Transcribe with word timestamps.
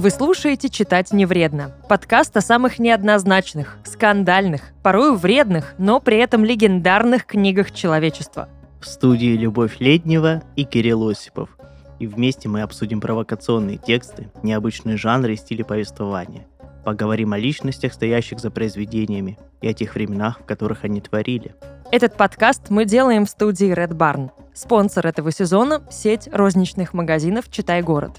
Вы 0.00 0.08
слушаете 0.08 0.70
«Читать 0.70 1.12
не 1.12 1.26
вредно»– 1.26 1.72
подкаст 1.90 2.34
о 2.34 2.40
самых 2.40 2.78
неоднозначных, 2.78 3.76
скандальных, 3.84 4.72
порою 4.82 5.14
вредных, 5.14 5.74
но 5.76 6.00
при 6.00 6.16
этом 6.16 6.42
легендарных 6.42 7.26
книгах 7.26 7.70
человечества. 7.70 8.48
В 8.80 8.86
студии 8.86 9.36
Любовь 9.36 9.76
Леднева 9.78 10.42
и 10.56 10.64
Кирилл 10.64 11.10
Осипов. 11.10 11.50
И 11.98 12.06
вместе 12.06 12.48
мы 12.48 12.62
обсудим 12.62 12.98
провокационные 12.98 13.76
тексты, 13.76 14.30
необычные 14.42 14.96
жанры 14.96 15.34
и 15.34 15.36
стили 15.36 15.62
повествования. 15.62 16.46
Поговорим 16.82 17.34
о 17.34 17.38
личностях, 17.38 17.92
стоящих 17.92 18.40
за 18.40 18.50
произведениями, 18.50 19.38
и 19.60 19.68
о 19.68 19.74
тех 19.74 19.94
временах, 19.94 20.40
в 20.40 20.46
которых 20.46 20.84
они 20.84 21.02
творили. 21.02 21.54
Этот 21.92 22.16
подкаст 22.16 22.70
мы 22.70 22.86
делаем 22.86 23.26
в 23.26 23.28
студии 23.28 23.70
Red 23.70 23.92
Barn. 23.92 24.30
Спонсор 24.54 25.06
этого 25.06 25.30
сезона– 25.30 25.82
сеть 25.90 26.26
розничных 26.32 26.94
магазинов 26.94 27.50
«Читай 27.50 27.82
город». 27.82 28.12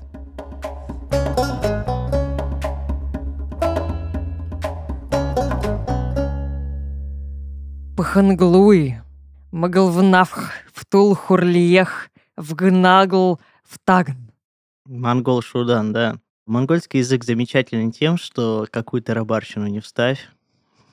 Паханглуй, 8.02 8.96
Магалвнавх, 9.52 10.54
Втул 10.73 11.14
Хурлиех, 11.14 12.10
Вгнагл, 12.36 13.40
Втагн. 13.64 14.32
Монгол 14.86 15.44
Шудан, 15.44 15.94
да. 15.94 16.16
Монгольский 16.48 17.02
язык 17.02 17.24
замечателен 17.24 17.91
тем, 17.91 18.18
что 18.18 18.66
какую 18.72 19.04
то 19.04 19.14
рабарщину 19.14 19.68
не 19.68 19.82
вставь, 19.82 20.30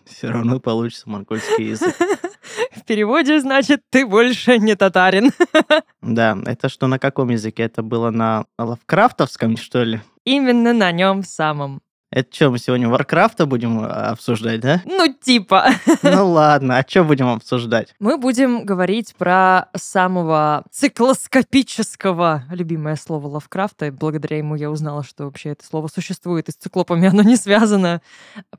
все 0.04 0.28
равно 0.28 0.60
получится 0.60 1.08
монгольский 1.08 1.70
язык. 1.70 1.96
В 2.76 2.84
переводе 2.84 3.40
значит 3.40 3.80
«ты 3.88 4.06
больше 4.06 4.58
не 4.58 4.76
татарин». 4.76 5.30
Да, 6.02 6.36
это 6.44 6.68
что 6.68 6.88
на 6.88 6.98
каком 6.98 7.30
языке? 7.30 7.62
Это 7.62 7.82
было 7.82 8.10
на 8.10 8.44
лавкрафтовском, 8.58 9.56
что 9.56 9.82
ли? 9.82 10.02
Именно 10.24 10.74
на 10.74 10.92
нем 10.92 11.22
самом. 11.22 11.80
Это 12.10 12.34
что, 12.34 12.50
мы 12.50 12.58
сегодня 12.58 12.88
Варкрафта 12.88 13.44
будем 13.44 13.80
а, 13.80 14.10
обсуждать, 14.10 14.60
да? 14.60 14.80
Ну, 14.86 15.12
типа. 15.12 15.66
Ну 16.02 16.30
ладно, 16.30 16.78
а 16.78 16.88
что 16.88 17.04
будем 17.04 17.28
обсуждать? 17.28 17.94
Мы 17.98 18.16
будем 18.16 18.64
говорить 18.64 19.14
про 19.16 19.68
самого 19.76 20.64
циклоскопического, 20.70 22.44
любимое 22.50 22.96
слово 22.96 23.26
Лавкрафта, 23.26 23.86
и 23.86 23.90
благодаря 23.90 24.38
ему 24.38 24.54
я 24.54 24.70
узнала, 24.70 25.04
что 25.04 25.24
вообще 25.24 25.50
это 25.50 25.66
слово 25.66 25.88
существует, 25.88 26.48
и 26.48 26.52
с 26.52 26.56
циклопами 26.56 27.08
оно 27.08 27.22
не 27.22 27.36
связано, 27.36 28.00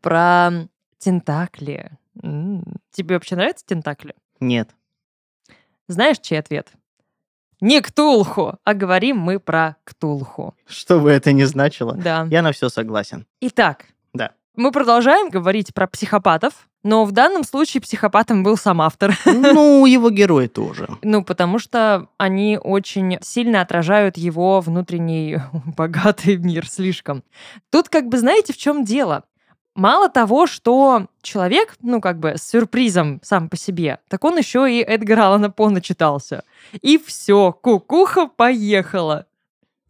про 0.01 0.51
тентакли. 0.99 1.91
М, 2.21 2.63
Тебе 2.91 3.15
вообще 3.15 3.35
нравятся 3.35 3.65
тентакли? 3.65 4.13
Нет. 4.39 4.69
Знаешь, 5.87 6.19
чей 6.19 6.37
ответ? 6.39 6.67
Не 7.61 7.81
Ктулху, 7.81 8.53
а 8.63 8.73
говорим 8.73 9.17
мы 9.17 9.39
про 9.39 9.75
Ктулху. 9.83 10.55
Что 10.67 10.99
бы 10.99 11.11
это 11.11 11.33
ни 11.33 11.43
значило, 11.43 11.93
Да. 11.95 12.27
я 12.29 12.41
на 12.41 12.51
все 12.51 12.69
согласен. 12.69 13.25
Итак, 13.41 13.85
Да. 14.13 14.31
мы 14.55 14.71
продолжаем 14.71 15.29
говорить 15.29 15.73
про 15.73 15.87
психопатов, 15.87 16.53
но 16.83 17.03
в 17.03 17.11
данном 17.11 17.43
случае 17.43 17.81
психопатом 17.81 18.41
был 18.43 18.55
сам 18.55 18.81
автор. 18.81 19.13
Ну, 19.25 19.85
его 19.85 20.09
герой 20.09 20.47
тоже. 20.47 20.87
Ну, 21.01 21.23
потому 21.25 21.59
что 21.59 22.07
они 22.17 22.57
очень 22.57 23.17
сильно 23.21 23.59
отражают 23.59 24.17
его 24.17 24.61
внутренний 24.61 25.39
богатый 25.75 26.37
мир 26.37 26.65
слишком. 26.69 27.23
Тут 27.69 27.89
как 27.89 28.07
бы 28.07 28.17
знаете, 28.17 28.53
в 28.53 28.57
чем 28.57 28.85
дело? 28.85 29.23
Мало 29.79 30.09
того, 30.09 30.45
что 30.45 31.07
человек, 31.21 31.77
ну, 31.81 32.01
как 32.01 32.19
бы 32.19 32.33
с 32.35 32.43
сюрпризом 32.43 33.21
сам 33.23 33.47
по 33.47 33.55
себе, 33.55 33.99
так 34.09 34.25
он 34.25 34.37
еще 34.37 34.69
и 34.69 34.81
Эдгара 34.81 35.27
Аллана 35.27 35.49
По 35.49 35.69
начитался. 35.69 36.43
И 36.81 36.97
все, 36.97 37.53
кукуха 37.53 38.27
поехала. 38.27 39.25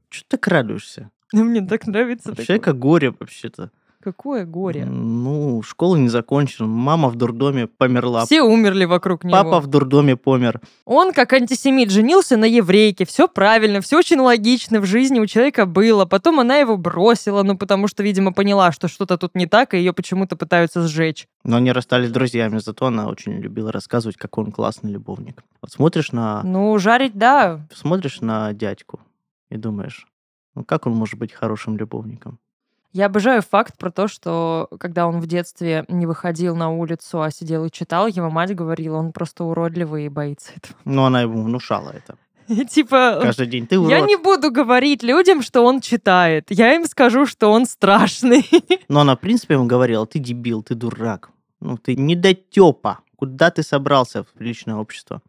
Что 0.09 0.37
ты 0.37 0.49
радуешься? 0.51 1.09
Мне 1.33 1.65
так 1.65 1.87
нравится. 1.87 2.29
У 2.29 2.31
такое. 2.33 2.45
человека 2.45 2.73
горе 2.73 3.15
вообще-то. 3.19 3.71
Какое 4.01 4.45
горе. 4.45 4.85
Ну, 4.85 5.61
школу 5.61 5.97
не 5.97 6.07
закончил, 6.07 6.65
мама 6.65 7.09
в 7.09 7.15
дурдоме 7.17 7.67
померла, 7.67 8.25
Все 8.25 8.41
умерли 8.41 8.85
вокруг 8.85 9.25
него. 9.25 9.35
папа 9.35 9.59
в 9.59 9.67
дурдоме 9.67 10.15
помер. 10.15 10.61
Он, 10.85 11.11
как 11.11 11.33
антисемит, 11.33 11.91
женился 11.91 12.37
на 12.37 12.45
еврейке. 12.45 13.05
Все 13.05 13.27
правильно, 13.27 13.81
все 13.81 13.97
очень 13.97 14.19
логично 14.19 14.79
в 14.79 14.85
жизни 14.85 15.19
у 15.19 15.25
человека 15.25 15.65
было. 15.65 16.05
Потом 16.05 16.39
она 16.39 16.55
его 16.59 16.77
бросила, 16.77 17.43
ну, 17.43 17.57
потому 17.57 17.89
что, 17.89 18.01
видимо, 18.01 18.31
поняла, 18.31 18.71
что 18.71 18.87
что-то 18.87 19.17
тут 19.17 19.35
не 19.35 19.47
так, 19.47 19.73
и 19.73 19.77
ее 19.77 19.91
почему-то 19.91 20.37
пытаются 20.37 20.87
сжечь. 20.87 21.27
Но 21.43 21.57
они 21.57 21.73
расстались 21.73 22.09
друзьями, 22.09 22.59
зато 22.59 22.85
она 22.85 23.07
очень 23.09 23.33
любила 23.33 23.69
рассказывать, 23.69 24.15
какой 24.15 24.45
он 24.45 24.53
классный 24.53 24.91
любовник. 24.91 25.43
Вот 25.61 25.71
смотришь 25.71 26.13
на, 26.13 26.41
Ну, 26.43 26.77
жарить, 26.79 27.17
да. 27.17 27.67
смотришь 27.73 28.21
на 28.21 28.53
дядьку 28.53 29.01
и 29.49 29.57
думаешь, 29.57 30.07
ну 30.55 30.63
как 30.63 30.87
он 30.87 30.93
может 30.93 31.19
быть 31.19 31.33
хорошим 31.33 31.75
любовником? 31.77 32.39
Я 32.91 33.05
обожаю 33.05 33.41
факт 33.43 33.77
про 33.77 33.91
то, 33.91 34.07
что 34.07 34.67
когда 34.79 35.07
он 35.07 35.19
в 35.19 35.27
детстве 35.27 35.85
не 35.87 36.07
выходил 36.07 36.55
на 36.55 36.71
улицу, 36.71 37.21
а 37.21 37.29
сидел 37.29 37.65
и 37.65 37.71
читал, 37.71 38.07
его 38.07 38.29
мать 38.31 38.55
говорила, 38.55 38.97
он 38.97 39.11
просто 39.11 39.43
уродливый 39.43 40.05
и 40.05 40.09
боится 40.09 40.53
этого. 40.55 40.75
Но 40.85 41.05
она 41.05 41.21
ему 41.21 41.43
внушала 41.43 41.91
это. 41.91 42.17
И 42.47 42.65
типа... 42.65 43.19
Каждый 43.21 43.45
день 43.45 43.67
ты 43.67 43.77
урод. 43.77 43.91
Я 43.91 44.01
не 44.01 44.15
буду 44.15 44.51
говорить 44.51 45.03
людям, 45.03 45.43
что 45.43 45.63
он 45.63 45.81
читает. 45.81 46.47
Я 46.49 46.73
им 46.73 46.85
скажу, 46.85 47.27
что 47.27 47.51
он 47.51 47.67
страшный. 47.67 48.49
Но 48.87 49.01
она, 49.01 49.15
в 49.15 49.19
принципе, 49.19 49.53
ему 49.53 49.65
говорила, 49.65 50.07
ты 50.07 50.17
дебил, 50.17 50.63
ты 50.63 50.73
дурак. 50.73 51.29
Ну, 51.59 51.77
ты 51.77 51.95
недотепа. 51.95 52.99
Куда 53.15 53.51
ты 53.51 53.61
собрался 53.61 54.23
в 54.23 54.27
приличное 54.29 54.75
общество? 54.75 55.21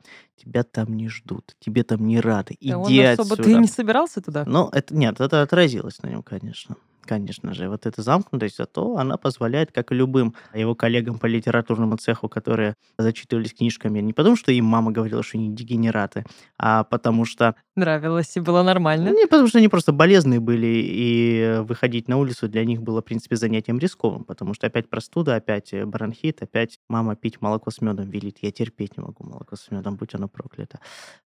Тебя 0.43 0.63
там 0.63 0.97
не 0.97 1.11
ждут, 1.11 1.55
тебе 1.59 1.83
там 1.83 2.07
не 2.07 2.21
рады. 2.21 2.57
Да 2.63 2.79
он 2.79 2.85
особо... 2.85 3.35
отсюда. 3.35 3.43
Ты 3.43 3.55
не 3.57 3.67
собирался 3.67 4.23
туда? 4.23 4.45
Ну, 4.47 4.71
это 4.73 4.95
нет, 4.95 5.21
это 5.21 5.43
отразилось 5.43 6.03
на 6.03 6.09
нем, 6.09 6.23
конечно. 6.23 6.77
Конечно 7.03 7.55
же, 7.55 7.69
вот 7.69 7.87
эта 7.87 8.03
замкнутость, 8.03 8.57
зато 8.57 8.97
она 8.97 9.17
позволяет, 9.17 9.73
как 9.73 9.93
и 9.93 9.95
любым 9.95 10.35
его 10.55 10.75
коллегам 10.75 11.19
по 11.19 11.27
литературному 11.27 11.97
цеху, 11.97 12.29
которые 12.29 12.75
зачитывались 12.99 13.55
книжками, 13.55 14.01
не 14.01 14.13
потому 14.13 14.37
что 14.37 14.53
им 14.53 14.65
мама 14.65 14.93
говорила, 14.93 15.23
что 15.23 15.39
они 15.39 15.55
дегенераты, 15.55 16.25
а 16.59 16.85
потому 16.85 17.25
что... 17.25 17.55
Нравилось 17.77 18.37
и 18.37 18.41
было 18.41 18.63
нормально. 18.63 19.11
Не 19.11 19.27
потому 19.27 19.49
что 19.49 19.59
они 19.59 19.69
просто 19.69 19.93
болезные 19.93 20.41
были, 20.41 20.67
и 20.67 21.61
выходить 21.63 22.09
на 22.09 22.19
улицу 22.19 22.49
для 22.49 22.65
них 22.65 22.83
было, 22.83 23.01
в 23.01 23.05
принципе, 23.05 23.37
занятием 23.37 23.79
рисковым, 23.79 24.25
потому 24.25 24.55
что 24.55 24.67
опять 24.67 24.89
простуда, 24.89 25.37
опять 25.37 25.73
бронхит, 25.85 26.43
опять 26.43 26.79
мама 26.89 27.17
пить 27.17 27.41
молоко 27.41 27.71
с 27.71 27.81
медом 27.81 28.11
велит. 28.11 28.39
Я 28.43 28.53
терпеть 28.53 28.97
не 28.97 29.03
могу 29.03 29.25
молоко 29.25 29.57
с 29.57 29.71
медом, 29.71 29.97
будь 29.97 30.15
оно 30.15 30.29
проклято. 30.29 30.81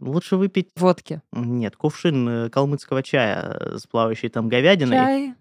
Лучше 0.00 0.36
выпить 0.36 0.68
Водки. 0.76 1.22
нет, 1.32 1.76
кувшин 1.76 2.28
э, 2.28 2.50
калмыцкого 2.50 3.02
чая 3.02 3.56
э, 3.60 3.78
с 3.78 3.86
плавающей 3.86 4.28
там 4.28 4.48
говядиной, 4.48 4.96
Чай. 4.96 5.34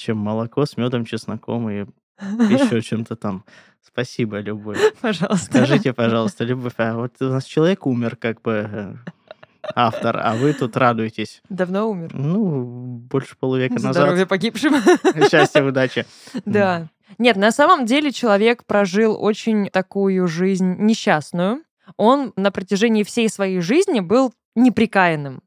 Чем 0.00 0.18
молоко 0.18 0.66
с 0.66 0.76
медом, 0.76 1.04
чесноком 1.04 1.70
и 1.70 1.86
еще 2.20 2.80
чем-то 2.80 3.16
там. 3.16 3.44
Спасибо, 3.82 4.40
Любовь. 4.40 4.78
Пожалуйста. 5.00 5.46
Скажите, 5.46 5.92
пожалуйста, 5.92 6.44
Любовь, 6.44 6.74
а 6.78 6.94
вот 6.94 7.12
у 7.20 7.26
нас 7.26 7.44
человек 7.44 7.86
умер, 7.86 8.16
как 8.16 8.42
бы 8.42 8.68
э, 8.70 8.94
автор, 9.74 10.18
а 10.22 10.34
вы 10.34 10.52
тут 10.52 10.76
радуетесь. 10.76 11.42
Давно 11.48 11.90
умер. 11.90 12.10
Ну, 12.12 12.64
больше 13.10 13.36
полувека 13.38 13.78
Здоровья 13.78 14.12
назад. 14.12 14.28
погибшим. 14.28 14.74
Счастья, 15.30 15.62
удачи. 15.62 16.06
Да. 16.44 16.88
Нет, 17.18 17.36
на 17.36 17.50
самом 17.50 17.86
деле 17.86 18.12
человек 18.12 18.64
прожил 18.64 19.16
очень 19.20 19.68
такую 19.70 20.26
жизнь 20.28 20.76
несчастную. 20.78 21.62
Он 21.96 22.32
на 22.36 22.50
протяжении 22.50 23.02
всей 23.02 23.28
своей 23.28 23.60
жизни 23.60 24.00
был 24.00 24.32
неприкаянным. 24.54 25.42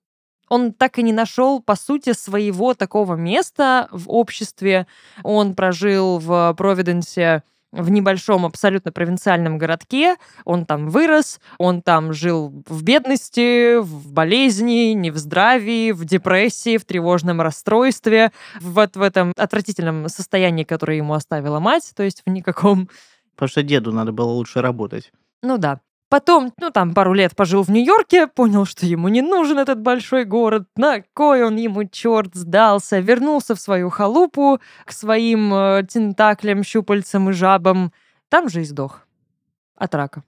Он 0.53 0.71
так 0.71 0.99
и 0.99 1.01
не 1.01 1.13
нашел, 1.13 1.63
по 1.63 1.75
сути, 1.75 2.13
своего 2.13 2.75
такого 2.75 3.15
места 3.15 3.87
в 3.89 4.07
обществе. 4.07 4.85
Он 5.23 5.55
прожил 5.55 6.19
в 6.19 6.53
Провиденсе 6.55 7.41
в 7.71 7.89
небольшом 7.89 8.45
абсолютно 8.45 8.91
провинциальном 8.91 9.57
городке. 9.57 10.15
Он 10.45 10.67
там 10.67 10.89
вырос, 10.89 11.39
он 11.57 11.81
там 11.81 12.13
жил 12.13 12.53
в 12.67 12.83
бедности, 12.83 13.79
в 13.79 14.13
болезни, 14.13 14.93
не 14.93 15.09
в 15.09 15.17
здравии, 15.17 15.91
в 15.91 16.05
депрессии, 16.05 16.77
в 16.77 16.85
тревожном 16.85 17.41
расстройстве, 17.41 18.31
вот 18.61 18.95
в 18.95 19.01
этом 19.01 19.33
отвратительном 19.35 20.07
состоянии, 20.07 20.65
которое 20.65 20.97
ему 20.97 21.15
оставила 21.15 21.59
мать, 21.59 21.93
то 21.95 22.03
есть 22.03 22.21
в 22.27 22.29
никаком... 22.29 22.89
Потому 23.33 23.49
что 23.49 23.63
деду 23.63 23.91
надо 23.91 24.11
было 24.11 24.29
лучше 24.29 24.61
работать. 24.61 25.11
Ну 25.41 25.57
да. 25.57 25.79
Потом, 26.13 26.53
ну 26.59 26.69
там, 26.69 26.93
пару 26.93 27.13
лет 27.13 27.35
пожил 27.35 27.63
в 27.63 27.69
Нью-Йорке, 27.69 28.27
понял, 28.27 28.65
что 28.65 28.85
ему 28.85 29.07
не 29.07 29.23
нужен 29.23 29.57
этот 29.57 29.81
большой 29.81 30.25
город, 30.25 30.67
на 30.75 31.01
кой 31.15 31.43
он 31.43 31.55
ему 31.55 31.85
черт 31.85 32.35
сдался, 32.35 32.99
вернулся 32.99 33.55
в 33.55 33.59
свою 33.59 33.89
халупу 33.89 34.59
к 34.85 34.91
своим 34.91 35.51
э, 35.51 35.81
тентаклям, 35.91 36.61
щупальцам 36.61 37.31
и 37.31 37.33
жабам. 37.33 37.91
Там 38.29 38.47
же 38.47 38.61
и 38.61 38.63
сдох. 38.63 39.07
От 39.75 39.95
рака. 39.95 40.23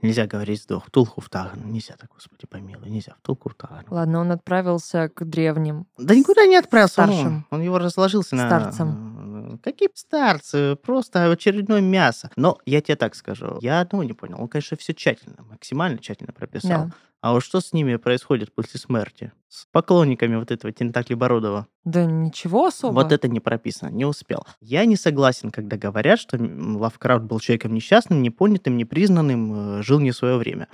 Нельзя 0.00 0.26
говорить 0.26 0.62
сдох. 0.62 0.90
Тулху 0.90 1.20
в 1.20 1.28
Таган. 1.28 1.70
Нельзя 1.70 1.96
так, 2.00 2.10
господи, 2.10 2.46
помилуй. 2.46 2.88
Нельзя. 2.88 3.14
В 3.18 3.26
Тулху 3.26 3.50
в 3.50 3.54
Таган. 3.56 3.84
Ладно, 3.90 4.20
он 4.20 4.32
отправился 4.32 5.10
к 5.10 5.22
древним. 5.24 5.86
Да 5.98 6.14
никуда 6.14 6.46
не 6.46 6.56
отправился. 6.56 7.02
он- 7.02 7.08
Старшим. 7.08 7.46
Он, 7.50 7.60
его 7.60 7.78
разложился 7.78 8.36
на... 8.36 8.46
Старцем. 8.46 9.13
Какие 9.62 9.88
старцы, 9.94 10.76
просто 10.76 11.30
очередное 11.30 11.80
мясо. 11.80 12.30
Но 12.36 12.58
я 12.66 12.80
тебе 12.80 12.96
так 12.96 13.14
скажу, 13.14 13.58
я 13.60 13.80
одного 13.80 14.04
не 14.04 14.12
понял. 14.12 14.40
Он, 14.40 14.48
конечно, 14.48 14.76
все 14.76 14.94
тщательно, 14.94 15.36
максимально 15.50 15.98
тщательно 15.98 16.32
прописал. 16.32 16.86
Да. 16.86 16.90
А 17.20 17.32
вот 17.32 17.42
что 17.42 17.60
с 17.62 17.72
ними 17.72 17.96
происходит 17.96 18.54
после 18.54 18.78
смерти? 18.78 19.32
С 19.48 19.66
поклонниками 19.72 20.36
вот 20.36 20.50
этого 20.50 20.70
Тентакли 20.74 21.14
Бородова? 21.14 21.66
Да 21.84 22.04
ничего 22.04 22.66
особо. 22.66 22.94
Вот 22.96 23.12
это 23.12 23.28
не 23.28 23.40
прописано, 23.40 23.88
не 23.88 24.04
успел. 24.04 24.46
Я 24.60 24.84
не 24.84 24.96
согласен, 24.96 25.50
когда 25.50 25.78
говорят, 25.78 26.20
что 26.20 26.36
Лавкрафт 26.38 27.24
был 27.24 27.40
человеком 27.40 27.72
несчастным, 27.72 28.20
непонятым, 28.20 28.76
непризнанным, 28.76 29.78
э, 29.78 29.82
жил 29.82 30.00
не 30.00 30.12
свое 30.12 30.36
время. 30.36 30.68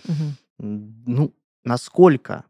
М, 0.58 1.04
Ну, 1.06 1.32
насколько 1.62 2.44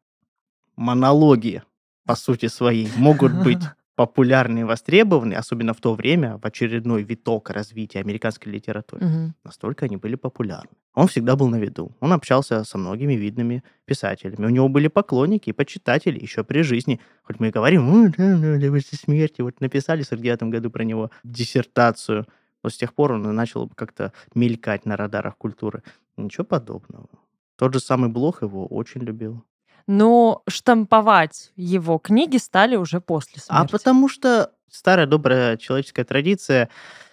монологи, 0.76 1.62
по 2.06 2.14
сути 2.16 2.46
своей, 2.46 2.88
могут 2.96 3.32
быть 3.42 3.58
популярны 4.00 4.60
и 4.60 4.64
востребованы, 4.64 5.34
особенно 5.34 5.72
в 5.74 5.80
то 5.80 5.94
время, 5.94 6.38
в 6.38 6.46
очередной 6.46 7.02
виток 7.02 7.50
развития 7.50 8.00
американской 8.00 8.50
литературы, 8.52 9.04
Мгм. 9.06 9.34
настолько 9.44 9.84
они 9.84 9.96
были 9.98 10.16
популярны. 10.16 10.70
Он 10.94 11.06
всегда 11.06 11.36
был 11.36 11.48
на 11.50 11.56
виду. 11.60 11.90
Он 12.00 12.12
общался 12.12 12.64
со 12.64 12.78
многими 12.78 13.12
видными 13.12 13.62
писателями. 13.84 14.46
У 14.46 14.48
него 14.48 14.68
были 14.70 14.88
поклонники 14.88 15.50
и 15.50 15.52
почитатели 15.52 16.18
еще 16.18 16.44
при 16.44 16.62
жизни. 16.62 16.98
Хоть 17.22 17.40
мы 17.40 17.48
и 17.48 17.50
говорим, 17.50 17.88
«Ой, 17.94 18.08
да, 18.16 18.38
да, 18.38 18.56
да, 18.58 18.68
после 18.68 18.96
смерти, 18.98 19.42
вот 19.42 19.60
написали 19.60 20.02
в 20.02 20.06
49 20.06 20.50
году 20.50 20.70
про 20.70 20.84
него 20.84 21.10
диссертацию, 21.24 22.24
но 22.62 22.70
с 22.70 22.76
тех 22.78 22.94
пор 22.94 23.12
он 23.12 23.22
начал 23.34 23.68
как-то 23.68 24.12
мелькать 24.34 24.86
на 24.86 24.96
радарах 24.96 25.36
культуры. 25.36 25.82
Ничего 26.16 26.44
подобного. 26.44 27.08
Тот 27.56 27.74
же 27.74 27.80
самый 27.80 28.08
Блох 28.08 28.40
его 28.42 28.66
очень 28.66 29.02
любил. 29.02 29.44
Но 29.86 30.42
штамповать 30.48 31.52
его 31.56 31.98
книги 31.98 32.36
стали 32.36 32.76
уже 32.76 33.00
после 33.00 33.42
А 33.48 33.58
смерти. 33.58 33.72
потому 33.72 34.08
что 34.08 34.50
старая 34.70 35.06
добрая 35.06 35.56
человеческая 35.56 36.04
традиция, 36.04 36.68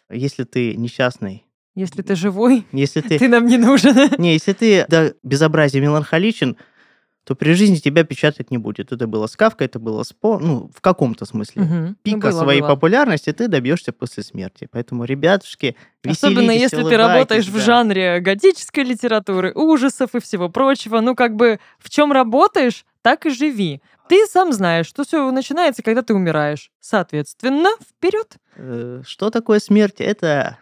если 0.09 0.43
ты 0.43 0.75
несчастный, 0.75 1.45
Если 1.75 2.01
ты 2.01 2.15
живой, 2.15 2.65
если 2.71 3.01
ты 3.07 3.19
ты 3.19 3.27
нам 3.27 3.45
не 3.45 3.57
нужен. 3.57 3.95
Не, 4.17 4.33
если 4.33 4.53
ты 4.53 4.85
до 4.87 5.13
безобразия 5.23 5.81
меланхоличен, 5.81 6.57
то 7.27 7.35
при 7.35 7.51
жизни 7.51 7.75
тебя 7.75 8.05
печатать 8.05 8.51
не 8.51 8.57
будет. 8.57 8.93
Это 8.93 9.05
было 9.05 9.27
с 9.27 9.35
Кавкой, 9.35 9.67
это 9.67 9.79
было 9.79 10.03
с 10.03 10.13
По, 10.13 10.39
ну, 10.39 10.71
в 10.73 10.79
каком-то 10.79 11.25
смысле. 11.25 11.61
Ну, 11.61 11.95
Пика 12.01 12.29
было, 12.29 12.39
своей 12.39 12.61
было. 12.61 12.69
популярности 12.69 13.33
ты 13.33 13.49
добьешься 13.49 13.91
после 13.91 14.23
смерти. 14.23 14.69
Поэтому, 14.71 15.03
ребятушки, 15.03 15.75
Особенно 16.07 16.51
если 16.51 16.81
ты 16.83 16.95
работаешь 16.95 17.47
в 17.47 17.55
да. 17.55 17.59
жанре 17.59 18.19
готической 18.21 18.85
литературы, 18.85 19.51
ужасов 19.53 20.15
и 20.15 20.21
всего 20.21 20.47
прочего. 20.47 21.01
Ну, 21.01 21.15
как 21.15 21.35
бы, 21.35 21.59
в 21.79 21.89
чем 21.89 22.13
работаешь, 22.13 22.85
так 23.01 23.25
и 23.25 23.29
живи. 23.29 23.81
Ты 24.07 24.25
сам 24.27 24.53
знаешь, 24.53 24.87
что 24.87 25.03
все 25.03 25.29
начинается, 25.29 25.83
когда 25.83 26.03
ты 26.03 26.13
умираешь. 26.13 26.71
Соответственно, 26.79 27.71
вперед. 27.81 28.37
Э, 28.55 29.01
Что 29.05 29.31
такое 29.31 29.59
смерть? 29.59 29.99
Это 29.99 30.59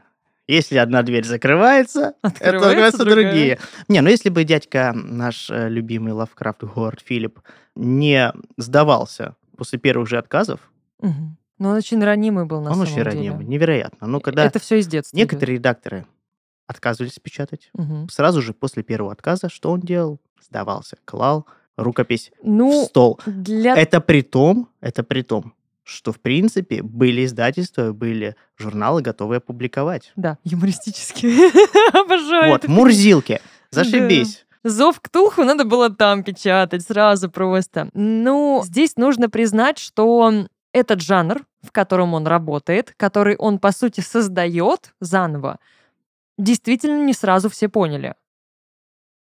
если 0.48 0.78
одна 0.78 1.02
дверь 1.04 1.26
закрывается, 1.26 2.14
открываются 2.22 3.04
другая. 3.06 3.32
другие. 3.32 3.60
Не, 3.88 4.02
ну 4.02 4.10
если 4.10 4.30
бы 4.30 4.44
дядька 4.44 4.92
наш 4.94 5.50
э, 5.50 5.70
любимый 5.70 6.14
Лавкрафт 6.14 6.64
Говард 6.64 7.02
Филипп 7.02 7.40
не 7.76 8.32
сдавался 8.58 9.36
после 9.58 9.80
первых 9.80 10.08
же 10.08 10.18
отказов, 10.18 10.60
Мгм. 11.02 11.38
Но 11.58 11.70
он 11.70 11.78
очень 11.78 12.04
ранимый 12.04 12.46
был 12.46 12.60
на 12.62 12.70
он 12.72 12.76
самом 12.76 12.84
очень 12.88 12.96
деле. 12.96 13.10
ранимый, 13.12 13.46
невероятно. 13.46 14.08
Но 14.08 14.20
когда 14.20 14.44
Это 14.46 14.60
все 14.60 14.78
из 14.80 14.88
детства. 14.88 15.16
идет. 15.16 15.32
некоторые 15.32 15.56
редакторы 15.58 16.06
отказывались 16.68 17.18
печатать, 17.20 17.70
Мгм. 17.74 18.10
сразу 18.10 18.42
же 18.42 18.54
после 18.54 18.84
первого 18.84 19.12
отказа, 19.14 19.50
что 19.50 19.72
он 19.72 19.80
делал? 19.82 20.20
Сдавался, 20.42 20.98
клал 21.06 21.46
рукопись 21.78 22.32
в 22.42 22.48
Ну, 22.48 22.86
стол. 22.86 23.20
для... 23.26 23.76
Это 23.76 24.00
при 24.02 24.22
том, 24.22 24.70
это 24.82 25.04
при 25.04 25.22
том, 25.22 25.54
что, 25.86 26.12
в 26.12 26.20
принципе, 26.20 26.82
были 26.82 27.26
издательства, 27.26 27.94
были 27.94 28.36
журналы, 28.58 29.02
готовые 29.02 29.38
опубликовать. 29.38 30.12
Да, 30.16 30.40
юмористически. 30.44 31.28
Обожаю 31.98 32.52
Вот. 32.52 32.68
Мурзилки. 32.68 33.40
Зашибись. 33.70 34.46
Зов 34.64 35.00
к 35.00 35.10
Тулху 35.10 35.44
надо 35.44 35.64
было 35.64 35.92
там 35.92 36.24
печатать 36.24 36.82
сразу 36.82 37.30
просто. 37.30 37.90
Ну, 37.94 38.64
здесь 38.66 38.98
нужно 38.98 39.30
признать, 39.30 39.78
что 39.78 40.48
этот 40.74 41.02
жанр, 41.02 41.46
в 41.62 41.72
котором 41.72 42.16
он 42.16 42.26
работает, 42.26 42.92
который 42.98 43.36
он, 43.38 43.60
по 43.60 43.72
сути, 43.72 44.02
создает 44.02 44.96
заново, 45.00 45.60
действительно 46.40 47.06
не 47.06 47.14
сразу 47.14 47.50
все 47.50 47.70
поняли. 47.70 48.16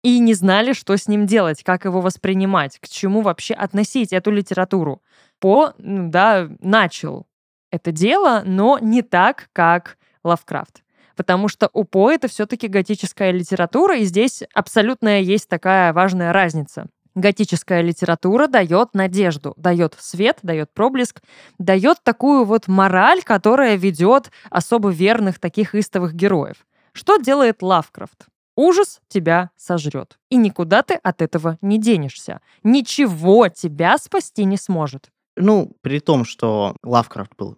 И 0.02 0.18
не 0.18 0.34
знали, 0.34 0.72
что 0.72 0.96
с 0.96 1.06
ним 1.06 1.26
делать, 1.26 1.62
как 1.62 1.84
его 1.84 2.00
воспринимать, 2.00 2.78
к 2.80 2.88
чему 2.88 3.22
вообще 3.22 3.54
относить 3.54 4.12
эту 4.12 4.30
литературу. 4.30 5.00
По, 5.38 5.74
да, 5.78 6.48
начал 6.60 7.26
это 7.70 7.90
дело, 7.90 8.42
но 8.44 8.78
не 8.80 9.02
так, 9.02 9.48
как 9.52 9.96
Лавкрафт. 10.24 10.82
Потому 11.16 11.48
что 11.48 11.68
у 11.72 11.84
По 11.84 12.10
это 12.10 12.28
все-таки 12.28 12.68
готическая 12.68 13.32
литература, 13.32 13.96
и 13.96 14.04
здесь 14.04 14.42
абсолютно 14.54 15.20
есть 15.20 15.48
такая 15.48 15.92
важная 15.92 16.32
разница. 16.32 16.86
Готическая 17.14 17.82
литература 17.82 18.46
дает 18.46 18.94
надежду, 18.94 19.52
дает 19.56 19.94
свет, 19.98 20.38
дает 20.42 20.72
проблеск, 20.72 21.20
дает 21.58 22.02
такую 22.02 22.44
вот 22.44 22.68
мораль, 22.68 23.22
которая 23.22 23.76
ведет 23.76 24.30
особо 24.50 24.90
верных 24.90 25.38
таких 25.38 25.74
истовых 25.74 26.14
героев. 26.14 26.56
Что 26.92 27.18
делает 27.18 27.62
Лавкрафт? 27.62 28.26
Ужас 28.56 29.00
тебя 29.08 29.50
сожрет. 29.56 30.18
И 30.28 30.36
никуда 30.36 30.82
ты 30.82 30.94
от 30.94 31.22
этого 31.22 31.58
не 31.62 31.78
денешься. 31.78 32.40
Ничего 32.62 33.48
тебя 33.48 33.96
спасти 33.98 34.44
не 34.44 34.56
сможет. 34.56 35.10
Ну, 35.36 35.72
при 35.80 36.00
том, 36.00 36.24
что 36.24 36.76
Лавкрафт 36.82 37.32
был 37.38 37.56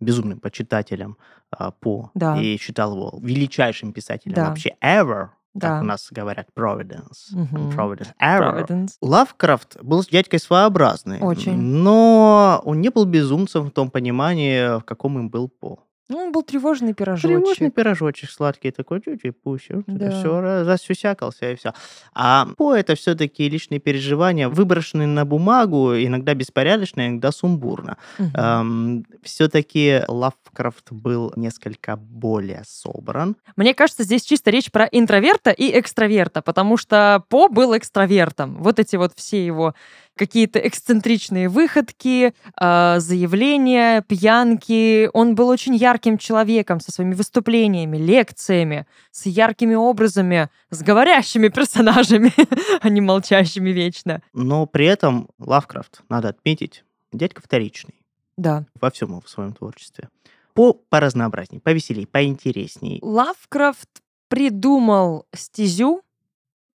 безумным 0.00 0.40
почитателем 0.40 1.16
а, 1.50 1.70
По 1.70 2.10
Да. 2.14 2.36
и 2.40 2.56
считал 2.58 2.94
его 2.96 3.18
величайшим 3.22 3.92
писателем 3.92 4.34
Да. 4.34 4.48
вообще 4.48 4.74
ever, 4.82 5.28
Да. 5.54 5.68
как 5.68 5.82
у 5.82 5.84
нас 5.86 6.08
говорят, 6.10 6.48
Providence. 6.56 7.30
Мгм. 7.30 7.70
Providence 7.70 8.12
ever. 8.20 8.66
Providence. 8.66 8.88
Лавкрафт 9.00 9.80
был 9.82 10.02
дядькой 10.02 10.40
своеобразный. 10.40 11.20
Очень. 11.20 11.56
Но 11.56 12.60
он 12.64 12.80
не 12.80 12.88
был 12.90 13.04
безумцем 13.04 13.66
в 13.66 13.70
том 13.70 13.90
понимании, 13.90 14.80
в 14.80 14.82
каком 14.84 15.18
им 15.18 15.30
был 15.30 15.48
По. 15.48 15.78
Ну, 16.08 16.18
он 16.18 16.32
был 16.32 16.42
тревожный 16.42 16.94
пирожочек. 16.94 17.30
Тревожный 17.30 17.70
пирожочек 17.70 18.30
сладкий 18.30 18.70
такой, 18.70 19.00
чуть-чуть 19.00 19.40
пусть. 19.42 19.66
Да. 19.86 20.10
Все, 20.10 20.64
засюсякался 20.64 21.52
и 21.52 21.56
все. 21.56 21.72
А 22.14 22.46
По 22.56 22.74
это 22.74 22.94
все-таки 22.94 23.48
личные 23.48 23.80
переживания, 23.80 24.48
выброшенные 24.48 25.08
на 25.08 25.24
бумагу, 25.24 25.94
иногда 25.94 26.34
беспорядочно, 26.34 27.08
иногда 27.08 27.32
сумбурно. 27.32 27.96
Мгм. 28.18 29.06
все-таки 29.22 30.02
Лавкрафт 30.06 30.92
был 30.92 31.32
несколько 31.36 31.96
более 31.96 32.62
собран. 32.66 33.36
Мне 33.56 33.74
кажется, 33.74 34.04
здесь 34.04 34.22
чисто 34.22 34.50
речь 34.50 34.70
про 34.70 34.84
интроверта 34.84 35.50
и 35.50 35.78
экстраверта, 35.78 36.42
потому 36.42 36.76
что 36.76 37.24
По 37.28 37.48
был 37.48 37.76
экстравертом. 37.76 38.62
Вот 38.62 38.78
эти 38.78 38.96
вот 38.96 39.12
все 39.16 39.44
его 39.44 39.74
какие-то 40.16 40.58
эксцентричные 40.58 41.48
выходки, 41.48 42.32
э, 42.60 43.00
заявления, 43.00 44.02
пьянки. 44.02 45.08
Он 45.12 45.34
был 45.34 45.48
очень 45.48 45.74
ярким 45.76 46.18
человеком 46.18 46.80
со 46.80 46.90
своими 46.90 47.14
выступлениями, 47.14 47.96
лекциями, 47.98 48.86
с 49.10 49.26
яркими 49.26 49.74
образами, 49.74 50.48
с 50.70 50.82
говорящими 50.82 51.48
персонажами, 51.56 52.32
а 52.80 52.88
не 52.88 53.00
молчащими 53.00 53.70
вечно. 53.70 54.22
Но 54.32 54.66
при 54.66 54.86
этом 54.86 55.28
Лавкрафт, 55.38 56.00
надо 56.08 56.28
отметить, 56.30 56.84
дядька 57.12 57.42
вторичный 57.42 57.94
Да. 58.36 58.66
во 58.80 58.90
всем 58.90 59.20
в 59.20 59.28
своем 59.28 59.52
творчестве. 59.52 60.08
По 60.54 60.72
поразнообразней, 60.72 61.60
повеселей, 61.60 62.06
поинтересней. 62.06 62.98
Лавкрафт 63.02 63.88
придумал 64.28 65.26
стезю, 65.34 66.02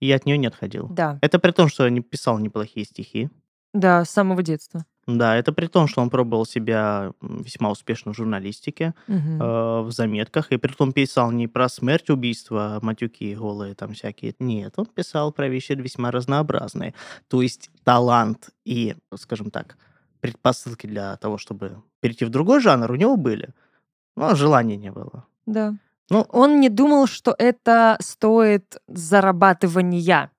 И 0.01 0.11
от 0.11 0.25
нее 0.25 0.37
не 0.37 0.47
отходил. 0.47 0.87
да, 0.89 1.17
Это 1.21 1.39
при 1.39 1.51
том, 1.51 1.69
что 1.69 1.87
не 1.89 2.01
писал 2.01 2.39
неплохие 2.39 2.85
стихи. 2.85 3.29
да, 3.73 4.03
с 4.03 4.09
самого 4.09 4.43
детства. 4.43 4.85
Да, 5.07 5.35
это 5.35 5.51
при 5.53 5.67
том, 5.67 5.87
что 5.87 6.01
он 6.01 6.09
пробовал 6.09 6.45
себя 6.45 7.13
весьма 7.21 7.71
успешно 7.71 8.11
в 8.13 8.15
журналистике, 8.17 8.93
Мгм. 9.07 9.41
э, 9.41 9.81
в 9.81 9.91
заметках, 9.91 10.51
и 10.51 10.57
при 10.57 10.71
том 10.73 10.91
писал 10.93 11.31
не 11.31 11.47
про 11.47 11.69
смерть, 11.69 12.09
убийство, 12.09 12.77
матюки 12.81 13.33
голые 13.35 13.73
там 13.73 13.93
всякие. 13.93 14.35
Нет, 14.39 14.73
он 14.77 14.85
писал 14.85 15.31
про 15.31 15.47
вещи 15.47 15.71
весьма 15.73 16.11
разнообразные. 16.11 16.93
То 17.29 17.41
есть 17.41 17.71
талант 17.83 18.49
и, 18.65 18.95
скажем 19.15 19.49
так, 19.51 19.77
предпосылки 20.19 20.85
для 20.87 21.15
того, 21.17 21.37
чтобы 21.37 21.81
перейти 21.99 22.25
в 22.25 22.29
другой 22.29 22.59
жанр 22.61 22.91
у 22.91 22.95
него 22.95 23.17
были, 23.17 23.49
но 24.15 24.35
желания 24.35 24.77
не 24.77 24.91
было. 24.91 25.25
Да. 25.47 25.73
Ну, 26.11 26.25
Он 26.29 26.59
не 26.59 26.69
думал, 26.69 27.07
что 27.07 27.33
это 27.37 27.95
стоит 28.01 28.77
зарабатывания. 28.87 30.29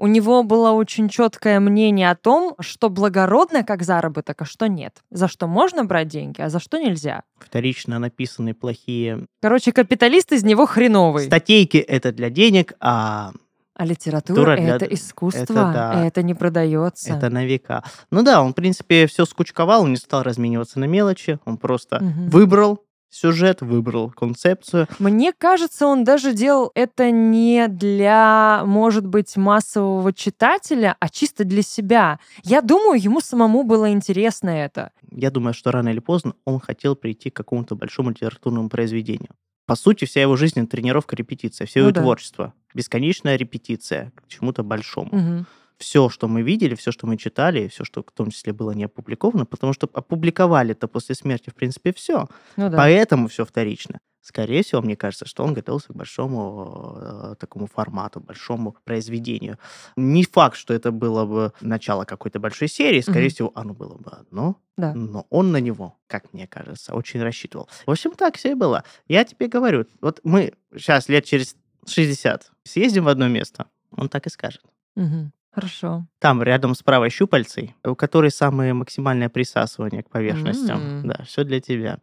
У 0.00 0.06
него 0.06 0.44
было 0.44 0.70
очень 0.70 1.08
четкое 1.08 1.58
мнение 1.58 2.08
о 2.10 2.14
том, 2.14 2.54
что 2.60 2.88
благородно 2.88 3.64
как 3.64 3.82
заработок, 3.82 4.40
а 4.42 4.44
что 4.44 4.68
нет. 4.68 4.98
За 5.10 5.26
что 5.26 5.48
можно 5.48 5.84
брать 5.84 6.06
деньги, 6.06 6.40
а 6.40 6.48
за 6.50 6.60
что 6.60 6.78
нельзя. 6.78 7.24
вторично 7.40 7.98
написанные 7.98 8.54
плохие 8.54 9.26
Короче, 9.42 9.72
капиталист 9.72 10.32
из 10.32 10.44
него 10.44 10.66
хреновый. 10.66 11.26
статейки 11.26 11.78
это 11.78 12.12
для 12.12 12.30
денег, 12.30 12.74
а 12.78 13.32
А 13.74 13.84
литература 13.84 14.56
для- 14.56 14.76
это 14.76 14.84
искусство, 14.84 15.42
это 15.42 15.54
да. 15.54 16.06
это 16.06 16.22
не 16.22 16.34
продается. 16.34 17.12
это 17.14 17.28
на 17.28 17.44
века. 17.44 17.82
Ну 18.12 18.22
да, 18.22 18.40
он, 18.42 18.52
в 18.52 18.54
принципе, 18.54 19.08
все 19.08 19.24
скучковал, 19.24 19.82
он 19.82 19.90
не 19.90 19.96
стал 19.96 20.22
размениваться 20.22 20.78
на 20.78 20.84
мелочи, 20.84 21.40
он 21.44 21.56
просто 21.56 21.98
Мгм. 22.00 22.30
выбрал 22.30 22.84
сюжет, 23.10 23.62
выбрал 23.62 24.10
концепцию. 24.10 24.86
Мне 24.98 25.32
кажется, 25.32 25.86
он 25.86 26.04
даже 26.04 26.32
делал 26.32 26.70
это 26.74 27.10
не 27.10 27.68
для, 27.68 28.62
может 28.64 29.06
быть, 29.06 29.36
массового 29.36 30.12
читателя, 30.12 30.96
а 31.00 31.08
чисто 31.08 31.44
для 31.44 31.62
себя. 31.62 32.18
Я 32.44 32.60
думаю, 32.60 33.00
ему 33.02 33.20
самому 33.20 33.62
было 33.62 33.90
интересно 33.90 34.50
это. 34.50 34.92
Я 35.10 35.30
думаю, 35.30 35.54
что 35.54 35.70
рано 35.72 35.88
или 35.88 36.00
поздно 36.00 36.34
он 36.44 36.60
хотел 36.60 36.96
прийти 36.96 37.30
к 37.30 37.36
какому-то 37.36 37.74
большому 37.74 38.10
литературному 38.10 38.68
произведению. 38.68 39.30
По 39.66 39.74
сути, 39.74 40.06
вся 40.06 40.22
его 40.22 40.34
жизнь— 40.36 40.66
тренировка, 40.68 41.14
репетиция, 41.14 41.66
все 41.66 41.80
его 41.80 41.88
Ну 41.88 41.94
да. 41.94 42.00
творчество. 42.00 42.54
Бесконечная 42.74 43.36
репетиция 43.36 44.12
к 44.14 44.26
чему-то 44.28 44.62
большому. 44.62 45.10
Мгм. 45.12 45.46
Все, 45.78 46.08
что 46.08 46.26
мы 46.28 46.42
видели, 46.42 46.74
все, 46.74 46.90
что 46.92 47.06
мы 47.06 47.16
читали, 47.16 47.68
все, 47.68 47.84
что 47.84 48.02
в 48.02 48.10
том 48.12 48.30
числе 48.30 48.52
было 48.52 48.72
не 48.72 48.84
опубликовано, 48.84 49.46
потому 49.46 49.72
что 49.72 49.88
опубликовали 49.92 50.72
это 50.72 50.88
после 50.88 51.14
смерти, 51.14 51.50
в 51.50 51.54
принципе, 51.54 51.92
все. 51.92 52.26
Ну 52.56 52.68
да. 52.68 52.76
Поэтому 52.76 53.28
все 53.28 53.44
вторично. 53.44 54.00
Скорее 54.20 54.62
всего, 54.62 54.82
мне 54.82 54.96
кажется, 54.96 55.24
что 55.24 55.44
он 55.44 55.54
готовился 55.54 55.92
к 55.92 55.96
большому 55.96 56.96
э, 57.00 57.34
такому 57.38 57.66
формату, 57.66 58.20
большому 58.20 58.76
произведению. 58.84 59.58
Не 59.96 60.24
факт, 60.24 60.56
что 60.56 60.74
это 60.74 60.90
было 60.90 61.24
бы 61.24 61.52
начало 61.62 62.04
какой-то 62.04 62.38
большой 62.40 62.68
серии, 62.68 63.00
скорее 63.00 63.26
Мгм. 63.26 63.30
всего, 63.30 63.52
оно 63.54 63.72
было 63.72 63.94
бы 63.94 64.10
одно, 64.10 64.56
Да. 64.76 64.92
но 64.94 65.26
он 65.30 65.52
на 65.52 65.58
него, 65.60 65.96
как 66.08 66.32
мне 66.34 66.46
кажется, 66.48 66.92
очень 66.94 67.22
рассчитывал. 67.22 67.68
В 67.86 67.90
общем, 67.92 68.10
так 68.10 68.36
все 68.36 68.50
и 68.50 68.54
было. 68.54 68.82
Я 69.06 69.24
тебе 69.24 69.46
говорю, 69.46 69.86
вот 70.02 70.20
мы 70.24 70.52
сейчас 70.76 71.08
лет 71.08 71.24
через 71.24 71.56
60 71.86 72.50
съездим 72.64 73.04
в 73.04 73.08
одно 73.08 73.28
место, 73.28 73.66
он 73.96 74.08
так 74.08 74.26
и 74.26 74.30
скажет. 74.30 74.62
Мгм. 74.96 75.32
Хорошо. 75.58 76.06
Там, 76.20 76.42
рядом 76.42 76.74
с 76.74 76.82
правой 76.82 77.10
щупальцей, 77.10 77.74
у 77.84 77.94
которой 77.94 78.30
самое 78.30 78.74
максимальное 78.74 79.28
присасывание 79.28 80.02
к 80.02 80.10
поверхностям. 80.10 80.78
М. 81.00 81.08
Да, 81.08 81.24
все 81.24 81.44
для 81.44 81.60
тебя. 81.60 81.98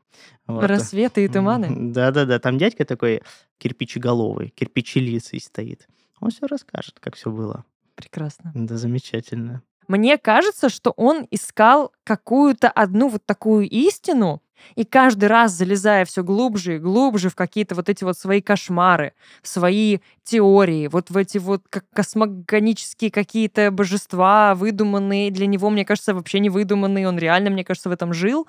Вот. 0.48 0.64
Рассветы 0.66 1.24
и 1.26 1.28
туманы. 1.28 1.92
Да-да-да, 1.94 2.40
там 2.40 2.58
дядька 2.58 2.86
такой 2.86 3.22
кирпичеголовый, 3.58 4.50
кирпичелицей 4.50 5.40
стоит. 5.40 5.88
Он 6.20 6.32
все 6.32 6.48
расскажет, 6.48 7.00
как 7.00 7.16
все 7.16 7.32
было. 7.32 7.64
Прекрасно. 7.96 8.52
Да, 8.54 8.78
замечательно. 8.78 9.62
Мне 9.88 10.18
кажется, 10.18 10.70
что 10.70 10.92
он 10.92 11.28
искал 11.32 11.92
какую-то 12.04 12.70
одну 12.70 13.08
вот 13.08 13.26
такую 13.26 13.70
истину, 13.70 14.42
и 14.76 14.84
каждый 14.84 15.26
раз, 15.26 15.54
залезая 15.54 16.06
все 16.06 16.24
глубже 16.24 16.76
и 16.76 16.80
глубже 16.80 17.30
в 17.30 17.36
какие-то 17.36 17.76
вот 17.76 17.90
эти 17.90 18.04
вот 18.04 18.18
свои 18.18 18.42
кошмары, 18.42 19.14
в 19.42 19.48
свои 19.48 20.00
теории, 20.24 20.88
вот 20.88 21.10
в 21.10 21.18
эти 21.18 21.38
вот 21.38 21.64
как 21.70 21.86
космогонические 21.94 23.12
какие-то 23.12 23.72
божества, 23.72 24.56
выдуманные, 24.56 25.32
для 25.32 25.48
него, 25.48 25.70
мне 25.70 25.86
кажется, 25.86 26.14
вообще 26.14 26.40
не 26.40 26.50
выдуманные, 26.50 27.08
он 27.08 27.18
реально, 27.18 27.50
мне 27.50 27.64
кажется, 27.64 27.90
в 27.90 27.92
этом 27.92 28.14
жил, 28.14 28.48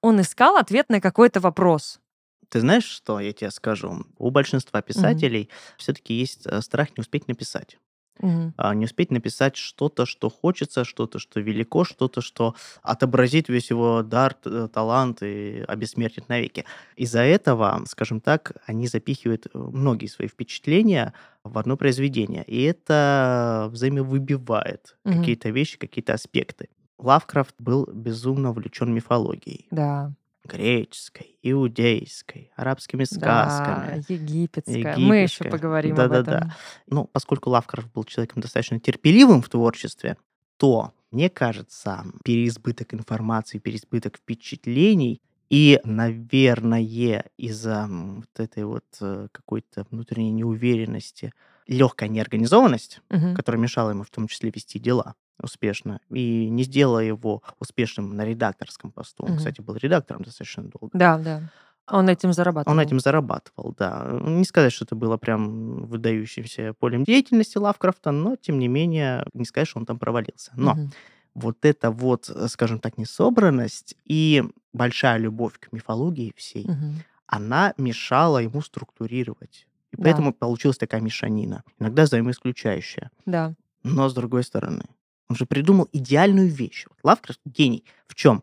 он 0.00 0.20
искал 0.20 0.56
ответ 0.56 0.88
на 0.88 1.00
какой-то 1.00 1.40
вопрос. 1.40 2.00
Ты 2.48 2.60
знаешь, 2.60 2.84
что 2.84 3.20
я 3.20 3.32
тебе 3.32 3.50
скажу? 3.50 4.04
У 4.18 4.30
большинства 4.30 4.82
писателей 4.82 5.48
все-таки 5.76 6.14
есть 6.14 6.46
э, 6.46 6.60
страх 6.60 6.90
не 6.96 7.00
успеть 7.00 7.26
написать. 7.26 7.78
Мгм. 8.20 8.54
а, 8.56 8.74
не 8.74 8.84
успеть 8.84 9.10
написать 9.10 9.56
что-то, 9.56 10.06
что 10.06 10.30
хочется, 10.30 10.84
что-то, 10.84 11.18
что 11.18 11.40
велико, 11.40 11.84
что-то, 11.84 12.20
что 12.20 12.54
отобразит 12.82 13.48
весь 13.48 13.70
его 13.70 14.02
дар, 14.02 14.34
талант 14.72 15.22
и 15.22 15.64
обессмертит 15.66 16.28
навеки. 16.28 16.64
Из-за 16.96 17.20
этого, 17.20 17.82
скажем 17.86 18.20
так, 18.20 18.52
они 18.66 18.86
запихивают 18.86 19.46
э, 19.52 19.58
многие 19.58 20.06
свои 20.06 20.28
впечатления 20.28 21.12
в 21.42 21.58
одно 21.58 21.76
произведение, 21.76 22.44
и 22.44 22.62
это 22.62 23.68
взаимовыбивает 23.72 24.96
Мгм. 25.04 25.18
какие-то 25.18 25.50
вещи, 25.50 25.78
какие-то 25.78 26.14
аспекты. 26.14 26.68
Лавкрафт 26.98 27.54
был 27.58 27.86
безумно 27.92 28.50
увлечен 28.50 28.94
мифологией. 28.94 29.66
Да, 29.70 30.12
Греческой, 30.44 31.38
иудейской, 31.42 32.50
арабскими 32.56 33.04
сказками. 33.04 34.04
да, 34.06 34.14
египетская. 34.14 34.96
Мы 34.98 35.16
еще 35.18 35.44
поговорим 35.44 35.92
об 35.92 35.96
Да-да-да. 35.98 36.36
этом. 36.36 36.52
Ну, 36.86 37.04
поскольку 37.04 37.50
Лавкрафт 37.50 37.92
был 37.92 38.04
человеком 38.04 38.42
достаточно 38.42 38.78
терпеливым 38.78 39.42
в 39.42 39.48
творчестве, 39.48 40.16
то, 40.56 40.92
мне 41.10 41.30
кажется, 41.30 42.04
переизбыток 42.24 42.94
информации, 42.94 43.58
переизбыток 43.58 44.18
впечатлений 44.18 45.20
и, 45.50 45.80
наверное, 45.84 47.24
из-за 47.36 47.86
вот 47.88 48.40
этой 48.40 48.64
вот 48.64 48.84
э, 49.00 49.28
какой-то 49.30 49.86
внутренней 49.90 50.32
неуверенности, 50.32 51.32
легкая 51.66 52.08
неорганизованность, 52.08 53.00
Мгм. 53.10 53.34
которая 53.34 53.60
мешала 53.60 53.90
ему 53.90 54.02
в 54.02 54.10
том 54.10 54.28
числе 54.28 54.50
вести 54.50 54.78
дела 54.78 55.14
успешно 55.42 56.00
и 56.10 56.48
не 56.48 56.62
сделала 56.62 57.00
его 57.00 57.42
успешным 57.58 58.16
на 58.16 58.24
редакторском 58.24 58.92
посту. 58.92 59.24
Он, 59.24 59.30
Мгм. 59.30 59.38
кстати, 59.38 59.60
был 59.60 59.74
редактором 59.76 60.22
достаточно 60.22 60.62
долго. 60.62 60.90
Да, 60.92 61.18
да. 61.18 61.42
Он 61.90 62.08
этим 62.08 62.32
зарабатывал. 62.32 62.76
Он 62.78 62.80
этим 62.82 62.98
зарабатывал, 63.00 63.74
да. 63.76 64.18
Не 64.22 64.44
сказать, 64.44 64.72
что 64.72 64.84
это 64.86 64.94
было 64.94 65.16
прям 65.18 65.84
выдающимся 65.86 66.72
полем 66.78 67.04
деятельности 67.04 67.58
Лавкрафта, 67.58 68.10
но, 68.10 68.36
тем 68.36 68.58
не 68.58 68.68
менее, 68.68 69.26
не 69.34 69.44
сказать, 69.44 69.68
что 69.68 69.80
он 69.80 69.86
там 69.86 69.98
провалился. 69.98 70.52
Но 70.56 70.74
Мгм. 70.74 70.92
вот 71.34 71.64
эта 71.64 71.90
вот, 71.90 72.30
э, 72.30 72.48
скажем 72.48 72.78
так, 72.78 72.96
несобранность 72.96 73.96
и 74.04 74.44
большая 74.72 75.18
любовь 75.18 75.58
к 75.58 75.72
мифологии 75.72 76.32
всей, 76.36 76.64
Мгм. 76.68 76.94
она 77.26 77.74
мешала 77.76 78.38
ему 78.38 78.62
структурировать. 78.62 79.66
И 79.94 79.96
Да. 79.96 80.02
поэтому 80.04 80.32
получилась 80.34 80.76
такая 80.78 81.00
мешанина, 81.00 81.62
иногда 81.78 82.02
взаимоисключающая. 82.04 83.10
Да. 83.26 83.54
Но, 83.84 84.08
с 84.08 84.14
другой 84.14 84.42
стороны, 84.44 84.84
он 85.28 85.36
же 85.36 85.46
придумал 85.46 85.88
идеальную 85.92 86.48
вещь. 86.48 86.86
Вот 86.88 86.98
Лавкрафт 87.04 87.40
гений. 87.44 87.84
В 88.06 88.14
чем? 88.14 88.42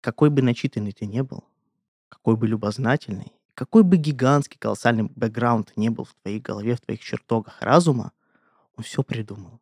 Какой 0.00 0.30
бы 0.30 0.42
начитанный 0.42 0.92
ты 0.92 1.06
не 1.06 1.22
был, 1.22 1.44
какой 2.08 2.36
бы 2.36 2.46
любознательный, 2.48 3.32
какой 3.54 3.82
бы 3.82 3.96
гигантский, 3.96 4.58
колоссальный 4.58 5.04
бэкграунд 5.04 5.72
не 5.76 5.90
был 5.90 6.04
в 6.04 6.14
твоей 6.22 6.40
голове, 6.40 6.74
в 6.76 6.80
твоих 6.80 7.00
чертогах 7.00 7.60
разума, 7.60 8.12
он 8.76 8.84
все 8.84 9.02
придумал. 9.02 9.60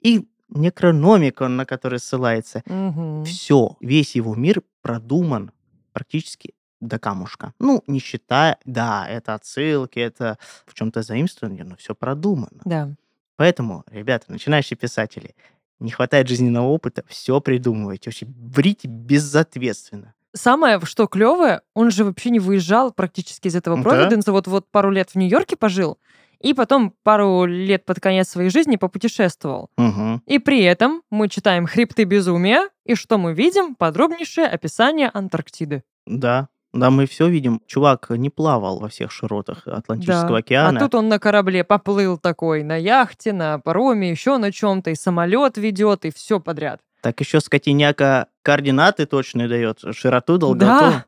И 0.00 0.28
некрономика, 0.48 1.48
на 1.48 1.64
который 1.64 1.98
ссылается, 1.98 2.62
Мгм. 2.66 3.24
все, 3.24 3.76
весь 3.80 4.16
его 4.16 4.34
мир 4.34 4.62
продуман 4.82 5.52
практически 5.92 6.54
до 6.80 6.98
камушка. 6.98 7.52
Ну, 7.58 7.82
не 7.86 7.98
считая, 8.00 8.58
да, 8.64 9.06
это 9.08 9.34
отсылки, 9.34 9.98
это 9.98 10.38
в 10.66 10.74
чем-то 10.74 11.02
заимствование, 11.02 11.64
но 11.64 11.76
все 11.76 11.94
продумано. 11.94 12.60
Да. 12.64 12.90
Поэтому, 13.36 13.84
ребята, 13.90 14.26
начинающие 14.28 14.76
писатели, 14.76 15.34
не 15.78 15.90
хватает 15.90 16.28
жизненного 16.28 16.66
опыта, 16.66 17.04
все 17.08 17.40
придумывайте, 17.40 18.10
вообще 18.10 18.26
врите 18.26 18.88
безответственно. 18.88 20.14
Самое, 20.32 20.80
что 20.84 21.06
клевое, 21.06 21.62
он 21.74 21.90
же 21.90 22.04
вообще 22.04 22.30
не 22.30 22.38
выезжал 22.38 22.92
практически 22.92 23.48
из 23.48 23.56
этого 23.56 23.76
Да. 23.76 23.82
Провиденса. 23.82 24.30
Вот, 24.32 24.46
вот 24.46 24.68
пару 24.70 24.90
лет 24.90 25.10
в 25.10 25.16
Нью-Йорке 25.16 25.56
пожил, 25.56 25.98
и 26.38 26.54
потом 26.54 26.94
пару 27.02 27.44
лет 27.44 27.84
под 27.84 28.00
конец 28.00 28.28
своей 28.28 28.50
жизни 28.50 28.76
попутешествовал. 28.76 29.70
Мгм. 29.76 30.22
И 30.26 30.38
при 30.38 30.62
этом 30.62 31.02
мы 31.10 31.28
читаем 31.28 31.66
«Хребты 31.66 32.04
безумия», 32.04 32.68
и 32.84 32.94
что 32.94 33.18
мы 33.18 33.34
видим? 33.34 33.74
Подробнейшее 33.74 34.46
описание 34.46 35.10
Антарктиды. 35.12 35.82
Да, 36.06 36.48
да, 36.72 36.90
мы 36.90 37.06
все 37.06 37.28
видим. 37.28 37.60
Чувак 37.66 38.10
не 38.10 38.30
плавал 38.30 38.78
во 38.78 38.88
всех 38.88 39.10
широтах 39.10 39.66
Атлантического 39.66 40.30
Да. 40.30 40.36
океана. 40.38 40.78
А 40.78 40.82
тут 40.82 40.94
он 40.94 41.08
на 41.08 41.18
корабле 41.18 41.64
поплыл 41.64 42.16
такой, 42.18 42.62
на 42.62 42.76
яхте, 42.76 43.32
на 43.32 43.58
пароме, 43.58 44.10
еще 44.10 44.36
на 44.38 44.52
чем-то, 44.52 44.90
и 44.90 44.94
самолет 44.94 45.56
ведет, 45.56 46.04
и 46.04 46.12
все 46.12 46.38
подряд. 46.40 46.80
Так 47.02 47.18
еще 47.20 47.40
скотиняка 47.40 48.26
координаты 48.42 49.06
точные 49.06 49.48
дает, 49.48 49.80
широту, 49.92 50.38
долготу. 50.38 50.66
Да. 50.66 51.04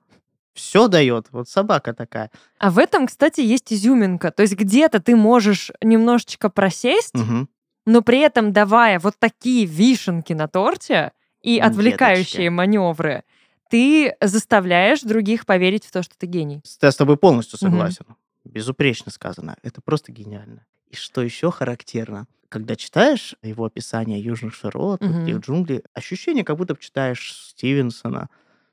Все 0.54 0.88
дает. 0.88 1.26
Вот 1.32 1.48
собака 1.48 1.94
такая. 1.94 2.30
А 2.58 2.70
в 2.70 2.78
этом, 2.78 3.06
кстати, 3.06 3.40
есть 3.40 3.72
изюминка. 3.72 4.30
То 4.30 4.42
есть 4.42 4.54
где-то 4.54 5.00
ты 5.00 5.16
можешь 5.16 5.70
немножечко 5.82 6.50
просесть, 6.50 7.14
Мгм. 7.14 7.48
но 7.86 8.02
при 8.02 8.18
этом 8.20 8.52
давая 8.52 8.98
вот 8.98 9.14
такие 9.18 9.64
вишенки 9.64 10.32
на 10.34 10.48
торте 10.48 11.12
и 11.40 11.54
Деточки. 11.54 11.70
отвлекающие 11.72 12.50
маневры, 12.50 13.24
ты 13.72 14.14
заставляешь 14.20 15.00
других 15.00 15.46
поверить 15.46 15.86
в 15.86 15.90
то, 15.90 16.02
что 16.02 16.14
ты 16.18 16.26
гений. 16.26 16.62
Я 16.82 16.92
с 16.92 16.96
тобой 16.96 17.16
полностью 17.16 17.58
согласен. 17.58 18.04
Безупречно 18.44 19.10
сказано. 19.10 19.56
Это 19.62 19.80
просто 19.80 20.12
гениально. 20.12 20.66
И 20.90 20.94
что 20.94 21.22
еще 21.22 21.50
характерно, 21.50 22.26
когда 22.50 22.76
читаешь 22.76 23.34
его 23.42 23.64
описание 23.64 24.20
южных 24.20 24.54
широт, 24.54 25.00
Мгм. 25.00 25.22
этих 25.22 25.38
джунглей, 25.38 25.82
ощущение, 25.94 26.44
как 26.44 26.58
будто 26.58 26.76
читаешь 26.76 27.34
Стивенсона, 27.48 28.28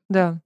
Да, 0.10 0.40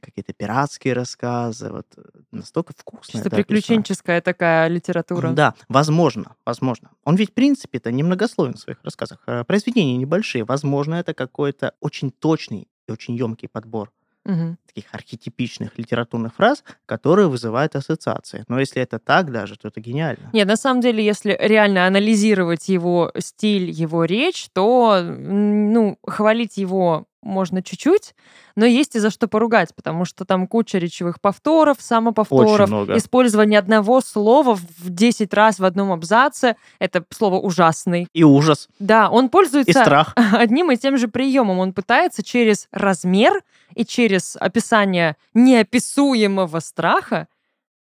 какие-то 0.00 0.32
пиратские 0.32 0.94
рассказы, 0.94 1.70
вот 1.70 1.86
э, 1.96 2.02
настолько 2.32 2.72
вкусно 2.76 3.12
чисто 3.12 3.28
это 3.28 3.36
описано. 3.36 3.44
приключенческая 3.44 4.20
такая 4.22 4.66
литература. 4.68 5.30
Да, 5.32 5.54
возможно, 5.68 6.34
возможно. 6.46 6.90
Он 7.04 7.14
ведь, 7.16 7.30
в 7.30 7.34
принципе-то, 7.34 7.92
немногословен 7.92 8.54
в 8.54 8.58
своих 8.58 8.82
рассказах. 8.82 9.18
Э, 9.26 9.44
Произведения 9.44 9.96
небольшие. 9.98 10.44
Возможно, 10.44 10.94
это 10.96 11.12
какой-то 11.14 11.74
очень 11.80 12.10
точный 12.10 12.66
и 12.88 12.92
очень 12.92 13.14
емкий 13.16 13.48
подбор 13.48 13.92
Мгм. 14.24 14.56
таких 14.66 14.94
архетипичных 14.94 15.78
литературных 15.78 16.34
фраз, 16.34 16.62
которые 16.86 17.28
вызывают 17.28 17.74
ассоциации. 17.76 18.44
Но 18.48 18.60
если 18.60 18.80
это 18.80 18.98
так 18.98 19.32
даже, 19.32 19.56
то 19.56 19.68
это 19.68 19.80
гениально. 19.80 20.30
Нет, 20.32 20.46
на 20.46 20.56
самом 20.56 20.80
деле, 20.80 21.04
если 21.04 21.36
реально 21.40 21.86
анализировать 21.86 22.68
его 22.68 23.10
стиль, 23.18 23.70
его 23.70 24.04
речь, 24.04 24.48
то, 24.52 25.00
ну, 25.02 25.98
хвалить 26.06 26.56
его 26.56 27.06
можно 27.22 27.62
чуть-чуть, 27.62 28.14
но 28.56 28.66
есть 28.66 28.96
и 28.96 28.98
за 28.98 29.10
что 29.10 29.28
поругать, 29.28 29.74
потому 29.74 30.04
что 30.04 30.24
там 30.24 30.46
куча 30.46 30.78
речевых 30.78 31.20
повторов, 31.20 31.78
самоповторов, 31.80 32.70
использование 32.96 33.58
одного 33.58 34.00
слова 34.00 34.54
в 34.54 34.90
10 34.90 35.32
раз 35.32 35.58
в 35.58 35.64
одном 35.64 35.92
абзаце. 35.92 36.56
Это 36.78 37.04
слово 37.10 37.36
ужасный. 37.36 38.08
И 38.12 38.24
ужас, 38.24 38.68
Да, 38.78 39.08
он 39.08 39.26
и 39.26 39.28
пользуется 39.28 39.80
страх. 39.80 40.14
одним 40.32 40.70
и 40.70 40.76
тем 40.76 40.98
же 40.98 41.08
приемом. 41.08 41.58
Он 41.58 41.72
пытается 41.72 42.22
через 42.22 42.68
размер 42.72 43.42
и 43.74 43.84
через 43.84 44.36
описание 44.36 45.16
неописуемого 45.34 46.58
страха 46.60 47.28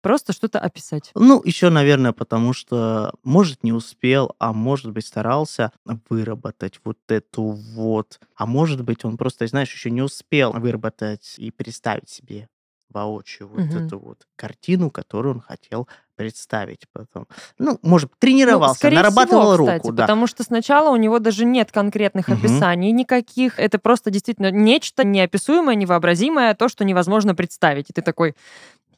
просто 0.00 0.32
что-то 0.32 0.58
описать. 0.58 1.10
Ну, 1.14 1.40
еще, 1.44 1.70
наверное, 1.70 2.12
потому 2.12 2.52
что, 2.52 3.12
может, 3.24 3.62
не 3.62 3.72
успел, 3.72 4.34
а 4.38 4.52
может 4.52 4.90
быть, 4.92 5.06
старался 5.06 5.72
выработать 6.08 6.80
вот 6.84 6.98
эту 7.08 7.42
вот. 7.42 8.20
А 8.36 8.46
может 8.46 8.82
быть, 8.82 9.04
он 9.04 9.16
просто, 9.16 9.46
знаешь, 9.46 9.72
еще 9.72 9.90
не 9.90 10.02
успел 10.02 10.52
выработать 10.52 11.34
и 11.38 11.50
представить 11.50 12.08
себе 12.08 12.48
воочию 12.90 13.46
вот 13.48 13.60
Мгм. 13.60 13.78
эту 13.86 13.98
вот 14.00 14.26
картину, 14.34 14.90
которую 14.90 15.36
он 15.36 15.40
хотел 15.40 15.86
представить 16.16 16.86
потом. 16.92 17.26
Ну, 17.58 17.78
может, 17.82 18.10
тренировался, 18.18 18.70
Ну, 18.72 18.74
скорее 18.74 18.96
нарабатывал 18.96 19.42
всего, 19.52 19.56
руку, 19.56 19.70
кстати, 19.78 19.94
да. 19.94 20.02
потому 20.02 20.26
что 20.26 20.42
сначала 20.42 20.90
у 20.90 20.96
него 20.96 21.18
даже 21.20 21.44
нет 21.44 21.70
конкретных 21.70 22.28
Мгм. 22.28 22.38
описаний 22.38 22.90
никаких. 22.90 23.58
Это 23.60 23.78
просто 23.78 24.10
действительно 24.10 24.50
нечто 24.50 25.04
неописуемое, 25.04 25.76
невообразимое, 25.76 26.54
то, 26.54 26.68
что 26.68 26.84
невозможно 26.84 27.34
представить. 27.34 27.90
И 27.90 27.92
ты 27.92 28.02
такой, 28.02 28.34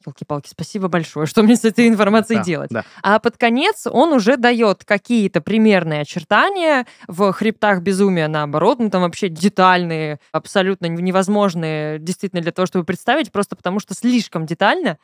елки-палки, 0.06 0.48
спасибо 0.48 0.88
большое, 0.88 1.26
что 1.26 1.42
мне 1.42 1.56
с 1.56 1.64
этой 1.64 1.88
информацией 1.88 2.38
Да, 2.38 2.44
делать? 2.44 2.70
да. 2.70 2.84
А 3.02 3.18
под 3.18 3.36
конец 3.36 3.86
он 3.86 4.12
уже 4.12 4.36
дает 4.36 4.84
какие-то 4.84 5.40
примерные 5.40 6.00
очертания 6.02 6.86
в 7.08 7.32
хребтах 7.32 7.80
безумия, 7.82 8.28
наоборот, 8.28 8.78
ну 8.78 8.90
там 8.90 9.02
вообще 9.02 9.28
детальные, 9.28 10.18
абсолютно 10.32 10.86
невозможные 10.86 11.98
действительно 11.98 12.42
для 12.42 12.52
того, 12.52 12.66
чтобы 12.66 12.84
представить, 12.84 13.32
просто 13.32 13.56
потому 13.56 13.80
что 13.80 13.94
слишком 13.94 14.46
детально. 14.46 14.98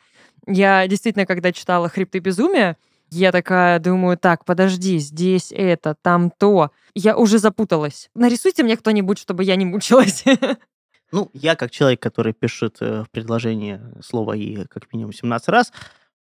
Я 0.47 0.87
действительно, 0.87 1.25
когда 1.25 1.51
читала 1.51 1.89
«Хребты 1.89 2.19
безумия», 2.19 2.77
я 3.11 3.31
такая 3.31 3.79
думаю, 3.79 4.17
так, 4.19 4.45
подожди, 4.45 4.99
здесь 4.99 5.51
это, 5.51 5.95
там 5.99 6.29
то. 6.29 6.69
Я 6.93 7.17
уже 7.17 7.39
запуталась. 7.39 8.09
Нарисуйте 8.13 8.61
мне 8.61 8.77
кто-нибудь, 8.77 9.17
чтобы 9.17 9.43
я 9.43 9.55
не 9.55 9.65
мучилась. 9.65 10.23
Ну, 11.11 11.29
я 11.33 11.55
как 11.55 11.71
человек, 11.71 12.01
который 12.01 12.33
пишет 12.33 12.77
э, 12.81 13.03
в 13.03 13.09
предложении 13.09 13.79
слово 14.01 14.33
«и» 14.33 14.65
как 14.65 14.91
минимум 14.93 15.13
17 15.13 15.49
раз, 15.49 15.73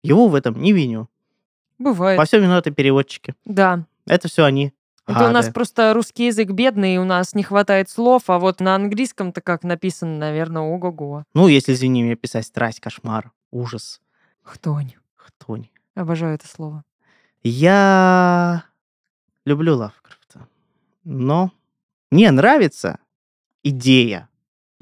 его 0.02 0.28
в 0.28 0.34
этом 0.34 0.60
не 0.60 0.72
виню. 0.72 1.08
Бывает. 1.78 2.18
Во 2.18 2.24
всем 2.24 2.42
виноваты 2.42 2.70
переводчики. 2.70 3.34
Да. 3.44 3.86
Это 4.06 4.28
все 4.28 4.44
они. 4.44 4.72
Это 5.06 5.28
у 5.28 5.30
нас 5.30 5.46
гады. 5.46 5.54
просто 5.54 5.92
русский 5.92 6.26
язык 6.26 6.50
бедный, 6.50 6.94
и 6.94 6.98
у 6.98 7.04
нас 7.04 7.34
не 7.34 7.42
хватает 7.42 7.90
слов, 7.90 8.30
а 8.30 8.38
вот 8.38 8.60
на 8.60 8.74
английском-то 8.74 9.42
как 9.42 9.62
написано, 9.62 10.16
наверное, 10.16 10.62
ого-го. 10.62 11.24
Ну, 11.34 11.46
если, 11.46 11.74
извини 11.74 12.02
меня, 12.02 12.16
писать 12.16 12.46
страсть, 12.46 12.80
кошмар, 12.80 13.30
ужас, 13.50 14.00
Хтонь. 14.42 14.94
хтонь. 15.14 15.68
Обожаю 15.94 16.34
это 16.34 16.46
слово. 16.48 16.84
Я 17.42 18.64
люблю 19.44 19.76
Лавкрафта, 19.76 20.48
но 21.04 21.52
мне 22.10 22.30
нравится 22.30 22.98
идея. 23.62 24.28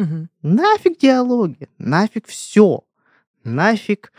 Мгм. 0.03 0.29
Нафиг 0.43 0.99
диалоги, 0.99 1.69
нафиг 1.79 2.27
все, 2.27 2.81
нафиг 3.45 4.13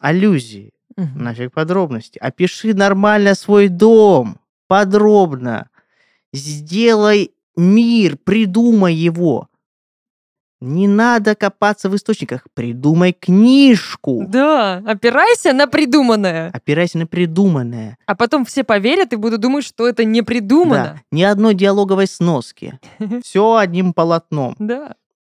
аллюзии, 0.00 0.72
Мгм. 0.96 1.22
нафиг 1.24 1.52
подробности. 1.52 2.18
Опиши 2.18 2.74
нормально 2.74 3.34
свой 3.34 3.68
дом, 3.68 4.38
подробно. 4.68 5.68
Сделай 6.32 7.32
мир, 7.56 8.16
придумай 8.24 8.94
его. 8.94 9.48
Не 10.64 10.86
надо 10.86 11.34
копаться 11.34 11.90
в 11.90 11.96
источниках, 11.96 12.46
придумай 12.54 13.12
книжку. 13.12 14.24
Да, 14.28 14.76
опирайся 14.86 15.52
на 15.52 15.66
придуманное. 15.66 16.50
Опирайся 16.54 16.98
на 16.98 17.06
придуманное. 17.08 17.98
А 18.06 18.14
потом 18.14 18.44
все 18.44 18.62
поверят 18.62 19.12
и 19.12 19.16
будут 19.16 19.40
думать, 19.40 19.64
что 19.64 19.88
это 19.88 20.04
не 20.04 20.20
Да, 20.20 20.24
придумано. 20.24 21.02
ни 21.10 21.22
одной 21.24 21.54
диалоговой 21.54 22.06
сноски. 22.06 22.78
Все 23.24 23.56
одним 23.56 23.92
полотном. 23.92 24.54
Да. 24.60 24.94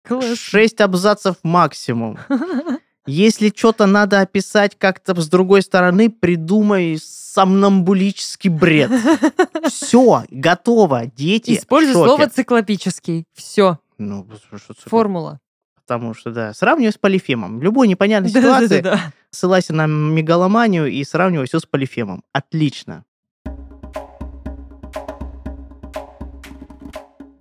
Класс. 0.07 0.37
Шесть 0.37 0.81
абзацев 0.81 1.37
максимум. 1.43 2.17
Если 3.07 3.53
что-то 3.55 3.85
надо 3.85 4.21
описать 4.21 4.75
как-то 4.77 5.19
с 5.19 5.27
другой 5.29 5.61
стороны, 5.61 6.09
придумай 6.09 6.97
сомнамбулический 6.99 8.49
бред. 8.49 8.91
Все, 9.69 10.23
готово. 10.31 11.05
Дети 11.05 11.55
Используй 11.57 11.93
слово 11.93 12.29
циклопический. 12.29 13.25
Все. 13.33 13.77
Ну, 13.97 14.27
что- 14.57 14.73
такое? 14.73 14.89
Формула. 14.89 15.39
Потому 15.75 16.15
что, 16.15 16.31
да, 16.31 16.51
сравнивай 16.53 16.91
с 16.91 16.97
полифемом. 16.97 17.61
Любой 17.61 17.87
непонятной 17.87 18.29
ситуации 18.31 18.81
Да-да-да. 18.81 19.13
ссылайся 19.29 19.73
на 19.73 19.85
мегаломанию 19.85 20.87
и 20.87 21.03
сравнивай 21.03 21.45
все 21.45 21.59
с 21.59 21.65
полифемом. 21.67 22.23
Отлично. 22.33 23.03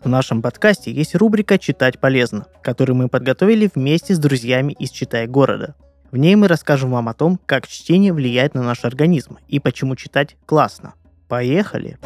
В 0.04 0.08
нашем 0.08 0.42
подкасте 0.42 0.92
есть 0.92 1.14
рубрика 1.14 1.58
«Читать 1.58 1.98
полезно», 1.98 2.44
которую 2.62 2.94
мы 2.94 3.08
подготовили 3.08 3.70
вместе 3.74 4.14
с 4.14 4.18
друзьями 4.18 4.74
из 4.78 4.90
«Читай 4.90 5.26
города». 5.26 5.76
В 6.10 6.18
ней 6.18 6.36
мы 6.36 6.46
расскажем 6.46 6.90
вам 6.90 7.08
о 7.08 7.14
том, 7.14 7.40
как 7.46 7.66
чтение 7.66 8.12
влияет 8.12 8.52
на 8.52 8.62
наш 8.62 8.84
организм 8.84 9.38
и 9.48 9.60
почему 9.60 9.96
читать 9.96 10.36
классно. 10.44 10.92
Поехали! 11.26 11.96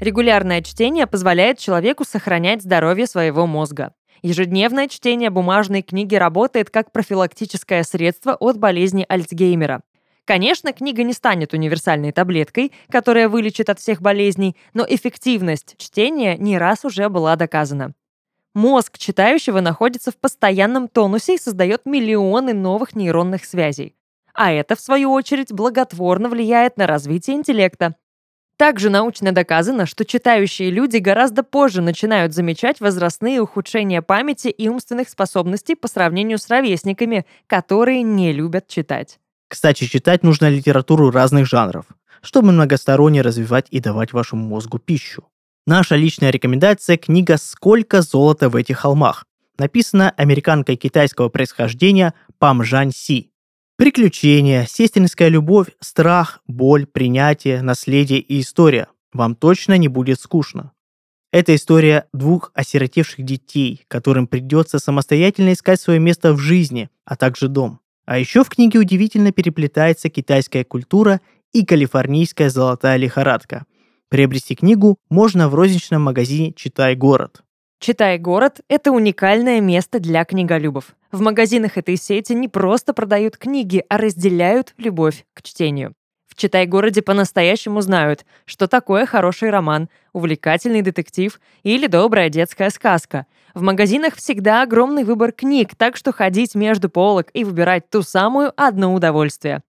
Регулярное 0.00 0.60
чтение 0.60 1.06
позволяет 1.06 1.58
человеку 1.58 2.04
сохранять 2.04 2.62
здоровье 2.62 3.06
своего 3.06 3.46
мозга. 3.46 3.94
Ежедневное 4.20 4.86
чтение 4.86 5.30
бумажной 5.30 5.80
книги 5.80 6.14
работает 6.14 6.68
как 6.68 6.92
профилактическое 6.92 7.84
средство 7.84 8.36
от 8.38 8.58
болезни 8.58 9.06
Альцгеймера. 9.08 9.80
Конечно, 10.26 10.72
книга 10.72 11.04
не 11.04 11.12
станет 11.12 11.54
универсальной 11.54 12.10
таблеткой, 12.10 12.72
которая 12.90 13.28
вылечит 13.28 13.70
от 13.70 13.78
всех 13.78 14.02
болезней, 14.02 14.56
но 14.74 14.84
эффективность 14.86 15.76
чтения 15.78 16.36
не 16.36 16.58
раз 16.58 16.84
уже 16.84 17.08
была 17.08 17.36
доказана. 17.36 17.94
Мозг 18.52 18.98
читающего 18.98 19.60
находится 19.60 20.10
в 20.10 20.16
постоянном 20.16 20.88
тонусе 20.88 21.36
и 21.36 21.38
создает 21.38 21.86
миллионы 21.86 22.54
новых 22.54 22.96
нейронных 22.96 23.44
связей. 23.44 23.94
А 24.34 24.52
это, 24.52 24.74
в 24.74 24.80
свою 24.80 25.12
очередь, 25.12 25.52
благотворно 25.52 26.28
влияет 26.28 26.76
на 26.76 26.88
развитие 26.88 27.36
интеллекта, 27.36 27.94
также 28.56 28.90
научно 28.90 29.32
доказано, 29.32 29.86
что 29.86 30.04
читающие 30.04 30.70
люди 30.70 30.96
гораздо 30.96 31.42
позже 31.42 31.82
начинают 31.82 32.32
замечать 32.32 32.80
возрастные 32.80 33.40
ухудшения 33.40 34.02
памяти 34.02 34.48
и 34.48 34.68
умственных 34.68 35.08
способностей 35.10 35.74
по 35.74 35.88
сравнению 35.88 36.38
с 36.38 36.48
ровесниками, 36.48 37.26
которые 37.46 38.02
не 38.02 38.32
любят 38.32 38.66
читать. 38.66 39.18
Кстати, 39.48 39.84
читать 39.84 40.22
нужно 40.22 40.48
литературу 40.48 41.10
разных 41.10 41.46
жанров, 41.46 41.86
чтобы 42.20 42.52
многосторонне 42.52 43.22
развивать 43.22 43.66
и 43.70 43.80
давать 43.80 44.12
вашему 44.12 44.46
мозгу 44.48 44.78
пищу. 44.78 45.24
Наша 45.66 45.96
личная 45.96 46.30
рекомендация– 46.30 46.96
книга 46.98 47.36
«Сколько 47.38 48.02
золота 48.02 48.48
в 48.48 48.56
этих 48.56 48.78
холмах», 48.78 49.24
написана 49.58 50.10
американкой 50.10 50.76
китайского 50.76 51.28
происхождения 51.28 52.14
Пам 52.38 52.62
Жань 52.62 52.92
Си. 52.92 53.30
Приключения, 53.76 54.66
сестринская 54.68 55.28
любовь, 55.28 55.68
страх, 55.80 56.40
боль, 56.46 56.86
принятие, 56.86 57.62
наследие 57.62 58.20
и 58.20 58.40
история. 58.40 58.88
Вам 59.12 59.34
точно 59.34 59.76
не 59.76 59.88
будет 59.88 60.20
скучно. 60.20 60.72
Это 61.32 61.54
история 61.54 62.06
двух 62.12 62.52
осиротевших 62.54 63.24
детей, 63.24 63.84
которым 63.88 64.26
придется 64.26 64.78
самостоятельно 64.78 65.52
искать 65.52 65.80
свое 65.80 66.00
место 66.00 66.32
в 66.32 66.38
жизни, 66.38 66.88
а 67.04 67.16
также 67.16 67.48
дом. 67.48 67.80
А 68.06 68.18
еще 68.18 68.44
в 68.44 68.48
книге 68.48 68.78
удивительно 68.78 69.32
переплетается 69.32 70.08
китайская 70.08 70.64
культура 70.64 71.20
и 71.52 71.66
калифорнийская 71.66 72.48
золотая 72.50 72.96
лихорадка. 72.96 73.66
Приобрести 74.08 74.54
книгу 74.54 74.96
можно 75.10 75.48
в 75.48 75.54
розничном 75.54 76.02
магазине 76.02 76.52
«Читай 76.52 76.94
город». 76.94 77.42
«Читай 77.80 78.18
город»— 78.18 78.60
это 78.68 78.92
уникальное 78.92 79.60
место 79.60 79.98
для 79.98 80.24
книголюбов. 80.24 80.94
В 81.10 81.20
магазинах 81.20 81.76
этой 81.76 81.96
сети 81.96 82.32
не 82.32 82.48
просто 82.48 82.94
продают 82.94 83.36
книги, 83.36 83.84
а 83.88 83.98
разделяют 83.98 84.74
любовь 84.78 85.26
к 85.34 85.42
чтению. 85.42 85.92
В 86.36 86.38
«Читай 86.38 86.66
городе» 86.66 87.00
по-настоящему 87.00 87.80
знают, 87.80 88.26
что 88.44 88.68
такое 88.68 89.06
хороший 89.06 89.48
роман, 89.48 89.88
увлекательный 90.12 90.82
детектив 90.82 91.40
или 91.62 91.86
добрая 91.86 92.28
детская 92.28 92.68
сказка. 92.68 93.24
В 93.54 93.62
магазинах 93.62 94.16
всегда 94.16 94.60
огромный 94.60 95.04
выбор 95.04 95.32
книг, 95.32 95.74
так 95.74 95.96
что 95.96 96.12
ходить 96.12 96.54
между 96.54 96.90
полок 96.90 97.28
и 97.32 97.42
выбирать 97.42 97.88
ту 97.88 98.02
самую— 98.02 98.52
одно 98.58 98.92
удовольствие. 98.92 99.62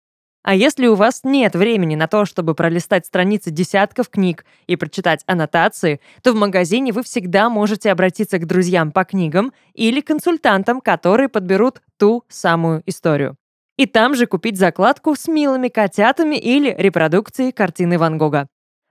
А 0.43 0.56
если 0.56 0.88
у 0.88 0.95
вас 0.95 1.21
нет 1.23 1.56
времени 1.56 1.95
на 1.95 2.10
то, 2.10 2.25
чтобы 2.25 2.53
пролистать 2.53 3.06
страницы 3.06 3.49
десятков 3.49 4.10
книг 4.10 4.43
и 4.65 4.75
прочитать 4.75 5.23
аннотации, 5.25 6.01
то 6.21 6.34
в 6.34 6.36
магазине 6.36 6.91
вы 6.91 7.01
всегда 7.03 7.49
можете 7.49 7.91
обратиться 7.91 8.39
к 8.39 8.45
друзьям 8.45 8.91
по 8.91 9.06
книгам 9.06 9.53
или 9.73 10.01
консультантам, 10.01 10.82
которые 10.82 11.30
подберут 11.30 11.82
ту 11.97 12.25
самую 12.27 12.84
историю. 12.86 13.38
И 13.77 13.85
там 13.85 14.15
же 14.15 14.25
купить 14.25 14.57
закладку 14.57 15.15
с 15.15 15.27
милыми 15.27 15.69
котятами 15.69 16.35
или 16.35 16.75
репродукцией 16.77 17.51
картины 17.51 17.97
Ван 17.97 18.17
Гога. 18.17 18.47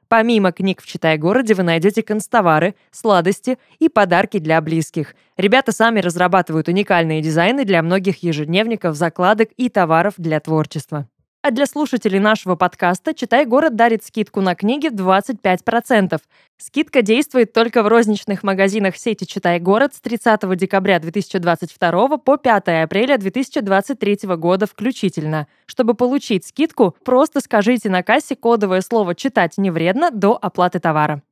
Помимо 0.08 0.52
книг 0.52 0.80
в 0.80 0.86
«Читай-городе» 0.86 1.54
вы 1.54 1.64
найдете 1.64 2.02
констовары, 2.02 2.76
сладости 2.92 3.58
и 3.80 3.88
подарки 3.88 4.38
для 4.38 4.60
близких. 4.60 5.16
Ребята 5.36 5.72
сами 5.72 5.98
разрабатывают 5.98 6.68
уникальные 6.68 7.20
дизайны 7.20 7.64
для 7.64 7.82
многих 7.82 8.22
ежедневников, 8.22 8.94
закладок 8.94 9.48
и 9.56 9.68
товаров 9.68 10.14
для 10.16 10.38
творчества. 10.38 11.08
А 11.46 11.52
для 11.52 11.66
слушателей 11.66 12.18
нашего 12.18 12.56
подкаста 12.56 13.14
«Читай 13.14 13.46
город» 13.46 13.76
дарит 13.76 14.02
скидку 14.02 14.40
на 14.40 14.56
книги 14.56 14.88
25%. 14.88 16.20
Скидка 16.58 17.02
действует 17.02 17.52
только 17.52 17.84
в 17.84 17.86
розничных 17.86 18.42
магазинах 18.42 18.96
сети 18.96 19.28
«Читай 19.28 19.60
город» 19.60 19.94
с 19.94 20.00
30 20.00 20.56
декабря 20.56 20.98
2022 20.98 22.18
по 22.18 22.36
5 22.36 22.82
апреля 22.82 23.16
2023 23.16 24.34
года 24.34 24.66
включительно. 24.66 25.46
Чтобы 25.66 25.94
получить 25.94 26.44
скидку, 26.44 26.96
просто 27.04 27.38
скажите 27.38 27.90
на 27.90 28.02
кассе 28.02 28.34
кодовое 28.34 28.80
слово 28.80 29.14
«Читать 29.14 29.56
не 29.56 29.70
вредно» 29.70 30.10
до 30.10 30.36
оплаты 30.36 30.80
товара. 30.80 31.22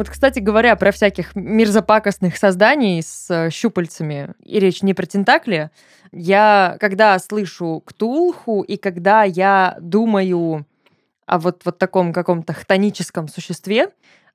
Вот, 0.00 0.08
кстати 0.08 0.38
говоря, 0.38 0.76
про 0.76 0.92
всяких 0.92 1.36
мерзопакостных 1.36 2.38
созданий 2.38 3.02
с 3.02 3.26
э, 3.28 3.50
щупальцами, 3.50 4.32
и 4.42 4.58
речь 4.58 4.80
не 4.80 4.94
про 4.94 5.04
тентакли, 5.04 5.70
я, 6.10 6.78
когда 6.80 7.18
слышу 7.18 7.82
ктулху, 7.84 8.62
и 8.62 8.78
когда 8.78 9.24
я 9.24 9.76
думаю 9.78 10.64
о 11.26 11.38
вот, 11.38 11.66
вот 11.66 11.76
таком 11.76 12.14
каком-то 12.14 12.54
хтоническом 12.54 13.28
существе, 13.28 13.88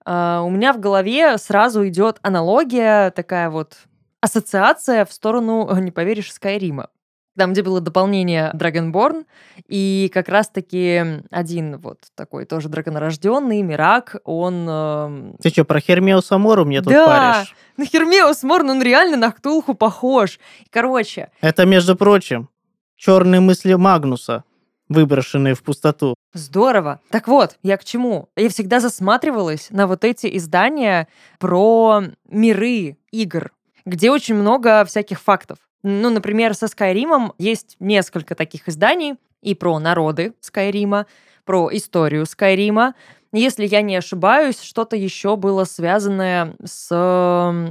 э, 0.06 0.42
у 0.46 0.52
меня 0.52 0.72
в 0.72 0.80
голове 0.80 1.36
сразу 1.40 1.88
идет 1.88 2.20
аналогия, 2.22 3.10
такая 3.10 3.50
вот 3.50 3.74
ассоциация 4.22 5.04
в 5.04 5.12
сторону, 5.12 5.76
не 5.80 5.90
поверишь, 5.90 6.32
Скайрима 6.32 6.90
там, 7.38 7.54
где 7.54 7.62
было 7.62 7.82
дополнение 7.82 8.52
Dragonborn, 8.54 9.26
и 9.68 10.10
как 10.14 10.30
раз-таки 10.30 11.22
один 11.32 11.78
вот 11.78 12.00
такой 12.16 12.46
тоже 12.46 12.70
драконорожденный, 12.70 13.62
Мирак, 13.62 14.18
он... 14.24 14.66
Э... 14.68 15.34
Ты 15.42 15.50
что, 15.50 15.66
про 15.66 15.80
Хермеуса 15.80 16.38
Мору 16.38 16.66
мне 16.66 16.82
тут 16.82 16.94
да, 16.94 17.06
паришь? 17.06 17.56
на 17.78 17.86
Хермеус 17.86 18.44
Морн 18.44 18.70
он 18.70 18.82
реально 18.82 19.18
на 19.18 19.32
Ктулху 19.32 19.74
похож. 19.74 20.40
Короче... 20.70 21.30
Это, 21.42 21.66
между 21.66 21.96
прочим, 21.96 22.50
черные 22.96 23.42
мысли 23.42 23.74
Магнуса, 23.74 24.44
выброшенные 24.90 25.56
в 25.56 25.64
пустоту. 25.64 26.16
Здорово. 26.34 27.02
Так 27.10 27.28
вот, 27.28 27.58
я 27.64 27.78
к 27.78 27.84
чему? 27.84 28.30
Я 28.36 28.50
всегда 28.50 28.80
засматривалась 28.80 29.70
на 29.72 29.88
вот 29.88 30.04
эти 30.04 30.36
издания 30.38 31.08
про 31.40 32.04
миры 32.30 32.98
игр, 33.12 33.52
где 33.86 34.12
очень 34.12 34.36
много 34.36 34.86
всяких 34.86 35.20
фактов. 35.20 35.58
Ну, 35.88 36.10
например, 36.10 36.56
со 36.56 36.68
Скайримом 36.68 37.34
есть 37.38 37.76
несколько 37.80 38.34
таких 38.34 38.68
изданий 38.68 39.18
и 39.44 39.54
про 39.54 39.78
народы 39.78 40.34
Скайрима, 40.40 41.06
про 41.46 41.70
историю 41.72 42.26
Скайрима. 42.26 42.96
Если 43.32 43.68
я 43.68 43.84
не 43.84 43.96
ошибаюсь, 43.96 44.60
что-то 44.60 44.96
еще 44.96 45.36
было 45.36 45.64
связанное 45.64 46.56
с 46.64 46.90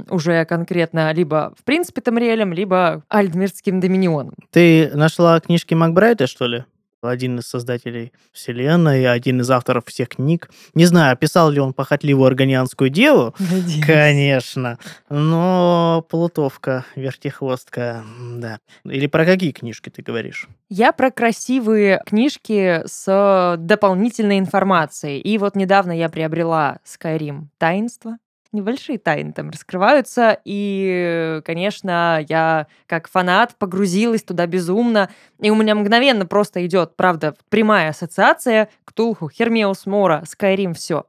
уже 0.09 0.45
конкретно 0.45 1.11
либо 1.11 1.53
в 1.59 1.65
принципе 1.65 1.99
Тамриэлем, 1.99 2.53
либо 2.53 3.03
Альдмирским 3.09 3.81
Доминионом. 3.81 4.35
Ты 4.49 4.91
нашла 4.93 5.37
книжки 5.41 5.73
Макбрайта, 5.73 6.25
что 6.25 6.47
ли? 6.47 6.63
Один 7.07 7.39
из 7.39 7.45
создателей 7.45 8.13
вселенной, 8.31 9.11
один 9.11 9.41
из 9.41 9.49
авторов 9.49 9.85
всех 9.85 10.09
книг. 10.09 10.49
Не 10.73 10.85
знаю, 10.85 11.17
писал 11.17 11.49
ли 11.49 11.59
он 11.59 11.73
похотливую 11.73 12.27
органианскую 12.27 12.89
деву. 12.89 13.33
Надеюсь. 13.39 13.85
Конечно. 13.85 14.77
Но 15.09 16.05
плутовка, 16.09 16.85
вертихвостка, 16.95 18.03
да. 18.35 18.59
Или 18.85 19.07
про 19.07 19.25
какие 19.25 19.51
книжки 19.51 19.89
ты 19.89 20.01
говоришь? 20.01 20.47
Я 20.69 20.91
про 20.91 21.11
красивые 21.11 22.01
книжки 22.05 22.81
с 22.85 23.55
дополнительной 23.59 24.39
информацией. 24.39 25.19
И 25.19 25.37
вот 25.37 25.55
недавно 25.55 25.91
я 25.91 26.09
приобрела 26.09 26.79
Skyrim 26.85 27.47
«Таинство» 27.57 28.17
небольшие 28.55 28.97
тайны 28.97 29.33
там 29.33 29.49
раскрываются, 29.49 30.39
и, 30.45 31.41
конечно, 31.45 32.25
я 32.27 32.67
как 32.87 33.07
фанат 33.07 33.55
погрузилась 33.57 34.23
туда 34.23 34.47
безумно, 34.47 35.09
и 35.39 35.49
у 35.49 35.55
меня 35.55 35.75
мгновенно 35.75 36.25
просто 36.25 36.65
идет, 36.65 36.95
правда, 36.95 37.35
прямая 37.49 37.89
ассоциация 37.89 38.69
к 38.83 38.93
Тулху, 38.93 39.29
Хермеус 39.29 39.85
Мора, 39.85 40.23
Скайрим, 40.25 40.73
все. 40.73 41.05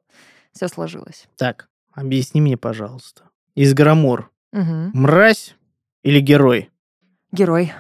Все 0.53 0.69
сложилось. 0.69 1.29
Так, 1.37 1.69
объясни 1.93 2.41
мне, 2.41 2.57
пожалуйста. 2.57 3.23
Изгромор. 3.55 4.31
Угу. 4.53 4.91
Мразь 4.95 5.55
или 6.03 6.21
герой? 6.21 6.71
Герой. 7.33 7.73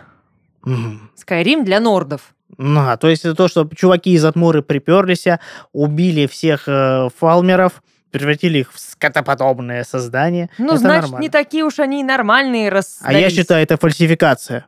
Угу. 0.64 1.10
Скайрим 1.14 1.64
для 1.64 1.80
нордов. 1.80 2.34
Ну, 2.58 2.80
а, 2.80 2.96
то 2.96 3.08
есть 3.08 3.24
это 3.24 3.34
то, 3.34 3.48
что 3.48 3.68
чуваки 3.74 4.12
из 4.12 4.24
Атмуры 4.24 4.62
приперлись, 4.62 5.26
убили 5.72 6.26
всех 6.26 6.68
э, 6.68 7.08
фалмеров, 7.16 7.82
превратили 8.16 8.58
их 8.58 8.72
в 8.72 8.78
скотоподобное 8.78 9.84
создание. 9.84 10.48
Ну, 10.58 10.68
это 10.68 10.78
значит, 10.78 11.02
нормально. 11.02 11.22
не 11.22 11.28
такие 11.28 11.64
уж 11.64 11.78
они 11.78 12.00
и 12.00 12.04
нормальные 12.04 12.70
раз. 12.70 12.98
А 13.02 13.12
я 13.12 13.30
считаю, 13.30 13.62
это 13.62 13.76
фальсификация. 13.76 14.66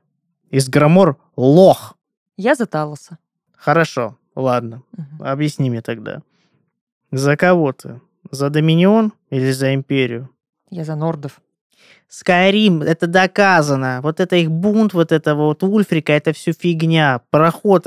Изгромор— 0.51 1.17
лох. 1.37 1.97
Я 2.37 2.55
за 2.55 2.67
Талоса. 2.67 3.19
Хорошо, 3.57 4.17
ладно. 4.35 4.83
Мгм. 4.93 5.23
Объясни 5.23 5.71
мне 5.71 5.83
тогда. 5.83 6.23
За 7.11 7.37
кого 7.37 7.73
ты? 7.73 8.01
За 8.31 8.51
Доминион 8.51 9.13
или 9.31 9.51
за 9.51 9.75
Империю? 9.75 10.29
Я 10.71 10.85
за 10.85 10.95
нордов. 10.95 11.41
Скайрим, 12.09 12.81
это 12.81 13.07
доказано. 13.07 14.01
Вот 14.03 14.19
это 14.19 14.37
их 14.37 14.51
бунт, 14.51 14.95
вот 14.95 15.13
это 15.13 15.35
вот 15.35 15.63
Ульфрика, 15.63 16.13
это 16.13 16.33
все 16.33 16.53
фигня. 16.53 17.21
Проход 17.31 17.87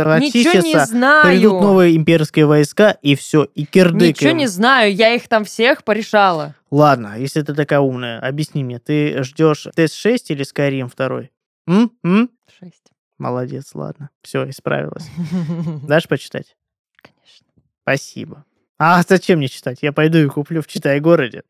знаю. 0.86 1.26
придут 1.26 1.62
новые 1.62 1.96
имперские 1.98 2.46
войска, 2.46 2.92
и 3.02 3.16
все, 3.16 3.48
и 3.56 3.66
кирдык 3.66 4.10
Ничего 4.18 4.30
им. 4.30 4.38
не 4.38 4.48
знаю, 4.48 4.94
я 4.94 5.16
их 5.16 5.28
там 5.28 5.44
всех 5.44 5.84
порешала. 5.84 6.54
Ладно, 6.70 7.16
если 7.18 7.42
ты 7.42 7.56
такая 7.56 7.80
умная, 7.80 8.20
объясни 8.20 8.64
мне, 8.64 8.78
ты 8.78 9.24
ждешь 9.24 9.68
ТС-6 9.76 10.18
или 10.30 10.44
Скайрим 10.44 10.88
второй? 10.88 11.32
М? 11.68 11.92
М? 12.04 12.30
Шесть. 12.60 12.92
Молодец, 13.18 13.72
ладно. 13.74 14.10
Все, 14.22 14.48
исправилась. 14.50 15.08
Дашь 15.88 16.08
почитать? 16.08 16.56
Конечно. 17.02 17.48
Спасибо. 17.82 18.46
А 18.78 19.02
зачем 19.08 19.40
мне 19.40 19.48
читать? 19.48 19.80
Я 19.82 19.94
пойду 19.94 20.20
и 20.20 20.28
куплю 20.28 20.62
в 20.62 20.68
Читай-городе. 20.68 21.44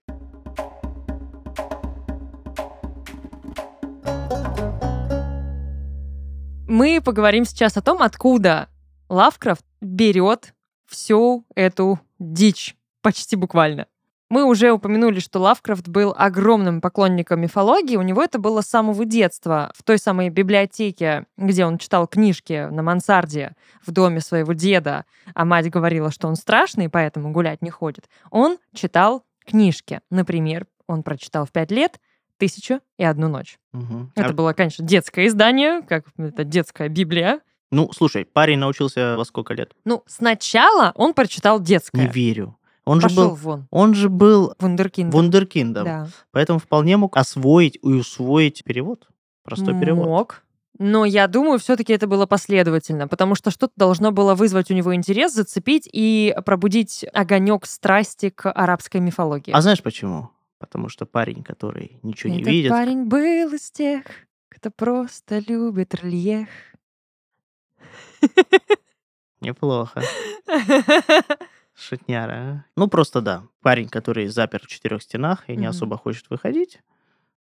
Мы 6.72 7.02
поговорим 7.04 7.44
сейчас 7.44 7.76
о 7.76 7.82
том, 7.82 8.02
откуда 8.02 8.70
Лавкрафт 9.10 9.66
берет 9.82 10.54
всю 10.88 11.46
эту 11.54 12.00
дичь, 12.18 12.78
почти 13.02 13.36
буквально. 13.36 13.88
Мы 14.30 14.46
уже 14.46 14.72
упомянули, 14.72 15.20
что 15.20 15.40
Лавкрафт 15.40 15.90
был 15.90 16.16
огромным 16.18 16.80
поклонником 16.80 17.42
мифологии. 17.42 17.98
У 17.98 18.02
него 18.04 18.24
это 18.24 18.40
было 18.40 18.62
с 18.62 18.68
самого 18.68 19.04
детства. 19.04 19.74
В 19.76 19.84
той 19.84 19.98
самой 19.98 20.30
библиотеке, 20.30 21.26
где 21.36 21.66
он 21.66 21.78
читал 21.78 22.08
книжки 22.08 22.70
на 22.72 22.82
мансарде 22.84 23.54
в 23.86 23.92
доме 23.92 24.22
своего 24.22 24.54
деда, 24.54 25.04
а 25.36 25.44
мать 25.44 25.70
говорила, 25.70 26.10
что 26.10 26.30
он 26.30 26.38
страшный, 26.38 26.88
поэтому 26.88 27.34
гулять 27.34 27.62
не 27.62 27.70
ходит, 27.70 28.08
он 28.30 28.60
читал 28.74 29.26
книжки. 29.46 30.00
Например, 30.10 30.66
он 30.88 31.04
прочитал 31.04 31.46
в 31.46 31.52
пять 31.52 31.72
лет 31.72 32.00
«Тысячу 32.42 32.80
и 32.98 33.04
одну 33.04 33.28
ночь». 33.28 33.60
Мгм. 33.72 34.12
Это 34.16 34.30
А- 34.30 34.34
было, 34.34 34.54
конечно, 34.54 34.84
детское 34.84 35.28
издание, 35.28 35.82
как 35.84 36.06
это 36.18 36.44
детская 36.44 36.90
Библия. 36.90 37.40
Ну, 37.72 37.92
слушай, 37.94 38.26
парень 38.26 38.58
научился 38.58 39.16
во 39.16 39.24
сколько 39.26 39.54
лет? 39.54 39.74
Ну, 39.86 40.04
сначала 40.08 40.92
он 40.96 41.14
прочитал 41.14 41.60
детское. 41.60 42.02
Не 42.02 42.08
верю. 42.08 42.58
Он 42.84 43.00
же 43.00 43.08
Пошел 43.10 43.30
был, 43.30 43.36
вон. 43.36 43.68
он 43.70 43.94
же 43.94 44.10
был 44.10 44.56
Вундеркинд. 44.60 45.14
вундеркиндом, 45.14 45.86
Да. 45.86 46.08
поэтому 46.32 46.58
вполне 46.58 46.98
мог 46.98 47.16
освоить 47.16 47.78
и 47.82 47.88
усвоить 47.88 48.64
перевод. 48.64 49.08
Простой 49.44 49.80
перевод. 49.80 50.06
Мог. 50.08 50.42
Но 50.80 51.06
я 51.06 51.28
думаю, 51.28 51.60
все-таки 51.60 51.94
это 51.94 52.08
было 52.08 52.26
последовательно, 52.26 53.08
потому 53.08 53.36
что 53.36 53.52
что-то 53.52 53.74
должно 53.78 54.12
было 54.12 54.34
вызвать 54.34 54.72
у 54.72 54.74
него 54.74 54.96
интерес, 54.96 55.32
зацепить 55.34 55.88
и 55.94 56.36
пробудить 56.44 57.06
огонек 57.14 57.68
страсти 57.68 58.30
к 58.32 58.52
арабской 58.52 59.00
мифологии. 59.00 59.52
А 59.52 59.62
знаешь 59.62 59.84
почему? 59.84 60.32
Потому 60.62 60.90
что 60.90 61.08
парень, 61.08 61.44
который 61.44 62.00
ничего 62.04 62.32
не 62.32 62.42
Этот 62.42 62.54
видит, 62.54 62.70
парень 62.70 63.06
был 63.06 63.52
из 63.52 63.72
тех, 63.72 64.04
кто 64.48 64.70
просто 64.70 65.40
любит 65.40 65.96
рельеф. 65.96 66.48
неплохо. 69.42 70.04
Шутняра, 71.74 72.34
а? 72.34 72.66
Ну, 72.76 72.88
просто 72.88 73.22
да. 73.22 73.48
Парень, 73.62 73.90
который 73.90 74.28
запер 74.28 74.62
в 74.62 74.68
четырех 74.68 75.02
стенах 75.02 75.50
и 75.50 75.56
не 75.56 75.66
особо 75.66 75.98
хочет 75.98 76.30
выходить, 76.30 76.80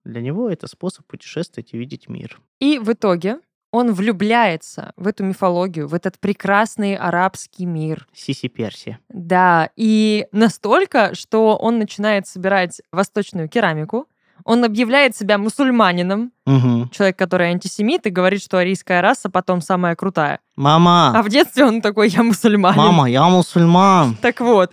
для 0.03 0.19
него 0.19 0.49
это 0.49 0.67
способ 0.67 1.05
путешествовать 1.05 1.73
и 1.73 1.77
видеть 1.77 2.09
мир. 2.09 2.41
И 2.59 2.77
в 2.77 2.91
итоге 2.91 3.39
он 3.77 3.93
влюбляется 3.93 4.91
в 4.97 5.07
эту 5.07 5.23
мифологию, 5.23 5.87
в 5.87 5.93
этот 5.93 6.19
прекрасный 6.19 6.95
арабский 6.95 7.65
мир. 7.65 8.05
Сиси 8.13 8.47
Перси. 8.49 8.97
Да, 9.09 9.69
и 9.75 10.27
настолько, 10.31 11.15
что 11.15 11.55
он 11.55 11.79
начинает 11.79 12.27
собирать 12.27 12.81
восточную 12.91 13.47
керамику, 13.49 14.07
Он 14.45 14.63
объявляет 14.63 15.15
себя 15.15 15.37
мусульманином, 15.39 16.31
Мгм. 16.45 16.89
человек, 16.91 17.17
который 17.17 17.49
антисемит, 17.49 18.05
и 18.05 18.11
говорит, 18.11 18.41
что 18.41 18.59
арийская 18.59 19.01
раса 19.01 19.29
потом 19.29 19.61
самая 19.61 19.95
крутая. 19.95 20.35
А 20.35 20.61
Мама, 20.61 21.21
в 21.23 21.27
детстве 21.29 21.65
он 21.65 21.81
такой, 21.81 22.07
я 22.09 22.23
мусульманин. 22.23 22.77
мама, 22.77 23.09
я 23.09 23.27
мусульман. 23.27 24.15
Так 24.21 24.39
вот, 24.39 24.71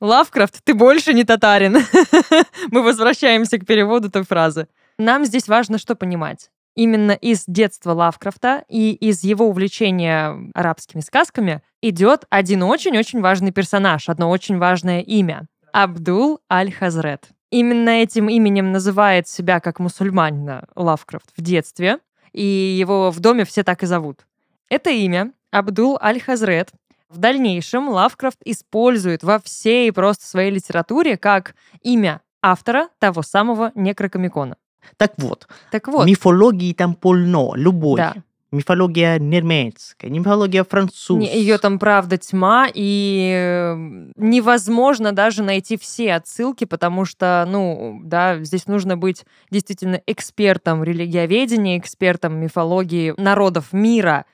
Лавкрафт, 0.00 0.60
ты 0.62 0.74
больше 0.74 1.12
не 1.14 1.24
татарин. 1.24 1.78
Мы 2.70 2.82
возвращаемся 2.82 3.58
к 3.58 3.66
переводу 3.66 4.10
той 4.10 4.22
фразы. 4.24 4.68
Нам 4.98 5.24
здесь 5.24 5.48
важно 5.48 5.78
что 5.78 5.94
понимать. 5.96 6.50
Именно 6.76 7.12
из 7.12 7.44
детства 7.46 7.92
Лавкрафта 7.92 8.64
и 8.68 8.92
из 8.92 9.24
его 9.24 9.48
увлечения 9.48 10.50
арабскими 10.54 11.00
сказками 11.00 11.62
идет 11.80 12.26
один 12.28 12.62
очень-очень 12.62 13.22
важный 13.22 13.50
персонаж, 13.50 14.10
одно 14.10 14.28
очень 14.28 14.58
важное 14.58 15.00
имя. 15.00 15.46
Абдул 15.72 16.40
Аль-Хазрет. 16.52 17.28
Именно 17.50 17.88
этим 17.88 18.28
именем 18.28 18.72
называет 18.72 19.26
себя 19.26 19.60
как 19.60 19.78
мусульманина 19.78 20.68
Лавкрафт 20.74 21.30
в 21.34 21.40
детстве, 21.40 21.98
и 22.32 22.44
его 22.44 23.10
в 23.10 23.20
доме 23.20 23.46
все 23.46 23.62
так 23.62 23.82
и 23.82 23.86
зовут. 23.86 24.26
Это 24.68 24.90
имя, 24.90 25.32
Абдул 25.50 25.98
Аль-Хазрет, 26.02 26.72
в 27.08 27.16
дальнейшем 27.16 27.88
Лавкрафт 27.88 28.38
использует 28.44 29.22
во 29.22 29.38
всей 29.38 29.90
просто 29.92 30.26
своей 30.26 30.50
литературе 30.50 31.16
как 31.16 31.54
имя 31.82 32.20
автора 32.42 32.90
того 32.98 33.22
самого 33.22 33.72
Некрокомикона. 33.74 34.56
Так 34.96 35.12
вот, 35.18 35.46
Так 35.70 35.88
вот, 35.88 36.06
мифологии 36.06 36.72
там 36.72 36.94
полно, 36.94 37.54
любой. 37.54 37.98
да, 37.98 38.14
Мифология 38.52 39.18
немецкая, 39.18 40.08
мифология 40.08 40.62
французская. 40.62 41.36
ее 41.36 41.58
там 41.58 41.80
правда 41.80 42.16
тьма, 42.16 42.68
и 42.72 43.32
э, 43.34 43.74
невозможно 44.16 45.10
даже 45.10 45.42
найти 45.42 45.76
все 45.76 46.14
отсылки, 46.14 46.64
потому 46.64 47.04
что, 47.04 47.44
ну, 47.48 48.00
да, 48.04 48.38
здесь 48.44 48.68
нужно 48.68 48.96
быть 48.96 49.24
действительно 49.50 50.00
экспертом 50.06 50.84
религиоведения, 50.84 51.76
экспертом 51.76 52.38
мифологии 52.38 53.14
народов 53.16 53.72
мира. 53.72 54.24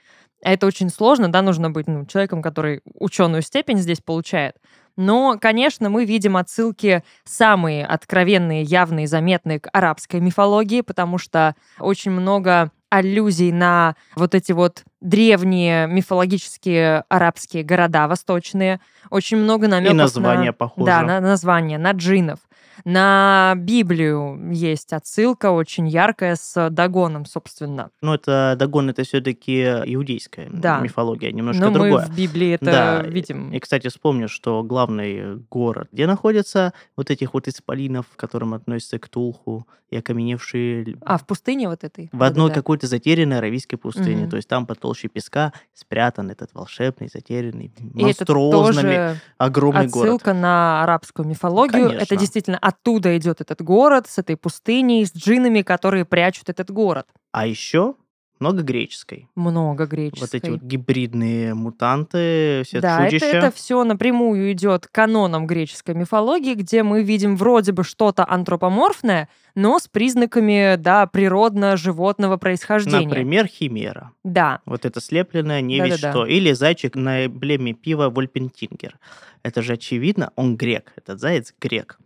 А 0.44 0.52
это 0.52 0.66
очень 0.66 0.90
сложно, 0.90 1.32
да, 1.32 1.40
нужно 1.40 1.70
быть 1.70 1.86
ну, 1.86 2.04
человеком, 2.04 2.42
который 2.42 2.82
ученую 2.94 3.40
степень 3.42 3.78
здесь 3.78 4.00
получает. 4.00 4.56
Но, 4.96 5.38
конечно, 5.40 5.88
мы 5.88 6.04
видим 6.04 6.36
отсылки 6.36 7.02
самые 7.24 7.86
откровенные, 7.86 8.62
явные, 8.62 9.06
заметные 9.06 9.60
к 9.60 9.68
арабской 9.72 10.20
мифологии, 10.20 10.82
потому 10.82 11.18
что 11.18 11.54
очень 11.78 12.10
много 12.10 12.70
аллюзий 12.90 13.52
на 13.52 13.96
вот 14.16 14.34
эти 14.34 14.52
вот 14.52 14.84
древние 15.00 15.86
мифологические 15.86 17.04
арабские 17.08 17.62
города 17.62 18.06
восточные. 18.06 18.80
Очень 19.08 19.38
много 19.38 19.66
намеков 19.66 19.94
И 19.94 19.96
названия 19.96 20.46
на... 20.48 20.52
похожи. 20.52 20.86
Да, 20.86 21.02
на 21.02 21.20
названия, 21.20 21.78
на 21.78 21.92
джинов. 21.92 22.40
На 22.84 23.54
Библию 23.56 24.52
есть 24.52 24.92
отсылка 24.92 25.50
очень 25.50 25.88
яркая 25.88 26.36
с 26.36 26.70
Дагоном, 26.70 27.24
собственно. 27.26 27.90
Ну, 28.00 28.14
это 28.14 28.54
Дагон, 28.58 28.90
это 28.90 29.04
все-таки 29.04 29.62
иудейская 29.62 30.48
Да. 30.52 30.80
мифология, 30.80 31.32
немножко 31.32 31.64
Но 31.64 31.70
другое. 31.70 32.06
мы 32.06 32.12
в 32.12 32.16
Библии 32.16 32.54
это 32.54 32.64
Да, 32.64 33.02
видим. 33.02 33.52
И, 33.52 33.58
кстати, 33.58 33.88
вспомню, 33.88 34.28
что 34.28 34.62
главный 34.62 35.36
город, 35.50 35.88
где 35.92 36.06
находятся 36.06 36.72
вот 36.96 37.10
этих 37.10 37.34
вот 37.34 37.48
исполинов, 37.48 38.06
к 38.14 38.16
которым 38.18 38.54
относятся 38.54 38.98
Ктулху 38.98 39.66
и 39.90 39.96
окаменевшие 39.96 40.96
А, 41.04 41.18
в 41.18 41.26
пустыне 41.26 41.68
вот 41.68 41.84
этой? 41.84 42.08
в 42.12 42.22
одной 42.22 42.46
Да-да-да. 42.46 42.60
какой-то 42.60 42.86
затерянной 42.86 43.38
аравийской 43.38 43.78
пустыне. 43.78 44.22
Мгм. 44.22 44.30
То 44.30 44.36
есть 44.36 44.48
там 44.48 44.66
под 44.66 44.80
толщей 44.80 45.08
песка 45.08 45.52
спрятан 45.74 46.30
этот 46.30 46.54
волшебный, 46.54 47.08
затерянный, 47.12 47.72
это 47.98 48.24
тоже 48.24 49.18
огромный 49.36 49.88
город. 49.88 50.04
отсылка 50.08 50.32
на 50.32 50.82
арабскую 50.82 51.28
мифологию. 51.28 51.86
Это 51.88 51.92
Конечно. 52.06 52.16
действительно 52.16 52.58
оттуда 52.72 53.16
идет 53.16 53.40
этот 53.40 53.62
город, 53.62 54.06
с 54.08 54.18
этой 54.18 54.36
пустыней, 54.36 55.06
с 55.06 55.14
джинами, 55.14 55.62
которые 55.62 56.04
прячут 56.04 56.48
этот 56.48 56.70
город. 56.70 57.06
А 57.30 57.46
еще 57.46 57.94
много 58.42 58.62
греческой. 58.62 59.28
Много 59.36 59.86
греческой. 59.86 60.20
Вот 60.20 60.34
эти 60.34 60.50
вот 60.50 60.62
гибридные 60.62 61.54
мутанты, 61.54 62.62
все 62.64 62.80
да, 62.80 63.02
это, 63.06 63.10
чудища. 63.12 63.36
это 63.36 63.50
все 63.52 63.84
напрямую 63.84 64.50
идет 64.50 64.88
каноном 64.88 65.46
греческой 65.46 65.94
мифологии, 65.94 66.54
где 66.54 66.82
мы 66.82 67.04
видим 67.04 67.36
вроде 67.36 67.70
бы 67.70 67.84
что-то 67.84 68.28
антропоморфное, 68.28 69.28
но 69.54 69.78
с 69.78 69.86
признаками, 69.86 70.74
да, 70.76 71.06
природно-животного 71.06 72.36
происхождения. 72.36 73.06
Например, 73.06 73.46
химера. 73.46 74.10
Да, 74.24 74.60
Вот 74.66 74.84
это 74.84 75.00
слепленное, 75.00 75.60
не 75.60 75.78
весь 75.78 76.00
Да-да-да. 76.00 76.10
что. 76.10 76.26
Или 76.26 76.50
зайчик 76.50 76.96
на 76.96 77.26
эмблеме 77.26 77.74
пива 77.74 78.10
Вольпентингер. 78.10 78.98
Это 79.44 79.62
же 79.62 79.74
очевидно, 79.74 80.32
он 80.34 80.56
грек. 80.56 80.92
Этот 80.96 81.20
заяц 81.20 81.54
грек. 81.60 82.00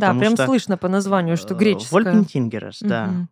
Да, 0.00 0.14
прям 0.14 0.34
что, 0.34 0.46
слышно 0.46 0.76
по 0.76 0.88
названию, 0.88 1.36
что 1.36 1.54
э, 1.54 1.56
греческая. 1.56 2.04
Вольпентингерс, 2.04 2.80
да. 2.80 3.26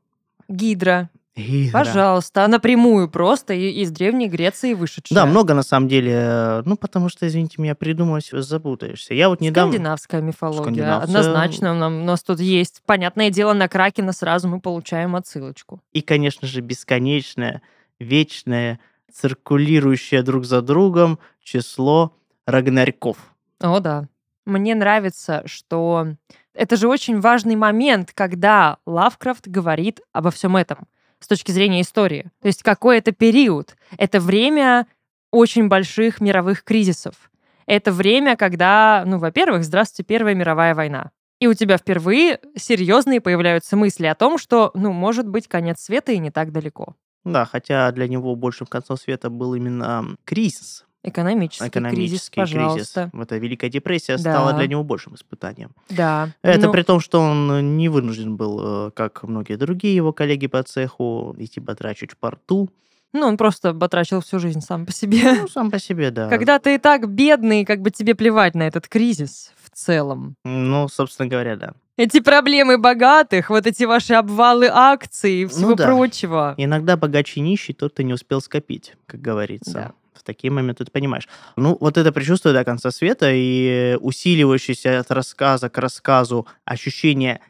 Гидра. 0.49 1.11
Гидра. 1.37 1.73
Пожалуйста, 1.73 2.47
напрямую 2.47 3.11
просто 3.11 3.53
из 3.53 3.91
Древней 3.91 4.27
Греции 4.29 4.73
вышедшая. 4.73 5.15
Да, 5.15 5.27
много 5.27 5.53
на 5.53 5.63
самом 5.63 5.87
деле. 5.87 6.63
Ну, 6.65 6.77
потому 6.77 7.11
что, 7.11 7.27
извините 7.29 7.61
меня, 7.61 7.75
придумать 7.75 8.31
запутаешься. 8.33 9.13
Я 9.13 9.29
вот 9.29 9.43
недавно... 9.43 9.73
Скандинавская 9.73 10.23
мифология. 10.23 10.63
Скандинавская. 10.63 11.21
Однозначно 11.21 11.75
нам, 11.75 12.03
у 12.03 12.05
нас 12.05 12.23
тут 12.23 12.41
есть. 12.41 12.81
Понятное 12.87 13.29
дело, 13.29 13.53
на 13.53 13.69
Кракена 13.69 14.13
сразу 14.13 14.49
мы 14.49 14.61
получаем 14.61 15.15
отсылочку. 15.15 15.83
И, 15.93 16.01
конечно 16.01 16.49
же, 16.49 16.63
бесконечное, 16.63 17.61
вечное, 18.01 18.81
циркулирующее 19.13 20.23
друг 20.23 20.47
за 20.47 20.63
другом 20.63 21.19
число 21.43 22.17
Рагнарьков. 22.47 23.19
О, 23.61 23.81
да. 23.81 24.09
Мне 24.47 24.75
нравится, 24.75 25.43
что 25.45 26.15
это 26.57 26.77
же 26.77 26.89
очень 26.89 27.21
важный 27.21 27.57
момент, 27.57 28.13
когда 28.15 28.79
Лавкрафт 28.87 29.47
говорит 29.47 30.01
обо 30.13 30.31
всем 30.31 30.57
этом 30.57 30.87
с 31.21 31.29
точки 31.29 31.51
зрения 31.51 31.81
истории. 31.81 32.31
То 32.41 32.49
есть 32.49 32.63
какой 32.63 32.99
это 32.99 33.13
период? 33.13 33.77
Это 33.97 34.21
время 34.21 34.87
очень 35.31 35.69
больших 35.69 36.21
мировых 36.21 36.65
кризисов. 36.65 37.31
Это 37.67 37.93
время, 37.93 38.37
когда, 38.37 39.03
ну, 39.07 39.19
во-первых, 39.19 39.65
здравствуйте, 39.65 40.07
Первая 40.07 40.35
мировая 40.35 40.75
война. 40.75 41.11
И 41.41 41.47
у 41.49 41.55
тебя 41.55 41.77
впервые 41.77 42.41
серьезные 42.57 43.21
появляются 43.21 43.77
мысли 43.77 44.07
о 44.07 44.15
том, 44.15 44.39
что, 44.39 44.71
ну, 44.75 44.93
может 44.93 45.29
быть, 45.29 45.49
конец 45.49 45.81
света 45.81 46.13
и 46.13 46.19
не 46.19 46.31
так 46.31 46.53
далеко. 46.53 46.95
Да, 47.25 47.45
хотя 47.45 47.91
для 47.93 48.09
него 48.09 48.37
большим 48.37 48.67
концом 48.67 48.97
света 48.97 49.29
был 49.29 49.55
именно 49.55 50.17
кризис, 50.25 50.86
Экономический, 51.09 51.71
кризис, 51.71 51.71
экономический 51.71 52.41
кризис. 52.41 52.55
пожалуйста. 52.55 53.11
Вот 53.13 53.23
эта 53.33 53.37
Великая 53.39 53.69
депрессия 53.71 54.17
Да. 54.19 54.33
стала 54.33 54.53
для 54.53 54.67
него 54.67 54.83
большим 54.85 55.15
испытанием. 55.15 55.71
Да. 55.89 56.31
Это 56.43 56.67
Ну, 56.67 56.73
при 56.73 56.83
том, 56.83 57.01
что 57.01 57.21
он 57.21 57.77
не 57.77 57.89
вынужден 57.89 58.37
был, 58.37 58.89
э, 58.89 58.91
как 58.93 59.23
многие 59.23 59.57
другие 59.57 59.95
его 59.95 60.13
коллеги 60.13 60.47
по 60.49 60.63
цеху, 60.63 61.35
идти 61.39 61.61
батрачить 61.61 62.13
в 62.13 62.17
порту. 62.17 62.69
Ну, 63.13 63.27
он 63.27 63.37
просто 63.37 63.73
батрачил 63.73 64.21
всю 64.21 64.39
жизнь 64.41 64.61
сам 64.61 64.85
по 64.85 64.93
себе. 64.93 65.23
Ну, 65.41 65.49
сам 65.49 65.71
по 65.71 65.79
себе, 65.79 66.11
да. 66.11 66.29
Когда 66.29 66.59
ты 66.59 66.75
и 66.75 66.79
так 66.79 67.09
бедный, 67.09 67.65
как 67.65 67.81
бы 67.81 67.91
тебе 67.91 68.15
плевать 68.15 68.55
на 68.55 68.65
этот 68.65 68.89
кризис 68.89 69.53
в 69.63 69.71
целом. 69.71 70.35
Ну, 70.45 70.89
собственно 70.89 71.29
говоря, 71.29 71.57
да. 71.57 71.73
Эти 71.97 72.21
проблемы 72.21 72.77
богатых, 72.77 73.49
вот 73.49 73.67
эти 73.67 73.85
ваши 73.85 74.13
обвалы 74.13 74.69
акций 74.71 75.43
и 75.43 75.47
всего 75.47 75.71
Ну 75.71 75.77
да. 75.77 75.87
прочего. 75.87 76.55
Иногда 76.59 76.99
богаче 76.99 77.41
нищий 77.41 77.73
тот, 77.73 77.93
кто 77.95 78.03
не 78.03 78.13
успел 78.13 78.43
скопить, 78.43 78.93
как 79.07 79.23
говорится. 79.23 79.73
Да. 79.73 79.93
В 80.19 80.23
такие 80.23 80.51
моменты 80.51 80.85
ты 80.85 80.91
понимаешь. 80.91 81.29
Ну, 81.57 81.77
вот 81.81 81.97
это 81.97 82.13
предчувствие 82.13 82.53
до 82.55 82.65
конца 82.65 82.91
света 82.91 83.31
и 83.33 83.97
усиливающееся 84.01 85.01
от 85.01 85.11
рассказа 85.11 85.69
к 85.69 85.79
рассказу 85.79 86.47
ощущение 86.65 87.41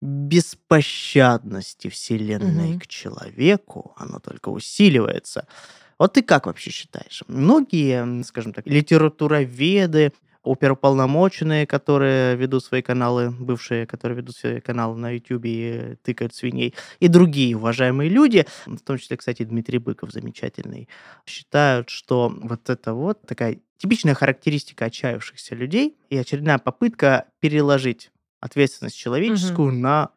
беспощадности 0.00 1.88
Вселенной 1.88 2.70
Мгм. 2.70 2.80
к 2.80 2.86
человеку, 2.86 3.94
оно 3.96 4.18
только 4.20 4.48
усиливается. 4.48 5.46
Вот 5.98 6.12
ты 6.12 6.22
как 6.22 6.46
вообще 6.46 6.70
считаешь? 6.70 7.24
Многие, 7.26 8.22
скажем 8.22 8.52
так, 8.52 8.66
литературоведы, 8.66 10.12
оперуполномоченные, 10.50 11.66
которые 11.66 12.36
ведут 12.36 12.64
свои 12.64 12.82
каналы, 12.82 13.30
бывшие, 13.30 13.86
которые 13.86 14.16
ведут 14.18 14.36
свои 14.36 14.60
каналы 14.60 14.96
на 14.96 15.10
YouTube 15.10 15.44
и 15.44 15.96
тыкают 16.02 16.34
свиней, 16.34 16.74
и 17.00 17.08
другие 17.08 17.56
уважаемые 17.56 18.08
люди, 18.10 18.46
в 18.66 18.78
том 18.80 18.98
числе, 18.98 19.16
кстати, 19.16 19.44
Дмитрий 19.44 19.78
Быков 19.78 20.10
замечательный, 20.12 20.88
считают, 21.26 21.90
что 21.90 22.32
вот 22.42 22.70
это 22.70 22.94
вот 22.94 23.20
такая 23.26 23.58
типичная 23.76 24.14
характеристика 24.14 24.86
отчаявшихся 24.86 25.54
людей 25.54 25.96
и 26.10 26.16
очередная 26.16 26.58
попытка 26.58 27.26
переложить 27.40 28.10
ответственность 28.40 28.96
человеческую 28.96 29.72
на 29.72 30.10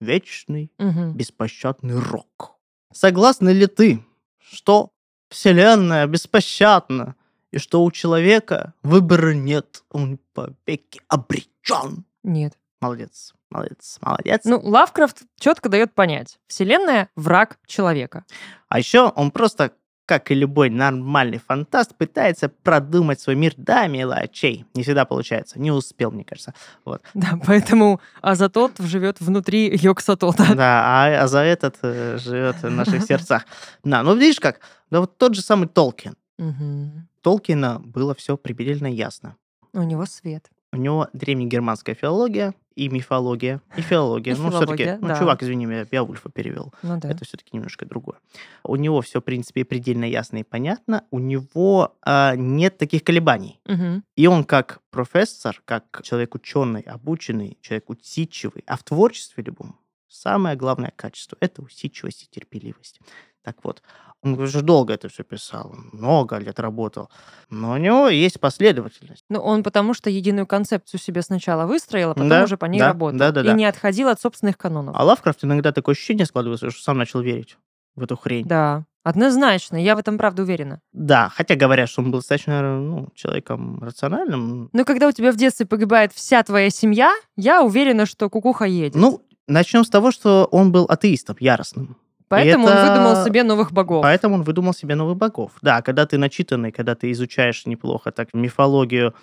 вечный 0.00 0.70
Мгм. 0.78 1.14
беспощадный 1.16 1.98
рок. 1.98 2.56
Согласна 2.92 3.48
ли 3.50 3.66
ты, 3.66 4.04
что 4.38 4.90
Вселенная 5.30 6.06
беспощадна, 6.06 7.14
и 7.52 7.58
что 7.58 7.84
у 7.84 7.90
человека 7.90 8.74
выбора 8.82 9.34
нет, 9.34 9.84
он 9.90 10.18
повеки 10.34 11.00
обречен? 11.08 12.04
Нет. 12.22 12.54
Молодец, 12.80 13.32
молодец, 13.50 13.98
молодец. 14.00 14.40
Ну, 14.44 14.58
Лавкрафт 14.60 15.22
четко 15.38 15.68
дает 15.68 15.94
понять. 15.94 16.40
Вселенная— 16.48 17.10
враг 17.16 17.58
человека. 17.66 18.24
а 18.68 18.78
еще 18.78 19.12
он 19.14 19.30
просто 19.30 19.72
как 20.04 20.30
и 20.30 20.34
любой 20.34 20.68
нормальный 20.68 21.38
фантаст, 21.38 21.94
пытается 21.94 22.48
продумать 22.48 23.20
свой 23.20 23.36
мир 23.36 23.54
до 23.56 23.86
мелочей. 23.86 24.66
Не 24.74 24.82
всегда 24.82 25.04
получается. 25.04 25.60
Не 25.60 25.70
успел, 25.70 26.10
мне 26.10 26.24
кажется. 26.24 26.54
Вот. 26.84 27.02
Да, 27.14 27.38
поэтому 27.46 28.00
Азатот 28.20 28.72
живет 28.78 29.20
внутри 29.20 29.74
Йоксатота. 29.74 30.54
Да, 30.54 30.82
а, 30.84 31.22
а 31.22 31.28
за 31.28 31.38
этот 31.38 31.76
э, 31.82 32.18
живет 32.18 32.56
в 32.62 32.68
наших 32.68 33.02
сердцах. 33.08 33.46
Да, 33.84 34.02
ну 34.02 34.16
видишь 34.16 34.40
как, 34.40 34.60
да 34.90 35.00
вот 35.00 35.16
тот 35.16 35.34
же 35.34 35.40
самый 35.40 35.68
Толкин. 35.68 36.16
Мгм. 36.42 37.08
Толкина 37.20 37.78
было 37.78 38.14
все 38.14 38.36
предельно 38.36 38.88
ясно. 38.88 39.36
У 39.72 39.82
него 39.82 40.06
свет. 40.06 40.50
У 40.72 40.76
него 40.76 41.08
древнегерманская 41.12 41.94
филология 41.94 42.54
и 42.74 42.88
мифология, 42.88 43.60
и 43.76 43.82
филология. 43.82 44.34
И 44.34 44.38
ну, 44.38 44.50
все-таки, 44.50 44.96
ну, 45.00 45.08
да. 45.08 45.18
чувак, 45.18 45.42
извини 45.42 45.66
меня, 45.66 45.84
Беовульфа 45.84 46.30
перевел. 46.30 46.72
Ну 46.82 46.98
да. 46.98 47.10
Это 47.10 47.24
все-таки 47.24 47.50
немножко 47.52 47.84
другое. 47.84 48.18
У 48.64 48.76
него 48.76 49.02
все, 49.02 49.20
в 49.20 49.24
принципе, 49.24 49.64
предельно 49.64 50.06
ясно 50.06 50.38
и 50.38 50.42
понятно. 50.42 51.04
У 51.10 51.18
него 51.18 51.94
а, 52.02 52.34
нет 52.34 52.78
таких 52.78 53.04
колебаний. 53.04 53.60
Мгм. 53.66 54.02
И 54.16 54.26
он 54.26 54.44
как 54.44 54.80
профессор, 54.90 55.60
как 55.66 56.00
человек 56.02 56.34
ученый, 56.34 56.80
обученный, 56.80 57.58
человек 57.60 57.90
усидчивый, 57.90 58.64
а 58.66 58.76
в 58.76 58.82
творчестве 58.82 59.44
любом 59.44 59.76
самое 60.12 60.56
главное 60.56 60.92
качество– 60.94 61.36
это 61.40 61.62
усидчивость 61.62 62.24
и 62.24 62.28
терпеливость. 62.30 63.00
Так 63.44 63.56
вот, 63.64 63.82
он 64.22 64.38
уже 64.38 64.62
долго 64.62 64.94
это 64.94 65.08
все 65.08 65.24
писал, 65.24 65.74
много 65.92 66.38
лет 66.38 66.60
работал, 66.60 67.10
но 67.50 67.72
у 67.72 67.76
него 67.76 68.08
есть 68.08 68.38
последовательность. 68.38 69.24
Ну, 69.28 69.40
он 69.40 69.64
потому 69.64 69.94
что 69.94 70.10
единую 70.10 70.46
концепцию 70.46 71.00
себе 71.00 71.22
сначала 71.22 71.66
выстроил, 71.66 72.10
а 72.10 72.14
потом 72.14 72.28
Да, 72.28 72.44
уже 72.44 72.56
по 72.56 72.66
ней 72.66 72.78
да, 72.78 72.88
работал. 72.88 73.18
да-да-да. 73.18 73.52
И 73.52 73.54
не 73.54 73.64
отходил 73.64 74.08
от 74.08 74.20
собственных 74.20 74.56
канонов. 74.56 74.94
А 74.96 75.04
Лавкрафт 75.04 75.44
иногда 75.44 75.72
такое 75.72 75.94
ощущение 75.94 76.24
складывается, 76.24 76.70
что 76.70 76.82
сам 76.82 76.98
начал 76.98 77.20
верить 77.20 77.56
в 77.96 78.02
эту 78.04 78.16
хрень. 78.16 78.46
Да, 78.46 78.84
однозначно. 79.02 79.76
Я 79.76 79.96
в 79.96 79.98
этом 79.98 80.18
правда 80.18 80.42
уверена. 80.42 80.80
Да, 80.92 81.28
хотя 81.34 81.56
говорят, 81.56 81.88
что 81.88 82.02
он 82.02 82.12
был 82.12 82.20
достаточно 82.20 82.62
ну, 82.78 83.08
человеком 83.14 83.82
рациональным. 83.82 84.70
Но 84.72 84.84
когда 84.84 85.08
у 85.08 85.12
тебя 85.12 85.32
в 85.32 85.36
детстве 85.36 85.66
погибает 85.66 86.12
вся 86.12 86.42
твоя 86.44 86.70
семья, 86.70 87.12
я 87.36 87.62
уверена, 87.62 88.06
что 88.06 88.30
кукуха 88.30 88.66
едет. 88.66 88.94
Ну, 88.94 89.20
начнем 89.48 89.84
с 89.84 89.90
того, 89.90 90.12
что 90.12 90.44
он 90.52 90.70
был 90.70 90.84
атеистом 90.84 91.36
яростным. 91.40 91.96
Поэтому 92.32 92.68
это- 92.68 92.82
он 92.82 92.88
выдумал 92.88 93.24
себе 93.24 93.42
новых 93.44 93.72
богов. 93.72 94.02
Поэтому 94.02 94.34
он 94.36 94.42
выдумал 94.42 94.74
себе 94.74 94.94
новых 94.94 95.16
богов. 95.16 95.52
Да, 95.62 95.82
когда 95.82 96.06
ты 96.06 96.18
начитанный, 96.18 96.72
когда 96.72 96.94
ты 96.94 97.10
изучаешь 97.12 97.66
неплохо 97.66 98.10
так 98.12 98.28
мифологию, 98.34 99.14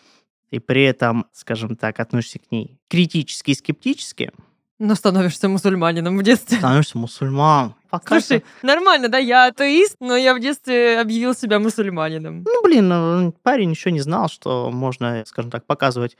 и 0.51 0.59
при 0.59 0.83
этом, 0.83 1.25
скажем 1.31 1.75
так, 1.75 1.99
относишься 1.99 2.39
к 2.39 2.51
ней 2.51 2.79
критически 2.89 3.51
и 3.51 3.55
скептически, 3.55 4.31
Но 4.79 4.95
становишься 4.95 5.49
мусульманином 5.49 6.17
в 6.17 6.23
детстве. 6.23 6.57
становишься 6.57 6.97
мусульман. 6.97 7.75
Пока 7.89 8.19
Слушай, 8.21 8.43
нормально, 8.63 9.09
да, 9.09 9.17
я 9.17 9.47
атеист, 9.47 9.97
но 9.99 10.15
я 10.15 10.33
в 10.33 10.39
детстве 10.39 10.99
объявил 11.01 11.33
себя 11.35 11.59
мусульманином. 11.59 12.43
Ну, 12.43 12.63
блин, 12.63 12.87
ну, 12.87 13.33
парень 13.43 13.71
еще 13.71 13.91
не 13.91 13.99
знал, 13.99 14.29
что 14.29 14.71
можно, 14.71 15.23
скажем 15.25 15.51
так, 15.51 15.65
показывать 15.65 16.15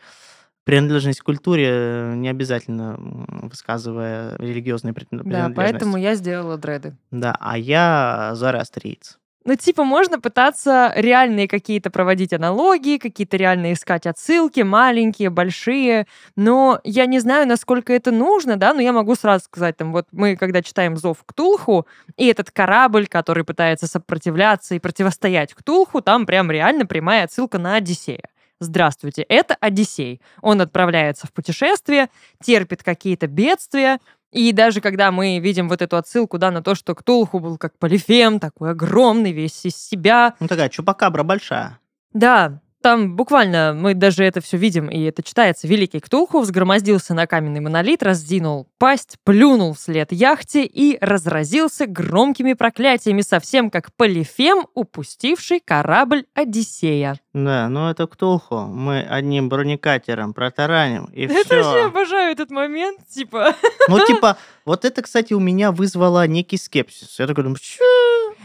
принадлежность 0.63 1.21
к 1.21 1.23
культуре, 1.23 1.67
э, 1.69 2.13
не 2.15 2.29
обязательно 2.29 2.95
высказывая 2.99 4.35
религиозные 4.37 4.93
пред- 4.93 5.07
Да, 5.11 5.17
принадлежности. 5.19 5.55
поэтому 5.55 5.97
я 5.97 6.15
сделала 6.15 6.57
дреды. 6.57 6.95
Да, 7.11 7.35
а 7.39 7.57
я 7.57 8.31
зороастриец. 8.33 9.17
Ну, 9.45 9.55
типа, 9.55 9.83
можно 9.85 10.19
пытаться 10.19 10.91
реальные 10.95 11.47
какие-то 11.47 11.89
проводить 11.89 12.33
аналогии, 12.33 12.97
какие-то 12.97 13.37
реальные 13.37 13.73
искать 13.73 14.05
отсылки, 14.05 14.59
маленькие, 14.61 15.29
большие, 15.29 16.07
но 16.35 16.81
я 16.83 17.05
не 17.05 17.19
знаю, 17.19 17.47
насколько 17.47 17.93
это 17.93 18.11
нужно, 18.11 18.57
да, 18.57 18.73
но 18.73 18.81
я 18.81 18.91
могу 18.91 19.15
сразу 19.15 19.45
сказать, 19.45 19.77
там, 19.77 19.93
вот 19.93 20.07
мы, 20.11 20.35
когда 20.35 20.61
читаем 20.61 20.97
«Зов 20.97 21.23
Ктулху», 21.25 21.87
и 22.17 22.27
этот 22.27 22.51
корабль, 22.51 23.07
который 23.07 23.45
пытается 23.45 23.87
сопротивляться 23.87 24.75
и 24.75 24.79
противостоять 24.79 25.53
Ктулху, 25.53 26.01
там 26.01 26.25
прям 26.25 26.51
реально 26.51 26.85
прямая 26.85 27.23
отсылка 27.23 27.57
на 27.57 27.75
Одиссея. 27.75 28.29
Здравствуйте, 28.59 29.21
это 29.23 29.55
Одиссей. 29.59 30.21
Он 30.41 30.59
отправляется 30.59 31.27
в 31.27 31.33
путешествие, 31.33 32.09
терпит 32.43 32.83
какие-то 32.83 33.27
бедствия, 33.27 33.99
и 34.31 34.51
даже 34.51 34.81
когда 34.81 35.11
мы 35.11 35.39
видим 35.39 35.69
вот 35.69 35.81
эту 35.81 35.97
отсылку, 35.97 36.37
да, 36.37 36.51
на 36.51 36.61
то, 36.61 36.75
что 36.75 36.93
Ктулху 36.93 37.39
был 37.39 37.57
как 37.57 37.77
полифем, 37.77 38.39
такой 38.39 38.71
огромный, 38.71 39.31
весь 39.31 39.65
из 39.65 39.75
себя. 39.75 40.35
Ну, 40.39 40.47
такая 40.47 40.69
чупакабра 40.69 41.23
большая. 41.23 41.79
Да, 42.13 42.61
там 42.89 43.15
буквально 43.15 43.75
мы 43.77 43.93
даже 43.93 44.23
это 44.23 44.41
все 44.41 44.57
видим, 44.57 44.87
и 44.87 44.99
это 45.03 45.21
читается. 45.21 45.67
Великий 45.67 45.99
Ктулху 45.99 46.39
взгромоздился 46.39 47.13
на 47.13 47.27
каменный 47.27 47.59
монолит, 47.59 48.01
раздвинул 48.01 48.67
пасть, 48.79 49.17
плюнул 49.23 49.73
вслед 49.73 50.11
яхте 50.11 50.65
и 50.65 50.97
разразился 50.99 51.85
громкими 51.85 52.53
проклятиями, 52.53 53.21
совсем 53.21 53.69
как 53.69 53.93
полифем, 53.93 54.65
упустивший 54.73 55.59
корабль 55.63 56.25
Одиссея. 56.33 57.19
Да, 57.31 57.69
ну 57.69 57.91
это 57.91 58.07
Ктулху. 58.07 58.61
Мы 58.61 59.01
одним 59.01 59.49
бронекатером 59.49 60.33
протараним, 60.33 61.05
и 61.13 61.25
Это 61.25 61.43
же 61.47 61.55
я 61.57 61.61
все. 61.61 61.85
обожаю 61.85 62.31
этот 62.31 62.49
момент, 62.49 63.07
типа... 63.07 63.53
Ну, 63.87 64.03
типа, 64.03 64.37
вот 64.65 64.83
это, 64.83 65.03
кстати, 65.03 65.33
у 65.33 65.39
меня 65.39 65.71
вызвало 65.71 66.25
некий 66.25 66.57
скепсис. 66.57 67.19
Я 67.19 67.27
такой 67.27 67.43
думаю, 67.43 67.59
«Чё?» 67.61 67.83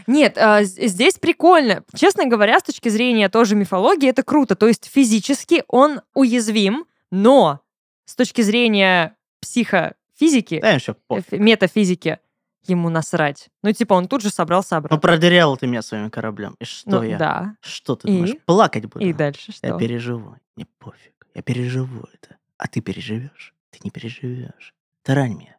Нет, 0.07 0.37
а, 0.37 0.63
здесь 0.63 1.15
прикольно. 1.15 1.83
Честно 1.95 2.25
говоря, 2.27 2.59
с 2.59 2.63
точки 2.63 2.89
зрения 2.89 3.29
тоже 3.29 3.55
мифологии, 3.55 4.09
это 4.09 4.23
круто. 4.23 4.55
То 4.55 4.67
есть 4.67 4.89
физически 4.91 5.63
он 5.67 6.01
уязвим, 6.13 6.85
но 7.11 7.61
с 8.05 8.15
точки 8.15 8.41
зрения 8.41 9.15
психофизики, 9.41 10.61
все, 10.79 10.95
э, 11.09 11.21
фи- 11.21 11.37
метафизики, 11.37 12.19
ему 12.67 12.89
насрать. 12.89 13.49
Ну, 13.63 13.71
типа, 13.71 13.93
он 13.93 14.07
тут 14.07 14.21
же 14.21 14.29
собрался 14.29 14.75
Ну, 14.75 14.77
обратно. 14.79 14.97
продырял 14.99 15.55
ты 15.57 15.67
меня 15.67 15.81
своим 15.81 16.09
кораблем. 16.09 16.55
И 16.59 16.65
что 16.65 16.89
Ну, 16.89 17.03
я? 17.03 17.17
да. 17.17 17.55
Что 17.61 17.95
ты 17.95 18.07
И? 18.07 18.11
думаешь? 18.11 18.35
Плакать 18.45 18.85
буду? 18.85 19.05
И 19.05 19.13
дальше 19.13 19.53
Я 19.61 19.69
что? 19.69 19.77
переживу. 19.77 20.35
Не 20.55 20.65
пофиг. 20.79 21.13
Я 21.33 21.41
переживу 21.41 22.05
это. 22.13 22.37
А 22.57 22.67
ты 22.67 22.81
переживешь? 22.81 23.53
Ты 23.71 23.79
не 23.83 23.91
переживешь. 23.91 24.73
Тарань 25.03 25.35
меня. 25.35 25.54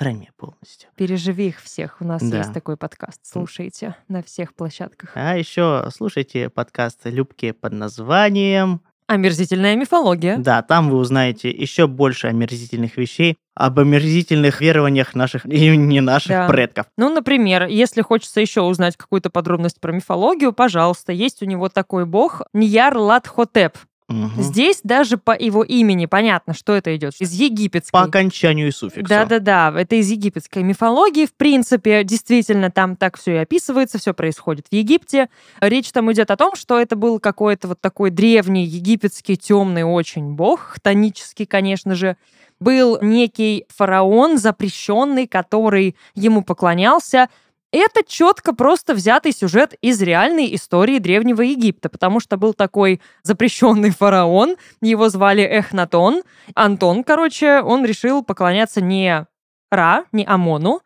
Меня 0.00 0.30
полностью. 0.36 0.88
Переживи 0.96 1.48
их 1.48 1.62
всех. 1.62 1.98
У 2.00 2.04
нас 2.04 2.20
Да. 2.22 2.38
есть 2.38 2.52
такой 2.52 2.76
подкаст. 2.76 3.20
Слушайте 3.22 3.94
на 4.08 4.22
всех 4.22 4.54
площадках. 4.54 5.12
А 5.14 5.36
еще 5.36 5.88
слушайте 5.94 6.50
подкаст 6.50 7.00
Любки 7.04 7.52
под 7.52 7.72
названием. 7.74 8.80
Омерзительная 9.06 9.76
мифология. 9.76 10.36
Да, 10.38 10.62
там 10.62 10.90
вы 10.90 10.96
узнаете 10.96 11.50
еще 11.50 11.86
больше 11.86 12.26
омерзительных 12.28 12.96
вещей, 12.96 13.36
об 13.54 13.78
омерзительных 13.78 14.60
верованиях 14.62 15.14
наших 15.14 15.44
и 15.46 15.76
не 15.76 16.00
наших 16.00 16.30
Да. 16.30 16.48
предков. 16.48 16.86
Ну, 16.96 17.10
например, 17.14 17.66
если 17.66 18.00
хочется 18.02 18.40
еще 18.40 18.62
узнать 18.62 18.96
какую-то 18.96 19.28
подробность 19.30 19.78
про 19.80 19.92
мифологию, 19.92 20.52
пожалуйста, 20.54 21.12
есть 21.12 21.42
у 21.42 21.44
него 21.46 21.68
такой 21.68 22.04
бог 22.06 22.42
Ньяр 22.54 22.96
Латхотеп. 22.96 23.76
Мгм. 24.14 24.42
Здесь 24.42 24.80
даже 24.84 25.18
по 25.18 25.36
его 25.36 25.64
имени 25.64 26.06
понятно, 26.06 26.54
что 26.54 26.74
это 26.74 26.94
идет. 26.94 27.14
Из 27.18 27.32
египетской. 27.32 27.92
По 27.92 28.02
окончанию 28.02 28.72
суффикса. 28.72 29.08
Да-да-да, 29.08 29.74
это 29.76 29.96
из 29.96 30.10
египетской 30.10 30.62
мифологии. 30.62 31.26
В 31.26 31.34
принципе, 31.34 32.04
действительно, 32.04 32.70
там 32.70 32.96
так 32.96 33.18
все 33.18 33.34
и 33.34 33.38
описывается, 33.38 33.98
все 33.98 34.14
происходит 34.14 34.66
в 34.70 34.74
Египте. 34.74 35.28
Речь 35.60 35.90
там 35.90 36.12
идет 36.12 36.30
о 36.30 36.36
том, 36.36 36.54
что 36.54 36.78
это 36.78 36.96
был 36.96 37.18
какой-то 37.18 37.68
вот 37.68 37.80
такой 37.80 38.10
древний 38.10 38.64
египетский 38.64 39.36
темный 39.36 39.82
очень 39.82 40.34
бог, 40.34 40.60
хтонический, 40.60 41.46
конечно 41.46 41.94
же. 41.94 42.16
Был 42.60 42.98
некий 43.02 43.66
фараон 43.68 44.38
запрещенный, 44.38 45.26
который 45.26 45.96
ему 46.14 46.42
поклонялся. 46.42 47.28
Это 47.76 48.04
четко 48.06 48.54
просто 48.54 48.94
взятый 48.94 49.32
сюжет 49.32 49.74
из 49.80 50.00
реальной 50.00 50.54
истории 50.54 51.00
Древнего 51.00 51.42
Египта, 51.42 51.88
потому 51.88 52.20
что 52.20 52.36
был 52.36 52.54
такой 52.54 53.00
запрещенный 53.24 53.90
фараон, 53.98 54.54
его 54.80 55.08
звали 55.08 55.42
Эхнатон. 55.42 56.22
Антон, 56.54 57.02
короче, 57.02 57.62
он 57.62 57.84
решил 57.84 58.22
поклоняться 58.22 58.80
не 58.80 59.26
Ра, 59.72 60.04
не 60.12 60.24
Амону, 60.24 60.82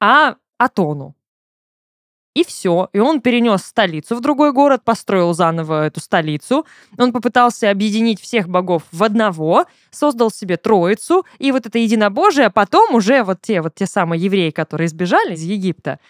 а 0.00 0.36
Атону. 0.56 1.14
И 2.34 2.44
все. 2.44 2.88
И 2.92 2.98
он 2.98 3.20
перенес 3.20 3.62
столицу 3.62 4.16
в 4.16 4.20
другой 4.20 4.52
город, 4.52 4.82
построил 4.84 5.32
заново 5.34 5.86
эту 5.86 6.00
столицу. 6.00 6.66
Он 6.98 7.12
попытался 7.12 7.70
объединить 7.70 8.20
всех 8.20 8.48
богов 8.48 8.82
в 8.90 9.02
одного, 9.04 9.66
создал 9.90 10.30
себе 10.32 10.56
троицу, 10.56 11.24
и 11.38 11.52
вот 11.52 11.66
это 11.66 11.78
единобожие, 11.78 12.46
а 12.46 12.50
потом 12.50 12.94
уже 12.94 13.22
вот 13.22 13.40
те, 13.40 13.60
вот 13.60 13.76
те 13.76 13.86
самые 13.86 14.20
евреи, 14.20 14.50
которые 14.50 14.88
сбежали 14.88 15.34
из 15.34 15.42
Египта, 15.42 16.00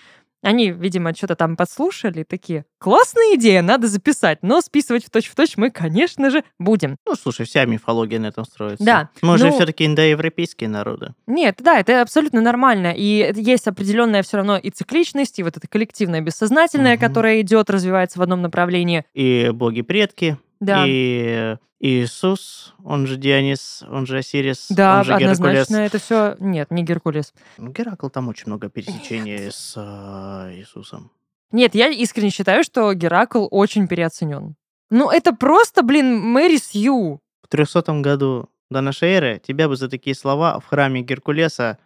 они, 0.44 0.70
видимо, 0.70 1.14
что-то 1.14 1.34
там 1.36 1.56
подслушали, 1.56 2.22
такие, 2.22 2.64
классная 2.78 3.34
идея, 3.36 3.62
надо 3.62 3.86
записать, 3.88 4.38
но 4.42 4.60
списывать 4.60 5.04
в 5.06 5.10
точь-в-точь 5.10 5.56
мы, 5.56 5.70
конечно 5.70 6.30
же, 6.30 6.44
будем. 6.58 6.96
Ну, 7.06 7.14
слушай, 7.14 7.46
вся 7.46 7.64
мифология 7.64 8.18
на 8.18 8.26
этом 8.26 8.44
строится. 8.44 8.84
Да, 8.84 9.10
Мы 9.22 9.38
же 9.38 9.46
ну- 9.46 9.52
все-таки 9.52 9.86
индоевропейские 9.86 10.68
народы. 10.68 11.14
Нет, 11.26 11.56
да, 11.60 11.78
это 11.80 12.02
абсолютно 12.02 12.40
нормально. 12.40 12.92
И 12.96 13.32
есть 13.36 13.66
определенная 13.66 14.22
все 14.22 14.36
равно 14.38 14.56
и 14.58 14.70
цикличность, 14.70 15.38
и 15.38 15.42
вот 15.42 15.56
это 15.56 15.66
коллективное 15.66 16.20
бессознательное, 16.20 16.94
Мгм. 16.96 17.00
которое 17.00 17.40
идет, 17.40 17.70
развивается 17.70 18.18
в 18.18 18.22
одном 18.22 18.42
направлении. 18.42 19.04
И 19.14 19.50
боги-предки, 19.52 20.38
Да. 20.64 20.84
и 20.86 21.56
Иисус, 21.80 22.74
он 22.82 23.06
же 23.06 23.16
Дионис, 23.16 23.84
он 23.90 24.06
же 24.06 24.18
Осирис, 24.18 24.68
Да, 24.70 24.98
он 24.98 25.04
же 25.04 25.12
Геркулес. 25.18 25.38
однозначно 25.38 25.76
это 25.76 25.98
все. 25.98 26.36
Нет, 26.38 26.70
не 26.70 26.82
Геркулес. 26.82 27.34
Ну, 27.58 27.70
Геракл 27.72 28.08
там 28.08 28.28
очень 28.28 28.44
много 28.46 28.70
пересечений 28.70 29.50
с 29.52 29.74
э, 29.76 30.54
Иисусом. 30.56 31.10
Нет, 31.52 31.74
я 31.74 31.88
искренне 31.88 32.30
считаю, 32.30 32.64
что 32.64 32.92
Геракл 32.94 33.46
очень 33.50 33.86
переоценен. 33.86 34.56
Ну, 34.90 35.10
это 35.10 35.34
просто, 35.34 35.82
блин, 35.82 36.20
Мэри 36.20 36.56
Сью. 36.56 37.20
В 37.42 37.48
300 37.48 38.00
году 38.00 38.48
до 38.70 38.80
нашей 38.80 39.10
эры 39.10 39.42
тебя 39.46 39.68
бы 39.68 39.76
за 39.76 39.88
такие 39.88 40.16
слова 40.16 40.60
в 40.60 40.66
храме 40.66 41.02
Геркулеса... 41.02 41.78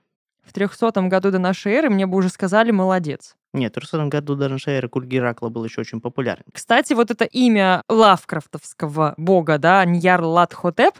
В 0.45 0.53
300 0.53 0.93
году 1.09 1.31
до 1.31 1.39
нашей 1.39 1.72
эры 1.72 1.91
мне 1.91 2.07
бы 2.07 2.16
уже 2.18 2.29
сказали 2.29 2.70
«молодец». 2.70 3.37
Нет, 3.55 3.72
в 3.72 3.74
300 3.80 4.07
году 4.07 4.34
до 4.34 4.49
нашей 4.49 4.74
эры 4.74 4.88
культ 4.88 5.07
Геракла 5.07 5.49
был 5.49 5.64
еще 5.64 5.80
очень 5.80 6.01
популярен. 6.01 6.44
Кстати, 6.53 6.92
вот 6.92 7.11
это 7.11 7.24
имя 7.24 7.82
лавкрафтовского 7.88 9.14
бога, 9.16 9.59
да, 9.59 9.84
Ньяр 9.84 10.22
Хотеп, 10.53 10.94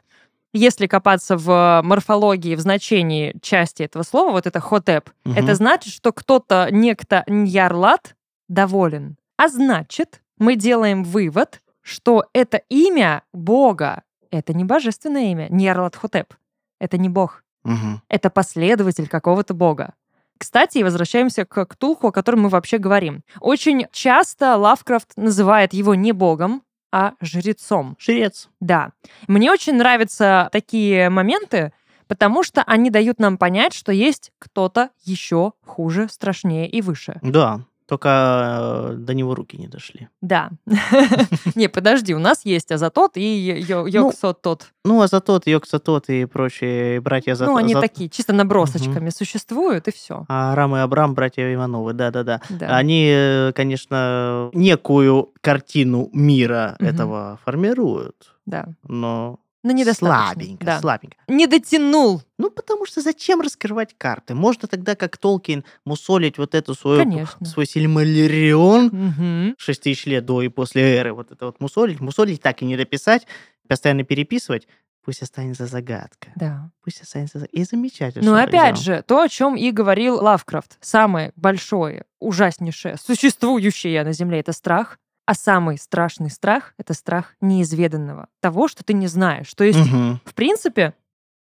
если 0.55 0.87
копаться 0.87 1.37
в 1.37 1.83
морфологии, 1.85 2.55
в 2.55 2.61
значении 2.61 3.37
части 3.43 3.83
этого 3.83 4.03
слова, 4.03 4.33
вот 4.33 4.47
это 4.47 4.61
хотеп, 4.61 5.11
Мгм. 5.25 5.37
это 5.37 5.55
значит, 5.55 5.93
что 5.93 6.11
кто-то, 6.13 6.69
некто 6.71 7.23
Ньярлат 7.27 8.17
доволен. 8.49 9.17
А 9.37 9.49
значит, 9.49 10.23
мы 10.39 10.57
делаем 10.57 11.05
вывод, 11.05 11.61
что 11.83 12.25
это 12.33 12.63
имя 12.71 13.23
Бога, 13.35 14.03
это 14.31 14.55
не 14.55 14.65
божественное 14.65 15.31
имя, 15.33 15.49
Ньярлат 15.51 15.97
Хотеп. 15.97 16.35
Это 16.81 16.97
не 16.97 17.09
Бог, 17.11 17.45
Мгм. 17.65 18.01
это 18.09 18.31
последователь 18.31 19.07
какого-то 19.09 19.53
Бога. 19.53 19.95
Кстати, 20.39 20.79
возвращаемся 20.79 21.45
к 21.45 21.67
Ктулху, 21.67 22.09
о 22.09 22.13
котором 22.13 22.43
мы 22.43 22.49
вообще 22.49 22.79
говорим. 22.79 23.23
Очень 23.41 23.87
часто 23.93 24.57
Лавкрафт 24.57 25.13
называет 25.17 25.73
его 25.73 25.95
не 25.95 26.13
богом, 26.13 26.63
а 26.93 27.15
жрецом. 27.21 27.97
Жрец. 27.99 28.49
Да. 28.61 28.93
Мне 29.27 29.51
очень 29.51 29.75
нравятся 29.75 30.49
такие 30.53 31.11
моменты, 31.11 31.73
потому 32.07 32.43
что 32.43 32.63
они 32.63 32.91
дают 32.91 33.19
нам 33.19 33.37
понять, 33.37 33.75
что 33.75 33.93
есть 33.93 34.33
кто-то 34.39 34.91
еще 35.05 35.53
хуже, 35.67 36.09
страшнее 36.09 36.69
и 36.69 36.81
выше. 36.81 37.19
Да, 37.23 37.61
только 37.89 38.91
э, 38.93 38.95
до 38.99 39.15
него 39.15 39.35
руки 39.35 39.57
не 39.57 39.67
дошли. 39.67 40.09
Да. 40.21 40.51
Не, 41.55 41.69
подожди, 41.69 42.15
у 42.15 42.19
нас 42.19 42.45
есть 42.45 42.71
Азатот 42.71 43.17
и 43.17 43.21
Йо- 43.67 43.89
Йоксот 43.89 44.43
тот. 44.43 44.67
Ну, 44.85 45.01
а 45.01 45.07
за 45.07 45.21
тот, 45.21 45.47
Йокса 45.47 45.79
тот 45.79 46.09
и 46.11 46.27
прочие 46.27 47.01
братья 47.01 47.35
за 47.35 47.47
Ну, 47.47 47.57
они 47.57 47.75
такие, 47.75 48.11
чисто 48.11 48.33
набросочками 48.35 49.09
существуют, 49.11 49.89
и 49.89 49.93
все. 49.93 50.27
А 50.29 50.55
Рам 50.55 50.77
и 50.77 50.81
Абрам, 50.81 51.15
братья 51.15 51.53
Ивановы, 51.53 51.95
да-да-да. 51.95 52.41
Да. 52.51 52.77
Они, 52.77 53.09
э, 53.11 53.53
конечно, 53.55 54.51
некую 54.53 55.33
картину 55.41 56.11
мира 56.13 56.77
этого 56.81 57.39
формируют, 57.45 58.35
Да. 58.45 58.67
но 58.87 59.39
Но 59.65 59.73
недостаточно. 59.73 60.27
слабенько, 60.35 60.65
Да. 60.65 60.81
слабенько. 60.81 61.17
Не 61.27 61.47
дотянул. 61.47 62.23
Ну, 62.39 62.51
потому 62.51 62.87
что 62.87 63.01
зачем 63.01 63.41
раскрывать 63.41 63.95
карты? 63.99 64.35
Можно 64.35 64.69
тогда, 64.69 64.95
как 64.95 65.17
Толкин, 65.19 65.65
мусолить 65.85 66.39
вот 66.39 66.55
эту 66.55 66.75
свою, 66.75 66.99
Конечно. 67.01 67.45
свой 67.47 67.67
Сильмалерион. 67.67 69.55
6 69.59 69.83
тысяч 69.83 70.07
лет 70.07 70.25
до 70.25 70.43
и 70.43 70.49
после 70.49 70.97
эры, 70.97 71.13
вот 71.13 71.33
это 71.33 71.47
вот 71.47 71.61
мусолить, 71.61 72.01
мусолить, 72.01 72.41
так 72.43 72.63
и 72.63 72.65
не 72.65 72.77
дописать, 72.77 73.27
постоянно 73.69 74.05
переписывать, 74.05 74.69
пусть 75.05 75.23
останется 75.23 75.67
загадка. 75.67 76.29
Да. 76.37 76.71
Пусть 76.85 77.01
останется 77.03 77.39
загадка. 77.39 77.57
И 77.57 77.65
замечательно. 77.65 78.25
Ну, 78.31 78.35
опять 78.37 78.79
сделал. 78.79 78.99
же, 78.99 79.03
то, 79.03 79.23
о 79.23 79.29
чем 79.29 79.57
и 79.57 79.71
говорил 79.71 80.17
Лавкрафт. 80.23 80.77
Самое 80.81 81.33
большое, 81.35 82.05
ужаснейшее, 82.21 82.97
существующее 82.97 84.05
на 84.05 84.13
Земле— 84.13 84.39
это 84.41 84.53
страх. 84.53 84.99
А 85.29 85.35
самый 85.35 85.77
страшный 85.77 86.31
страх— 86.31 86.73
это 86.79 86.95
страх 86.95 87.35
неизведанного. 87.43 88.29
Того, 88.41 88.67
что 88.67 88.83
ты 88.83 88.95
не 88.95 89.09
знаешь. 89.09 89.53
То 89.53 89.63
есть, 89.63 89.79
Мгм. 89.79 90.23
в 90.25 90.33
принципе, 90.33 90.95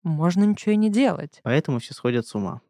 можно 0.02 0.42
ничего 0.42 0.72
и 0.72 0.76
не 0.76 0.90
делать. 0.90 1.38
Поэтому 1.44 1.78
все 1.78 1.94
сходят 1.94 2.26
с 2.26 2.34
ума. 2.34 2.62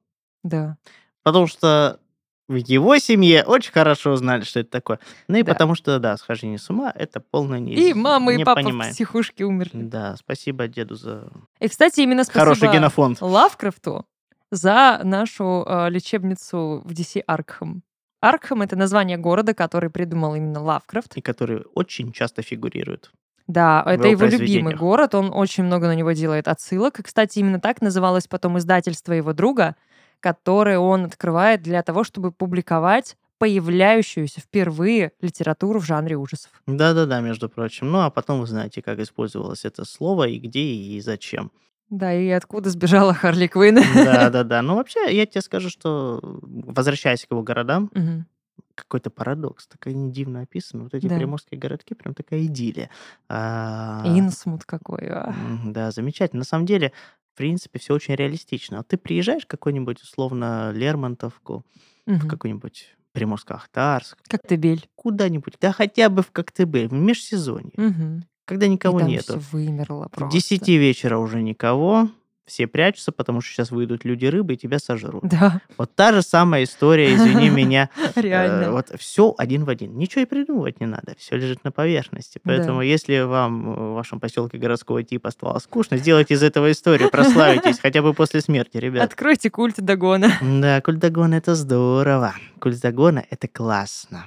Да. 0.44 0.76
Потому 1.22 1.46
что 1.46 2.00
в 2.48 2.56
его 2.56 2.98
семье 2.98 3.44
очень 3.46 3.72
хорошо 3.72 4.14
знали, 4.16 4.42
что 4.42 4.60
это 4.60 4.68
такое. 4.68 4.98
Ну 5.26 5.38
и 5.38 5.42
Да. 5.42 5.54
потому 5.54 5.74
что, 5.74 5.98
да, 5.98 6.18
схождение 6.18 6.58
с 6.58 6.68
ума— 6.68 6.92
это 6.94 7.20
полное 7.20 7.60
не... 7.60 7.72
И 7.72 7.94
мама, 7.94 8.34
и 8.34 8.36
не 8.36 8.44
папа 8.44 8.60
понимаем. 8.60 8.92
в 8.92 8.94
психушке 8.94 9.44
умерли. 9.46 9.84
Да, 9.84 10.16
спасибо 10.16 10.68
деду 10.68 10.96
за 10.96 11.30
И, 11.60 11.68
кстати, 11.68 12.00
именно 12.02 12.24
хороший 12.24 12.58
спасибо 12.58 12.74
генофонд. 12.74 13.22
Лавкрафту 13.22 14.04
за 14.50 15.00
нашу 15.02 15.64
э, 15.66 15.88
лечебницу 15.88 16.82
в 16.84 16.92
DC 16.92 17.22
Аркхам. 17.26 17.82
Аркхам— 18.20 18.62
это 18.62 18.76
название 18.76 19.16
города, 19.16 19.54
который 19.54 19.90
придумал 19.90 20.34
именно 20.34 20.62
Лавкрафт. 20.62 21.16
И 21.16 21.20
который 21.20 21.64
очень 21.74 22.12
часто 22.12 22.42
фигурирует. 22.42 23.10
Да, 23.46 23.82
это 23.86 24.08
его 24.08 24.26
любимый 24.26 24.74
город, 24.74 25.14
он 25.14 25.30
очень 25.32 25.64
много 25.64 25.86
на 25.86 25.94
него 25.94 26.12
делает 26.12 26.48
отсылок. 26.48 26.98
И, 26.98 27.02
кстати, 27.02 27.38
именно 27.38 27.60
так 27.60 27.80
называлось 27.80 28.26
потом 28.26 28.58
издательство 28.58 29.12
его 29.12 29.32
друга, 29.32 29.76
которое 30.20 30.78
он 30.78 31.04
открывает 31.04 31.62
для 31.62 31.82
того, 31.82 32.02
чтобы 32.02 32.32
публиковать 32.32 33.16
появляющуюся 33.38 34.40
впервые 34.40 35.12
литературу 35.20 35.78
в 35.78 35.84
жанре 35.84 36.16
ужасов. 36.16 36.50
Да-да-да, 36.66 37.20
между 37.20 37.48
прочим. 37.48 37.90
Ну, 37.90 38.00
а 38.00 38.10
потом 38.10 38.40
вы 38.40 38.46
знаете, 38.46 38.82
как 38.82 38.98
использовалось 38.98 39.64
это 39.64 39.84
слово, 39.84 40.26
и 40.28 40.38
где, 40.38 40.62
и 40.62 41.00
зачем. 41.00 41.52
Да, 41.90 42.12
и 42.12 42.28
откуда 42.30 42.70
сбежала 42.70 43.14
Харли 43.14 43.46
Квинн. 43.46 43.76
Да-да-да. 43.94 44.62
Ну, 44.62 44.74
вообще, 44.76 45.14
я 45.16 45.26
тебе 45.26 45.40
скажу, 45.42 45.70
что, 45.70 46.20
возвращаясь 46.42 47.24
к 47.26 47.30
его 47.30 47.42
городам, 47.42 47.90
Мгм. 47.94 48.26
какой-то 48.74 49.10
парадокс. 49.10 49.66
Так 49.68 49.86
они 49.86 50.10
дивно 50.12 50.40
описаны. 50.42 50.84
Вот 50.84 50.94
эти 50.94 51.06
Да. 51.06 51.14
приморские 51.16 51.58
городки, 51.60 51.94
прям 51.94 52.14
такая 52.14 52.44
идиллия. 52.44 52.90
А, 53.28 54.02
Инсмут 54.06 54.64
какой. 54.64 55.06
а. 55.08 55.34
Да, 55.64 55.90
замечательно. 55.92 56.40
На 56.40 56.44
самом 56.44 56.66
деле, 56.66 56.92
в 57.34 57.36
принципе, 57.36 57.78
все 57.78 57.94
очень 57.94 58.14
реалистично. 58.14 58.78
Вот 58.78 58.88
ты 58.88 58.96
приезжаешь 58.96 59.44
в 59.44 59.48
какой-нибудь, 59.48 60.02
условно, 60.02 60.72
Лермонтовку, 60.72 61.64
в 62.06 62.10
Мгм. 62.10 62.28
какой-нибудь 62.28 62.94
Приморско-Ахтарск, 63.14 64.16
Коктебель. 64.28 64.88
куда-нибудь, 64.94 65.54
да 65.60 65.72
хотя 65.72 66.08
бы 66.10 66.22
в 66.22 66.30
Коктебель, 66.32 66.88
в 66.88 66.92
межсезонье, 66.92 67.72
Мгм. 67.76 68.24
Когда 68.46 68.66
И 68.66 68.70
никого 68.70 69.00
там 69.00 69.08
нету. 69.08 69.38
всё 69.38 69.42
вымерло 69.52 70.06
В 70.06 70.10
просто. 70.16 70.32
10 70.34 70.68
вечера 70.68 71.18
уже 71.18 71.42
никого, 71.42 72.08
все 72.46 72.68
прячутся, 72.68 73.10
потому 73.10 73.40
что 73.40 73.52
сейчас 73.52 73.72
выйдут 73.72 74.04
люди 74.04 74.24
рыбы 74.26 74.54
и 74.54 74.56
тебя 74.56 74.78
сожрут. 74.78 75.24
Да, 75.24 75.60
Вот 75.78 75.92
та 75.96 76.12
же 76.12 76.22
самая 76.22 76.62
история, 76.62 77.12
извини 77.12 77.50
меня, 77.50 77.90
реально. 78.14 78.66
Э, 78.66 78.70
Вот 78.70 78.92
все 79.00 79.34
один 79.36 79.64
в 79.64 79.68
один. 79.68 79.98
Ничего 79.98 80.22
и 80.22 80.26
придумывать 80.26 80.78
не 80.78 80.86
надо. 80.86 81.14
Все 81.18 81.34
лежит 81.36 81.64
на 81.64 81.72
поверхности. 81.72 82.40
Поэтому, 82.44 82.82
если 82.82 83.18
вам 83.22 83.72
в 83.74 83.94
вашем 83.94 84.20
поселке 84.20 84.58
городского 84.58 85.02
типа 85.02 85.32
стало 85.32 85.58
скучно, 85.58 85.96
сделайте 85.96 86.34
из 86.34 86.42
этого 86.44 86.70
историю, 86.70 87.10
прославитесь 87.10 87.80
хотя 87.80 88.00
бы 88.00 88.14
после 88.14 88.40
смерти, 88.40 88.76
ребят. 88.76 89.02
Откройте 89.02 89.50
культ 89.50 89.74
Дагона. 89.84 90.30
Да, 90.40 90.80
культ 90.82 91.00
Дагона 91.00 91.34
это 91.34 91.56
здорово. 91.56 92.32
Культ 92.60 92.80
Дагона 92.80 93.24
это 93.28 93.48
классно. 93.48 94.26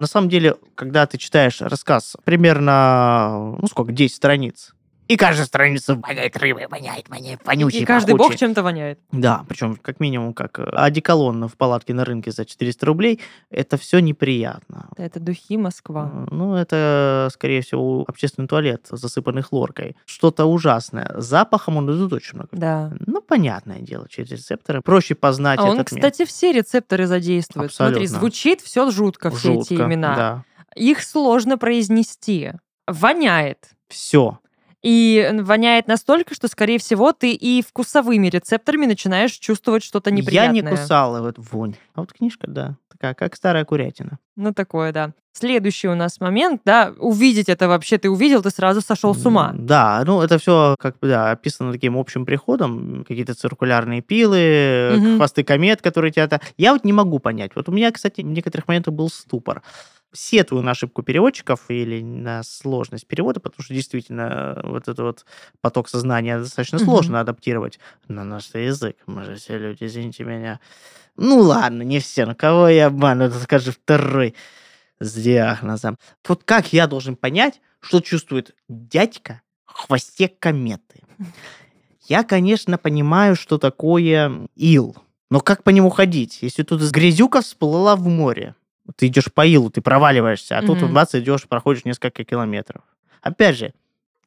На 0.00 0.06
самом 0.06 0.30
деле, 0.30 0.56
когда 0.74 1.06
ты 1.06 1.18
читаешь 1.18 1.60
рассказ 1.60 2.16
примерно, 2.24 3.54
ну 3.58 3.66
сколько, 3.68 3.92
10 3.92 4.16
страниц, 4.16 4.74
и 5.10 5.16
каждая 5.16 5.44
страница 5.44 5.96
воняет 5.96 6.36
рыбой, 6.36 6.68
воняет, 6.68 7.08
воняет, 7.08 7.40
вонючий, 7.44 7.80
И 7.80 7.84
каждый 7.84 8.12
бог 8.12 8.28
пахучий. 8.28 8.38
чем-то 8.38 8.62
воняет. 8.62 9.00
Да, 9.10 9.44
причем 9.48 9.74
как 9.74 9.98
минимум 9.98 10.34
как 10.34 10.60
э, 10.60 10.64
одеколон 10.72 11.48
в 11.48 11.56
палатке 11.56 11.94
на 11.94 12.04
рынке 12.04 12.30
за 12.30 12.44
400 12.44 12.86
рублей, 12.86 13.20
это 13.50 13.76
все 13.76 13.98
неприятно. 13.98 14.88
Это 14.96 15.18
духи 15.18 15.56
Москва. 15.56 16.26
Ну, 16.30 16.54
это, 16.54 17.28
скорее 17.32 17.62
всего, 17.62 18.04
общественный 18.06 18.46
туалет, 18.46 18.86
засыпанный 18.88 19.42
хлоркой. 19.42 19.96
Что-то 20.04 20.44
ужасное. 20.44 21.10
Запахом 21.16 21.76
он 21.78 21.90
идут 21.90 22.12
очень 22.12 22.36
много. 22.36 22.50
Да. 22.52 22.92
Ну, 23.00 23.20
понятное 23.20 23.80
дело, 23.80 24.06
через 24.08 24.30
рецепторы. 24.30 24.80
Проще 24.80 25.16
познать 25.16 25.58
А 25.58 25.64
он, 25.64 25.80
этот 25.80 25.90
мир. 25.90 26.02
кстати, 26.02 26.24
все 26.24 26.52
рецепторы 26.52 27.06
задействует. 27.06 27.72
Смотри, 27.72 27.94
Абсолютно. 28.04 28.18
звучит 28.18 28.60
все 28.60 28.90
жутко, 28.92 29.30
все 29.32 29.54
эти 29.54 29.70
Жутко, 29.70 29.84
имена. 29.86 30.14
Да. 30.16 30.44
Их 30.76 31.02
сложно 31.02 31.58
произнести. 31.58 32.52
Воняет. 32.86 33.70
Все. 33.88 34.38
И 34.82 35.30
воняет 35.40 35.88
настолько, 35.88 36.34
что, 36.34 36.48
скорее 36.48 36.78
всего, 36.78 37.12
ты 37.12 37.32
и 37.32 37.62
вкусовыми 37.62 38.28
рецепторами 38.28 38.86
начинаешь 38.86 39.32
чувствовать 39.32 39.84
что-то 39.84 40.10
Я 40.10 40.16
неприятное. 40.16 40.62
не 40.62 40.68
кусал 40.68 41.22
вот 41.22 41.34
вонь. 41.38 41.74
А 41.94 42.00
вот 42.00 42.12
книжка, 42.12 42.48
да, 42.48 42.76
такая, 42.90 43.12
как 43.14 43.36
старая 43.36 43.64
курятина. 43.66 44.18
Ну, 44.36 44.54
такое, 44.54 44.92
да. 44.92 45.12
Следующий 45.32 45.86
у 45.86 45.94
нас 45.94 46.18
момент, 46.20 46.62
да, 46.64 46.92
увидеть 46.98 47.48
это 47.48 47.68
вообще, 47.68 47.98
ты 47.98 48.10
увидел, 48.10 48.42
ты 48.42 48.50
сразу 48.50 48.80
сошел 48.80 49.14
с 49.14 49.24
ума. 49.24 49.52
Да, 49.54 50.02
ну 50.04 50.20
это 50.22 50.38
все 50.38 50.74
как 50.80 50.98
бы 50.98 51.06
да, 51.08 51.30
описано 51.30 51.72
таким 51.72 51.96
общим 51.96 52.26
приходом, 52.26 53.04
какие-то 53.06 53.34
циркулярные 53.34 54.00
пилы, 54.02 54.96
Мгм. 54.96 55.16
хвосты 55.18 55.44
комет, 55.44 55.82
которые 55.82 56.10
тебя... 56.10 56.40
Я 56.56 56.72
вот 56.72 56.84
не 56.84 56.92
могу 56.92 57.20
понять. 57.20 57.52
Вот 57.54 57.68
у 57.68 57.72
меня, 57.72 57.92
кстати, 57.92 58.22
в 58.22 58.26
некоторых 58.26 58.66
моментах 58.66 58.92
был 58.92 59.08
ступор. 59.08 59.62
Сетую 60.12 60.62
на 60.62 60.72
ошибку 60.72 61.02
переводчиков 61.02 61.60
или 61.68 62.02
на 62.02 62.42
сложность 62.42 63.06
перевода, 63.06 63.38
потому 63.38 63.62
что 63.62 63.74
действительно 63.74 64.54
э, 64.56 64.66
вот 64.66 64.82
этот 64.82 64.98
вот 64.98 65.26
поток 65.60 65.88
сознания 65.88 66.38
достаточно 66.38 66.78
Мгм. 66.78 66.84
сложно 66.86 67.20
адаптировать 67.20 67.78
на 68.08 68.24
наш 68.24 68.52
язык. 68.54 68.96
Мы 69.06 69.24
же 69.24 69.36
все 69.36 69.56
люди, 69.56 69.84
извините 69.84 70.24
меня. 70.24 70.58
Ну 71.16 71.38
ладно, 71.38 71.82
не 71.82 72.00
все, 72.00 72.26
ну 72.26 72.34
кого 72.34 72.68
я 72.68 72.86
обманываю, 72.86 73.32
скажи 73.42 73.70
второй 73.70 74.34
с 74.98 75.14
диагнозом. 75.14 75.96
Вот 76.26 76.42
как 76.44 76.72
я 76.72 76.86
должен 76.88 77.14
понять, 77.14 77.60
что 77.80 78.00
чувствует 78.00 78.54
дядька 78.68 79.42
в 79.66 79.72
хвосте 79.74 80.28
кометы? 80.28 81.02
Я, 82.08 82.24
конечно, 82.24 82.78
понимаю, 82.78 83.36
что 83.36 83.58
такое 83.58 84.48
ил, 84.56 84.96
но 85.30 85.40
как 85.40 85.62
по 85.62 85.70
нему 85.70 85.90
ходить, 85.90 86.38
если 86.42 86.64
тут 86.64 86.82
грязюка 86.90 87.40
всплыла 87.42 87.94
в 87.94 88.06
море? 88.08 88.56
Ты 88.96 89.06
идешь 89.06 89.32
по 89.32 89.44
илу, 89.46 89.70
ты 89.70 89.80
проваливаешься, 89.80 90.58
а 90.58 90.62
тут 90.62 90.82
Мгм. 90.82 90.94
бац, 90.94 91.14
идешь, 91.14 91.46
проходишь 91.48 91.84
несколько 91.84 92.24
километров. 92.24 92.82
Опять 93.22 93.56
же, 93.56 93.72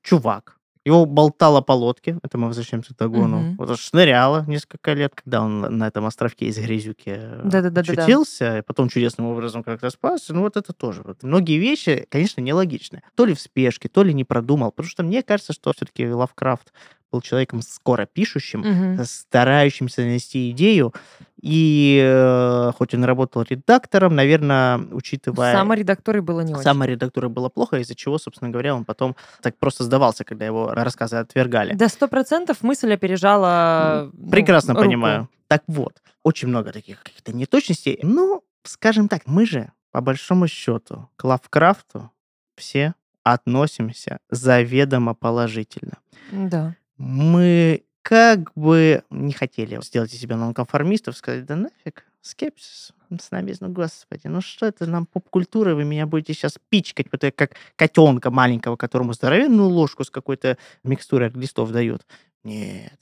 чувак, 0.02 0.58
его 0.86 1.06
болтало 1.06 1.62
по 1.62 1.72
лодке, 1.72 2.18
это 2.24 2.38
мы 2.38 2.48
возвращаемся 2.48 2.94
к 2.94 2.98
Дагону, 2.98 3.38
Мгм. 3.40 3.56
вот 3.58 3.80
шныряло 3.80 4.44
несколько 4.48 4.94
лет, 4.94 5.14
когда 5.16 5.42
он 5.42 5.62
на 5.62 5.88
этом 5.88 6.06
островке 6.06 6.48
из 6.48 6.58
грязюки 6.58 7.10
э, 7.16 7.42
Да-да-да-да-да. 7.46 8.04
очутился, 8.04 8.58
и 8.58 8.62
потом 8.62 8.90
чудесным 8.90 9.28
образом 9.28 9.64
как-то 9.64 9.90
спасся. 9.90 10.34
Ну, 10.34 10.42
вот 10.42 10.58
это 10.58 10.74
тоже. 10.74 11.02
Вот. 11.06 11.24
Многие 11.24 11.58
вещи, 11.58 12.06
конечно, 12.10 12.42
нелогичны. 12.42 13.02
То 13.16 13.26
ли 13.26 13.34
в 13.34 13.40
спешке, 13.40 13.88
то 13.88 14.04
ли 14.04 14.14
не 14.14 14.26
продумал. 14.26 14.72
Потому 14.72 14.90
что 14.90 15.04
мне 15.04 15.24
кажется, 15.24 15.54
что 15.54 15.72
все-таки 15.74 16.06
Лавкрафт 16.08 16.74
был 17.14 17.22
человеком 17.22 17.62
скоро 17.62 18.06
пишущим, 18.06 18.60
Мгм. 18.62 19.06
старающимся 19.06 20.02
нанести 20.02 20.50
идею. 20.52 20.94
И 21.42 22.02
э, 22.04 22.72
хоть 22.78 22.94
он 22.96 23.04
работал 23.04 23.44
редактором, 23.44 24.16
наверное, 24.16 24.78
учитывая... 24.92 25.54
Саморедакторы 25.54 26.22
было 26.22 26.42
не 26.42 26.54
очень. 26.54 26.64
Саморедактура 26.64 27.30
было 27.30 27.50
плохо, 27.50 27.78
из-за 27.80 27.96
чего, 27.96 28.18
собственно 28.18 28.50
говоря, 28.50 28.74
он 28.76 28.86
потом 28.86 29.16
так 29.42 29.58
просто 29.58 29.84
сдавался, 29.84 30.24
когда 30.24 30.46
его 30.46 30.74
рассказы 30.74 31.18
отвергали. 31.18 31.74
До 31.74 31.90
сто 31.90 32.08
процентов 32.08 32.64
мысль 32.64 32.94
опережала 32.94 34.10
ну, 34.14 34.32
Прекрасно 34.32 34.74
руку. 34.74 34.86
понимаю. 34.86 35.30
Так 35.48 35.64
вот, 35.68 36.02
очень 36.24 36.48
много 36.48 36.72
таких 36.72 37.04
каких-то 37.04 37.34
неточностей. 37.34 38.00
Ну, 38.04 38.42
скажем 38.64 39.08
так, 39.08 39.24
мы 39.26 39.46
же, 39.46 39.72
по 39.92 40.02
большому 40.02 40.48
счету, 40.48 41.10
к 41.18 41.26
Лавкрафту 41.26 42.10
все 42.56 42.94
относимся 43.24 44.20
заведомо 44.30 45.14
положительно. 45.14 45.98
Да. 46.32 46.76
Мы 47.06 47.84
как 48.02 48.54
бы 48.56 49.04
не 49.10 49.34
хотели 49.34 49.78
сделать 49.84 50.14
из 50.14 50.22
себя 50.22 50.38
нонконформистов, 50.38 51.18
сказать, 51.18 51.46
да 51.46 51.58
нафиг, 51.58 52.06
скепсис, 52.22 52.94
снобизм, 53.20 53.66
ну 53.66 53.74
господи, 53.74 54.28
ну 54.28 54.40
что 54.40 54.66
это 54.66 54.86
нам 54.86 55.06
поп-культура, 55.06 55.76
вы 55.76 55.84
меня 55.84 56.06
будете 56.06 56.34
сейчас 56.34 56.58
пичкать, 56.70 57.08
вот 57.12 57.22
как 57.36 57.52
котенка 57.76 58.32
маленького, 58.32 58.78
которому 58.78 59.12
здоровенную 59.12 59.68
ложку 59.68 60.06
с 60.06 60.10
какой-то 60.10 60.58
микстурой 60.86 61.28
от 61.28 61.34
глистов 61.34 61.72
дают. 61.72 62.06
Нет, 62.46 62.98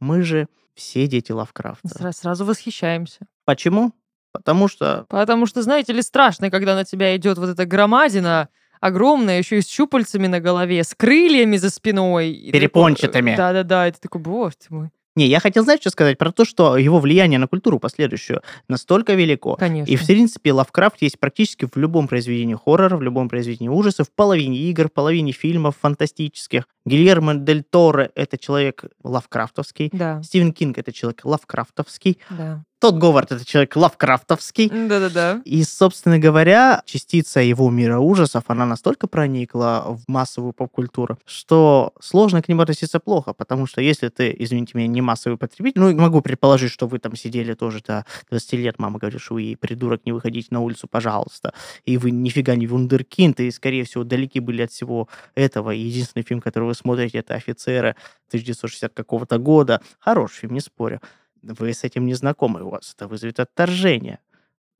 мы 0.00 0.22
же 0.22 0.48
все 0.74 1.06
дети 1.06 1.30
Лавкрафта. 1.32 1.88
Сра- 1.88 2.12
Сразу 2.12 2.46
восхищаемся. 2.46 3.20
Почему? 3.44 3.92
Потому 4.32 4.66
что 4.66 5.04
Потому 5.10 5.44
что, 5.44 5.60
знаете 5.60 5.92
ли, 5.92 6.00
страшно, 6.00 6.50
когда 6.50 6.74
на 6.74 6.86
тебя 6.86 7.14
идет 7.16 7.36
вот 7.36 7.50
эта 7.50 7.66
громадина, 7.66 8.48
огромная, 8.82 9.38
еще 9.38 9.58
и 9.58 9.62
с 9.62 9.68
щупальцами 9.68 10.26
на 10.26 10.40
голове, 10.40 10.84
с 10.84 10.94
крыльями 10.94 11.56
за 11.56 11.70
спиной. 11.70 12.50
Перепончатыми. 12.52 13.34
Да-да-да, 13.36 13.90
ты 13.90 13.98
такой, 13.98 14.20
боже 14.20 14.54
мой. 14.68 14.90
Не, 15.14 15.26
я 15.26 15.40
хотел, 15.40 15.62
знаешь, 15.62 15.80
что 15.80 15.90
сказать? 15.90 16.16
Про 16.16 16.32
то, 16.32 16.46
что 16.46 16.78
его 16.78 16.98
влияние 16.98 17.38
на 17.38 17.46
культуру 17.46 17.78
последующую 17.78 18.40
настолько 18.68 19.12
велико. 19.12 19.56
Конечно. 19.56 19.90
И, 19.90 19.96
в 19.96 20.06
принципе, 20.06 20.52
Лавкрафт 20.52 21.02
есть 21.02 21.18
практически 21.20 21.68
в 21.70 21.76
любом 21.76 22.08
произведении 22.08 22.54
хоррора, 22.54 22.96
в 22.96 23.02
любом 23.02 23.28
произведении 23.28 23.68
ужасов, 23.68 24.08
в 24.08 24.12
половине 24.12 24.56
игр, 24.56 24.88
в 24.88 24.92
половине 24.92 25.32
фильмов 25.32 25.76
фантастических. 25.80 26.66
Гильермо 26.86 27.34
Дель 27.34 27.62
Торо— 27.62 28.10
это 28.14 28.38
человек 28.38 28.84
лавкрафтовский. 29.04 29.90
Да, 29.92 30.22
Стивен 30.22 30.52
Кинг— 30.52 30.78
это 30.78 30.92
человек 30.92 31.20
лавкрафтовский. 31.24 32.18
да. 32.30 32.64
Тот 32.82 32.96
Говард— 32.96 33.30
это 33.30 33.44
человек 33.44 33.76
лавкрафтовский. 33.76 34.68
Да-да-да. 34.68 35.40
И, 35.44 35.62
собственно 35.62 36.18
говоря, 36.18 36.82
частица 36.84 37.38
его 37.38 37.70
мира 37.70 38.00
ужасов, 38.00 38.42
она 38.48 38.66
настолько 38.66 39.06
проникла 39.06 39.84
в 39.86 40.10
массовую 40.10 40.52
поп-культуру, 40.52 41.16
что 41.24 41.92
сложно 42.00 42.42
к 42.42 42.48
нему 42.48 42.62
относиться 42.62 42.98
плохо, 42.98 43.34
потому 43.34 43.66
что 43.66 43.80
если 43.80 44.08
ты, 44.08 44.34
извините 44.36 44.72
меня, 44.74 44.88
не 44.88 45.00
массовый 45.00 45.38
потребитель, 45.38 45.80
ну, 45.80 45.94
могу 45.94 46.22
предположить, 46.22 46.72
что 46.72 46.88
вы 46.88 46.98
там 46.98 47.14
сидели 47.14 47.54
тоже 47.54 47.82
до 47.86 48.04
20 48.30 48.52
лет, 48.54 48.80
мама 48.80 48.98
говорит, 48.98 49.20
что 49.20 49.34
вы, 49.34 49.56
придурок, 49.60 50.04
не 50.04 50.10
выходите 50.10 50.48
на 50.50 50.58
улицу, 50.58 50.88
пожалуйста, 50.88 51.54
и 51.84 51.96
вы 51.98 52.10
нифига 52.10 52.56
не 52.56 52.66
вундеркинд, 52.66 53.38
и, 53.38 53.52
скорее 53.52 53.84
всего, 53.84 54.02
далеки 54.02 54.40
были 54.40 54.62
от 54.62 54.72
всего 54.72 55.08
этого, 55.36 55.70
и 55.70 55.78
единственный 55.78 56.24
фильм, 56.24 56.40
который 56.40 56.64
вы 56.64 56.74
смотрите, 56.74 57.18
это 57.18 57.34
«Офицеры» 57.34 57.94
1960 58.30 58.92
какого-то 58.92 59.38
года. 59.38 59.80
Хороший 60.00 60.40
фильм, 60.40 60.54
не 60.54 60.60
спорю. 60.60 61.00
Вы 61.42 61.74
с 61.74 61.84
этим 61.84 62.06
не 62.06 62.14
знакомы, 62.14 62.62
у 62.62 62.70
вас 62.70 62.94
это 62.94 63.08
вызовет 63.08 63.40
отторжение. 63.40 64.20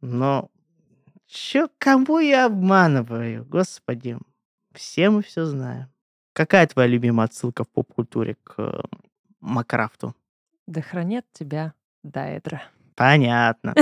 Но 0.00 0.50
чё, 1.26 1.68
кого 1.78 2.20
я 2.20 2.46
обманываю? 2.46 3.44
Господи, 3.44 4.16
все 4.72 5.10
мы 5.10 5.22
все 5.22 5.44
знаем. 5.44 5.88
Какая 6.32 6.66
твоя 6.66 6.88
любимая 6.88 7.26
отсылка 7.26 7.64
в 7.64 7.68
поп-культуре 7.68 8.36
к 8.42 8.54
э, 8.58 8.80
Макрафту? 9.40 10.14
Да 10.66 10.80
хранят 10.80 11.26
тебя 11.32 11.74
Дайдра. 12.02 12.62
Понятно. 12.94 13.74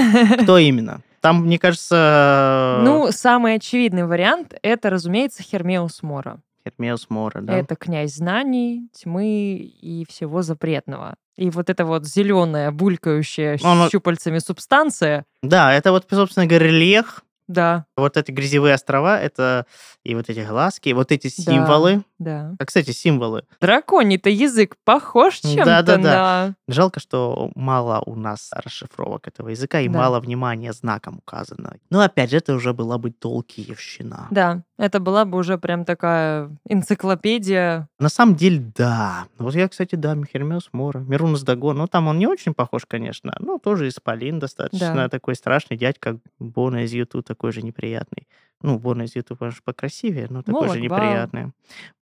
Кто 0.43 0.59
именно? 0.59 1.03
Там, 1.21 1.45
мне 1.45 1.59
кажется, 1.59 2.81
Ну, 2.83 3.13
самый 3.13 3.55
очевидный 3.55 4.07
вариант— 4.07 4.55
это, 4.63 4.89
разумеется, 4.89 5.43
Хермеус 5.43 6.03
Мора. 6.03 6.41
Хермеус 6.71 7.07
Мора, 7.11 7.41
да? 7.43 7.57
Это 7.59 7.77
князь 7.77 8.15
знаний, 8.15 8.89
тьмы 8.93 9.57
и 9.57 10.05
всего 10.09 10.43
запретного. 10.43 11.15
И 11.37 11.51
вот 11.51 11.71
эта 11.71 11.85
вот 11.85 12.07
зеленая, 12.07 12.71
булькающая 12.71 13.59
Он- 13.63 13.89
щупальцами 13.91 14.39
субстанция, 14.39 15.25
Да, 15.43 15.73
это 15.73 15.91
вот, 15.93 16.07
собственно 16.11 16.47
говоря, 16.47 16.67
рельеф. 16.67 17.23
да, 17.49 17.87
Вот 17.97 18.17
эти 18.17 18.31
грязевые 18.31 18.75
острова, 18.75 19.19
это 19.21 19.67
и 20.05 20.15
вот 20.15 20.29
эти 20.31 20.41
глазки, 20.41 20.89
и 20.91 20.93
вот 20.93 21.11
эти 21.13 21.27
Да. 21.37 21.53
символы. 21.53 22.03
да. 22.19 22.55
А, 22.59 22.65
кстати, 22.67 22.91
символы. 22.93 23.43
Драконий-то 23.61 24.29
язык 24.31 24.77
похож 24.85 25.39
чем-то 25.41 25.65
Да-да-да. 25.65 26.03
на... 26.03 26.55
Жалко, 26.69 27.01
что 27.01 27.51
мало 27.55 28.03
у 28.07 28.15
нас 28.15 28.51
расшифровок 28.55 29.27
этого 29.27 29.49
языка 29.49 29.81
и 29.81 29.89
Да. 29.89 29.99
мало 29.99 30.21
внимания 30.21 30.73
знаком 30.73 31.19
указано. 31.19 31.77
Но 31.91 32.01
опять 32.03 32.31
же, 32.31 32.37
это 32.37 32.55
уже 32.55 32.73
была 32.75 32.99
бы 32.99 33.11
Толкиевщина. 33.11 34.29
Да, 34.31 34.63
это 34.81 34.99
была 35.01 35.25
бы 35.25 35.39
уже 35.39 35.59
прям 35.59 35.85
такая 35.85 36.51
энциклопедия. 36.69 37.89
На 37.99 38.09
самом 38.09 38.35
деле, 38.35 38.73
да. 38.77 39.27
Вот 39.39 39.55
я, 39.55 39.69
кстати, 39.69 39.95
да, 39.95 40.17
Хермес 40.25 40.69
Мора, 40.73 40.99
Мирунас 41.01 41.43
Дагон. 41.43 41.77
Ну, 41.79 41.87
там 41.87 42.09
он 42.09 42.19
не 42.19 42.27
очень 42.27 42.55
похож, 42.55 42.87
конечно. 42.87 43.35
Ну, 43.41 43.59
тоже 43.59 43.89
исполин 43.89 44.39
достаточно 44.39 44.95
Да. 44.95 45.09
такой 45.09 45.35
страшный 45.35 45.77
дядька. 45.77 46.19
Бона 46.39 46.85
из 46.85 46.93
Юту 46.93 47.23
такой 47.23 47.53
же 47.53 47.63
неприятный. 47.63 48.27
Ну, 48.63 48.79
Бона 48.79 49.03
из 49.03 49.15
Юту, 49.17 49.37
конечно, 49.37 49.61
покрасивее, 49.65 50.27
но 50.31 50.43
такой 50.43 50.69
же 50.69 50.75
Молокбал. 50.79 50.99
неприятный. 50.99 51.53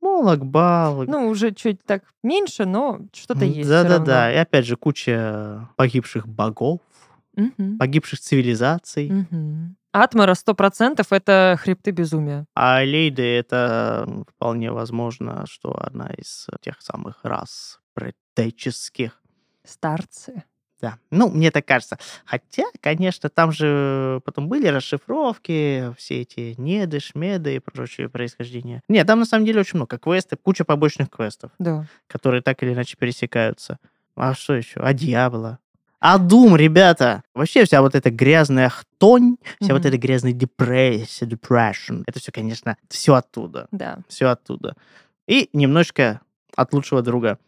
Молокбал. 0.01 1.05
Ну, 1.05 1.29
уже 1.29 1.53
чуть 1.53 1.83
так 1.85 2.03
меньше, 2.23 2.65
но 2.65 3.01
что-то 3.13 3.45
есть. 3.45 3.69
Да-да-да. 3.69 4.33
И 4.33 4.37
опять 4.37 4.67
же, 4.67 4.77
куча 4.77 5.69
погибших 5.77 6.27
богов, 6.27 6.81
Мгм. 7.37 7.79
погибших 7.79 8.19
цивилизаций. 8.21 9.11
Мгм. 9.11 9.77
Атмара 10.03 10.35
сто 10.35 10.55
процентов 10.55 11.13
это 11.13 11.59
хребты 11.61 11.91
безумия. 11.91 12.47
А 12.55 12.83
Лейды 12.83 13.23
это 13.23 14.07
вполне 14.35 14.71
возможно, 14.71 15.45
что 15.49 15.77
одна 15.79 16.09
из 16.17 16.47
тех 16.61 16.81
самых 16.81 17.25
рас 17.25 17.81
предтеческих. 17.95 19.21
Старцы. 19.65 20.45
Да, 20.81 20.99
ну, 21.11 21.29
мне 21.29 21.51
так 21.51 21.67
кажется. 21.67 21.99
Хотя, 22.25 22.63
конечно, 22.81 23.29
там 23.29 23.51
же 23.51 24.21
потом 24.25 24.49
были 24.49 24.69
расшифровки, 24.69 25.93
все 25.99 26.21
эти 26.21 26.55
неды, 26.57 27.01
шмеды 27.01 27.57
и 27.57 27.59
прочее 27.59 28.09
происхождение. 28.09 28.83
Нет, 28.89 29.05
там 29.07 29.19
на 29.19 29.25
самом 29.25 29.45
деле 29.45 29.61
очень 29.61 29.77
много 29.79 29.99
квесты, 29.99 30.37
куча 30.37 30.65
побочных 30.65 31.11
квестов, 31.11 31.51
Да. 31.59 31.87
которые 32.07 32.43
так 32.43 32.63
или 32.63 32.75
иначе 32.75 32.97
пересекаются. 32.97 33.79
А 34.15 34.35
что 34.35 34.55
еще? 34.55 34.79
А 34.81 34.93
дьявола. 34.93 35.59
А 36.01 36.19
Дум, 36.19 36.55
ребята! 36.57 37.23
Вообще 37.35 37.65
вся 37.65 37.83
вот 37.83 37.95
эта 37.95 38.11
грязная 38.11 38.69
хтонь, 38.69 39.37
вся 39.61 39.73
вот 39.73 39.81
Мгм. 39.81 39.89
эта 39.89 39.99
грязная 39.99 40.33
депрессия, 40.33 41.27
depression, 41.27 42.05
это 42.07 42.21
все, 42.21 42.31
конечно, 42.31 42.77
все 42.89 43.15
оттуда. 43.15 43.67
Да. 43.73 43.99
Все 44.09 44.27
оттуда. 44.29 44.77
И 45.27 45.51
немножко 45.53 46.21
от 46.55 46.73
лучшего 46.73 47.03
друга 47.03 47.39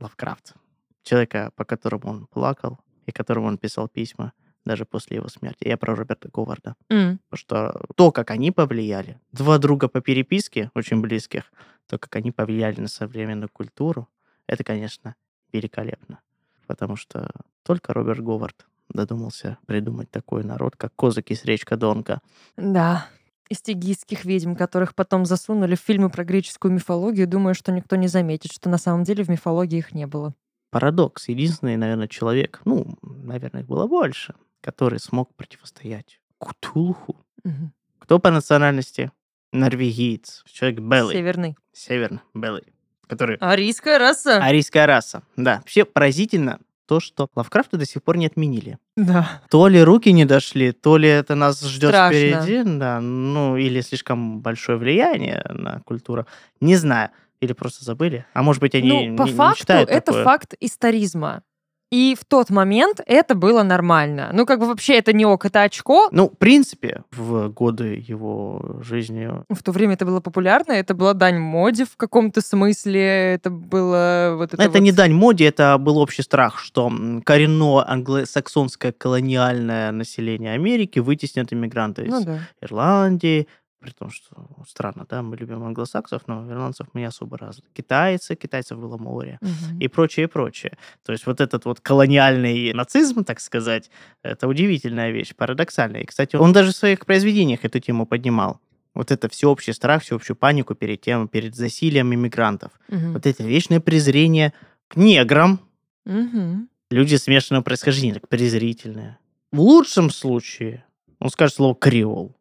Лавкрафт. 0.00 0.54
Человека, 1.02 1.50
по 1.54 1.64
которому 1.64 2.08
он 2.08 2.26
плакал 2.26 2.78
и 3.06 3.12
которому 3.12 3.46
он 3.48 3.58
писал 3.58 3.88
письма 3.88 4.32
даже 4.64 4.84
после 4.84 5.16
его 5.16 5.28
смерти. 5.28 5.66
Я 5.68 5.76
про 5.76 5.94
Роберта 5.94 6.28
Говарда. 6.32 6.74
М. 6.90 7.20
Потому 7.28 7.38
что 7.38 7.80
то, 7.94 8.12
как 8.12 8.30
они 8.30 8.50
повлияли, 8.52 9.18
два 9.32 9.58
друга 9.58 9.88
по 9.88 10.00
переписке, 10.00 10.70
очень 10.74 11.00
близких, 11.00 11.44
то, 11.86 11.98
как 11.98 12.14
они 12.16 12.32
повлияли 12.32 12.80
на 12.80 12.88
современную 12.88 13.48
культуру, 13.50 14.08
это, 14.46 14.64
конечно, 14.64 15.14
великолепно. 15.52 16.20
Потому 16.68 16.96
что 16.96 17.30
только 17.64 17.92
Роберт 17.94 18.20
Говард 18.20 18.66
додумался 18.90 19.58
придумать 19.66 20.10
такой 20.10 20.44
народ, 20.44 20.76
как 20.76 20.94
козаки 20.94 21.34
с 21.34 21.44
речка 21.44 21.76
Донка. 21.76 22.20
Да. 22.56 23.06
Из 23.48 23.62
тигийских 23.62 24.26
ведьм, 24.26 24.54
которых 24.54 24.94
потом 24.94 25.24
засунули 25.24 25.74
в 25.74 25.80
фильмы 25.80 26.10
про 26.10 26.24
греческую 26.24 26.72
мифологию, 26.74 27.26
думаю, 27.26 27.54
что 27.54 27.72
никто 27.72 27.96
не 27.96 28.06
заметит, 28.06 28.52
что 28.52 28.68
на 28.68 28.76
самом 28.76 29.04
деле 29.04 29.24
в 29.24 29.28
мифологии 29.28 29.78
их 29.78 29.94
не 29.94 30.06
было. 30.06 30.34
Парадокс. 30.70 31.28
Единственный, 31.28 31.78
наверное, 31.78 32.08
человек, 32.08 32.60
ну, 32.66 32.98
наверное, 33.02 33.62
их 33.62 33.66
было 33.66 33.86
больше, 33.86 34.34
который 34.60 35.00
смог 35.00 35.34
противостоять 35.34 36.20
Кутулху. 36.36 37.24
Мгм. 37.44 37.72
Кто 37.98 38.18
по 38.18 38.30
национальности? 38.30 39.10
Норвегиец. 39.52 40.44
Человек 40.46 40.80
белый. 40.80 41.16
Северный. 41.16 41.56
Северный, 41.72 42.20
белый. 42.34 42.64
Который 43.08 43.36
Арийская 43.40 43.98
раса. 43.98 44.36
Арийская 44.42 44.86
раса, 44.86 45.22
да. 45.36 45.56
Вообще 45.56 45.84
поразительно, 45.84 46.58
то, 46.86 47.00
что 47.00 47.28
Лавкрафта 47.34 47.76
до 47.76 47.84
сих 47.84 48.02
пор 48.02 48.16
не 48.16 48.26
отменили. 48.26 48.78
Да. 48.96 49.42
То 49.50 49.68
ли 49.68 49.82
руки 49.82 50.10
не 50.10 50.24
дошли, 50.24 50.72
то 50.72 50.96
ли 50.96 51.08
это 51.08 51.34
нас 51.34 51.62
ждет 51.62 51.90
Страшно. 51.90 52.18
впереди, 52.18 52.62
да, 52.78 53.00
ну 53.00 53.56
или 53.56 53.80
слишком 53.82 54.40
большое 54.40 54.78
влияние 54.78 55.44
на 55.50 55.80
культуру. 55.80 56.26
Не 56.60 56.76
знаю. 56.76 57.10
Или 57.40 57.52
просто 57.52 57.84
забыли. 57.84 58.26
А 58.32 58.42
может 58.42 58.60
быть, 58.60 58.74
они 58.74 59.10
ну, 59.10 59.16
по 59.16 59.22
не, 59.22 59.30
не 59.30 59.36
факту, 59.36 59.60
читают 59.60 59.90
это 59.90 60.06
такое. 60.06 60.24
факт 60.24 60.54
историзма. 60.58 61.42
И 61.90 62.14
в 62.20 62.24
тот 62.26 62.50
момент 62.50 63.00
это 63.06 63.34
было 63.34 63.62
нормально. 63.62 64.30
Ну, 64.34 64.44
как 64.44 64.60
бы 64.60 64.66
вообще 64.66 64.98
это 64.98 65.14
не 65.14 65.24
ок, 65.24 65.46
это 65.46 65.62
очко. 65.62 66.08
Ну, 66.12 66.28
в 66.28 66.36
принципе, 66.36 67.02
в 67.10 67.48
годы 67.48 68.04
его 68.06 68.76
жизни 68.82 69.30
В 69.48 69.62
то 69.62 69.72
время 69.72 69.94
это 69.94 70.04
было 70.04 70.20
популярно, 70.20 70.72
это 70.72 70.94
была 70.94 71.14
дань 71.14 71.38
моде 71.38 71.84
в 71.86 71.96
каком-то 71.96 72.42
смысле, 72.42 73.34
это 73.34 73.48
было 73.50 74.34
вот 74.36 74.52
это 74.52 74.62
Это, 74.62 74.72
вот- 74.72 74.80
не 74.80 74.92
дань 74.92 75.12
моде, 75.14 75.46
это 75.46 75.78
был 75.78 75.96
общий 75.98 76.22
страх, 76.22 76.58
что 76.58 76.92
коренное 77.24 77.84
англосаксонское 77.88 78.92
колониальное 78.92 79.90
население 79.92 80.52
Америки 80.52 80.98
вытеснят 80.98 81.52
иммигранты 81.52 82.02
из 82.02 82.12
Ну 82.12 82.24
да. 82.24 82.38
Ирландии, 82.60 83.48
при 83.80 83.90
том, 83.90 84.10
что 84.10 84.34
странно, 84.68 85.06
да, 85.08 85.22
мы 85.22 85.36
любим 85.36 85.62
англосаксов, 85.62 86.22
но 86.26 86.50
ирландцев 86.50 86.88
мы 86.94 87.00
не 87.00 87.06
особо 87.06 87.38
развиты. 87.38 87.68
Китайцы, 87.72 88.34
китайцев 88.34 88.78
было 88.78 88.96
море 88.98 89.38
Мгм. 89.40 89.78
и 89.80 89.88
прочее, 89.88 90.24
и 90.24 90.28
прочее. 90.28 90.76
То 91.04 91.12
есть 91.12 91.26
вот 91.26 91.40
этот 91.40 91.64
вот 91.64 91.80
колониальный 91.80 92.72
нацизм, 92.74 93.24
так 93.24 93.40
сказать, 93.40 93.90
это 94.22 94.48
удивительная 94.48 95.10
вещь, 95.12 95.34
парадоксальная. 95.36 96.00
И, 96.02 96.06
кстати, 96.06 96.36
он 96.36 96.52
даже 96.52 96.72
в 96.72 96.76
своих 96.76 97.06
произведениях 97.06 97.64
эту 97.64 97.78
тему 97.80 98.06
поднимал. 98.06 98.60
Вот 98.94 99.12
это 99.12 99.28
всеобщий 99.28 99.72
страх, 99.72 100.02
всеобщую 100.02 100.36
панику 100.36 100.74
перед 100.74 101.00
тем, 101.00 101.28
перед 101.28 101.54
засилием 101.54 102.12
иммигрантов. 102.12 102.72
Мгм. 102.88 103.12
Вот 103.12 103.26
это 103.26 103.44
вечное 103.44 103.80
презрение 103.80 104.52
к 104.88 104.96
неграм, 104.96 105.60
Мгм. 106.04 106.68
люди 106.90 107.14
смешанного 107.16 107.62
происхождения, 107.62 108.14
так 108.14 108.28
презрительные. 108.28 109.18
В 109.52 109.60
лучшем 109.60 110.10
случае 110.10 110.84
он 111.20 111.30
скажет 111.30 111.56
слово 111.56 111.74
«креол». 111.76 112.34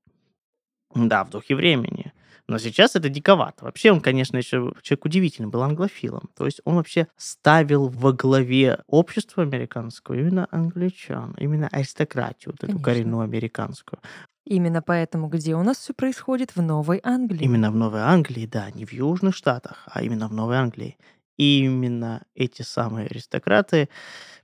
Да, 0.93 1.23
в 1.23 1.29
духе 1.29 1.55
времени. 1.55 2.13
Но 2.47 2.59
сейчас 2.59 2.95
это 2.95 3.09
диковато. 3.09 3.65
Вообще 3.65 3.91
он, 3.91 3.99
конечно, 3.99 4.37
еще 4.37 4.71
человек 4.81 5.05
удивительный, 5.05 5.49
был 5.49 5.63
англофилом. 5.63 6.29
То 6.35 6.45
есть 6.45 6.61
он 6.63 6.75
вообще 6.75 7.07
ставил 7.17 7.89
во 7.89 8.13
главе 8.13 8.83
общества 8.87 9.43
американского 9.43 10.15
именно 10.15 10.47
англичан, 10.51 11.35
именно 11.37 11.67
аристократию, 11.67 12.53
вот 12.53 12.63
эту 12.63 12.79
Конечно. 12.79 12.83
коренную 12.83 13.21
американскую. 13.23 13.99
Именно 14.45 14.81
поэтому 14.81 15.27
где 15.27 15.55
у 15.55 15.63
нас 15.63 15.77
все 15.77 15.93
происходит? 15.93 16.55
В 16.55 16.61
Новой 16.61 17.01
Англии. 17.03 17.43
Именно 17.43 17.69
в 17.69 17.75
Новой 17.75 17.99
Англии, 17.99 18.45
да, 18.45 18.71
не 18.71 18.85
в 18.85 18.93
Южных 18.93 19.35
Штатах, 19.35 19.85
а 19.91 20.01
именно 20.01 20.29
в 20.29 20.33
Новой 20.33 20.55
Англии. 20.55 20.97
И 21.35 21.65
именно 21.65 22.23
эти 22.33 22.61
самые 22.61 23.07
аристократы 23.07 23.89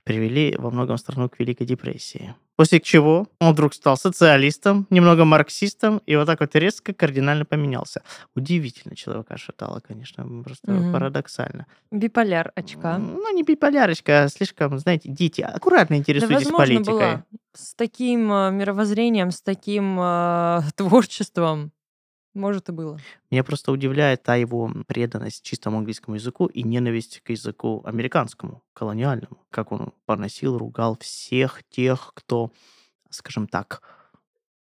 привели 0.04 0.54
во 0.58 0.70
многом 0.70 0.98
страну 0.98 1.30
к 1.30 1.38
Великой 1.38 1.66
депрессии. 1.66 2.34
После 2.56 2.80
чего 2.80 3.26
он 3.40 3.52
вдруг 3.52 3.74
стал 3.74 3.96
социалистом, 3.96 4.86
немного 4.90 5.24
марксистом, 5.24 6.00
и 6.06 6.14
вот 6.16 6.26
так 6.26 6.40
вот 6.40 6.54
резко 6.54 6.92
кардинально 6.94 7.44
поменялся. 7.44 8.02
Удивительно 8.36 8.94
человека 8.94 9.36
шатало, 9.36 9.80
конечно, 9.80 10.24
просто 10.44 10.70
Мгм. 10.70 10.92
парадоксально. 10.92 11.66
Биполяр 11.90 12.52
очка. 12.54 12.98
Ну, 12.98 13.34
не 13.34 13.42
биполярочка, 13.42 14.24
а 14.24 14.28
слишком, 14.28 14.78
знаете, 14.78 15.08
дети, 15.08 15.40
аккуратно 15.40 15.96
Да, 15.96 15.98
интересуйтесь 16.00 16.46
возможно, 16.46 16.74
политикой. 16.74 16.92
было 16.92 17.24
с 17.54 17.74
таким 17.74 18.32
э, 18.32 18.50
мировоззрением, 18.52 19.30
с 19.32 19.42
таким 19.42 19.98
э, 20.00 20.60
творчеством. 20.76 21.72
Может, 22.34 22.68
и 22.68 22.72
было. 22.72 22.98
Меня 23.30 23.44
просто 23.44 23.70
удивляет 23.70 24.24
та 24.24 24.34
его 24.34 24.70
преданность 24.88 25.44
чистому 25.44 25.78
английскому 25.78 26.16
языку 26.16 26.46
и 26.46 26.64
ненависть 26.64 27.20
к 27.20 27.30
языку 27.30 27.80
американскому, 27.84 28.62
колониальному. 28.72 29.38
Как 29.50 29.70
он 29.70 29.92
поносил, 30.04 30.58
ругал 30.58 30.98
всех 31.00 31.62
тех, 31.70 32.10
кто, 32.14 32.50
скажем 33.08 33.46
так, 33.46 33.82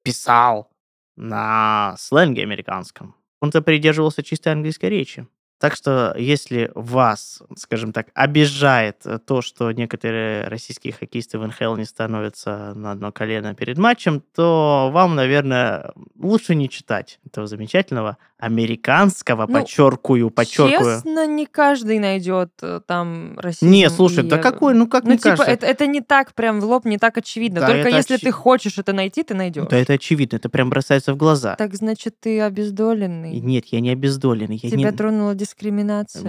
писал 0.03 0.69
на 1.15 1.95
сленге 1.97 2.43
американском. 2.43 3.15
Он-то 3.41 3.61
придерживался 3.63 4.21
чистой 4.21 4.53
английской 4.53 4.85
речи. 4.87 5.27
Так 5.63 5.77
что, 5.77 6.13
если 6.17 6.71
вас, 6.75 7.41
скажем 7.55 7.93
так, 7.93 8.07
обижает 8.13 8.97
э, 9.05 9.17
то, 9.17 9.41
что 9.41 9.71
некоторые 9.71 10.45
российские 10.49 10.91
хоккеисты 10.91 11.39
в 11.39 11.47
НХЛ 11.47 11.77
не 11.77 11.85
становятся 11.85 12.73
на 12.75 12.91
одно 12.91 13.13
колено 13.13 13.55
перед 13.55 13.77
матчем, 13.77 14.21
то 14.35 14.89
вам, 14.91 15.15
наверное, 15.15 15.93
лучше 16.19 16.53
не 16.55 16.67
читать 16.67 17.21
этого 17.25 17.47
замечательного 17.47 18.17
американского, 18.43 19.45
Ну, 19.47 19.61
подчеркую, 19.61 20.29
подчеркую. 20.29 20.95
Честно, 20.95 21.25
не 21.25 21.45
каждый 21.45 21.99
найдет 21.99 22.51
э, 22.61 22.81
там 22.85 23.39
расизм. 23.39 23.71
Не, 23.71 23.89
слушай, 23.89 24.25
и, 24.25 24.27
да 24.27 24.37
какой, 24.37 24.73
ну 24.73 24.85
как 24.85 25.03
Ну, 25.03 25.11
мне 25.11 25.17
типа, 25.17 25.29
кажется. 25.29 25.51
это, 25.51 25.65
это 25.65 25.87
не 25.87 26.01
так 26.01 26.33
прям 26.33 26.59
в 26.59 26.65
лоб, 26.65 26.83
не 26.83 26.97
так 26.97 27.17
очевидно. 27.17 27.61
Да, 27.61 27.67
Только 27.67 27.87
если 27.87 28.17
очи- 28.17 28.23
ты 28.23 28.31
хочешь 28.31 28.77
это 28.77 28.91
найти, 28.91 29.23
ты 29.23 29.33
найдешь. 29.33 29.67
Да 29.69 29.77
это 29.77 29.93
очевидно, 29.93 30.35
это 30.35 30.49
прям 30.49 30.69
бросается 30.69 31.13
в 31.13 31.17
глаза. 31.17 31.55
Так 31.55 31.73
значит, 31.73 32.19
ты 32.19 32.41
обездоленный. 32.41 33.39
Нет, 33.39 33.67
я 33.67 33.79
не 33.79 33.91
обездоленный. 33.91 34.59
Я 34.61 34.69
Тебя 34.69 34.91
не... 34.91 34.97
тронула 34.97 35.35
дискриминация. 35.35 35.52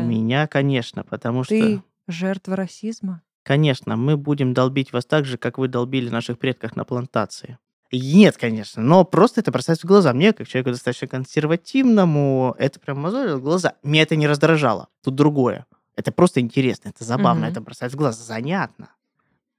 Меня, 0.03 0.47
конечно, 0.47 1.03
потому 1.05 1.45
Ты 1.45 1.77
что... 1.77 1.85
жертва 2.09 2.57
расизма. 2.57 3.23
Конечно, 3.43 3.97
мы 3.97 4.17
будем 4.17 4.55
долбить 4.55 4.93
вас 4.93 5.05
так 5.05 5.25
же, 5.27 5.37
как 5.37 5.59
вы 5.59 5.69
долбили 5.69 6.09
наших 6.09 6.39
предков 6.39 6.77
на 6.77 6.85
плантации. 6.85 7.59
Нет, 7.93 8.37
конечно, 8.39 8.83
но 8.83 9.05
просто 9.05 9.41
это 9.41 9.53
бросается 9.53 9.87
в 9.87 9.89
глаза. 9.89 10.13
Мне, 10.13 10.33
как 10.33 10.49
человеку 10.49 10.71
достаточно 10.71 11.07
консервативному, 11.07 12.55
это 12.59 12.81
прям 12.81 13.01
мозолило 13.01 13.39
глаза. 13.39 13.75
Меня 13.83 14.03
это 14.03 14.17
не 14.17 14.27
раздражало. 14.27 14.89
Тут 15.03 15.15
другое. 15.15 15.67
Это 15.97 16.11
просто 16.11 16.41
интересно, 16.41 16.89
это 16.89 17.05
забавно, 17.05 17.43
Мгм. 17.43 17.51
это 17.53 17.61
бросается 17.61 17.97
в 17.97 18.01
глаза. 18.01 18.23
Занятно. 18.25 18.89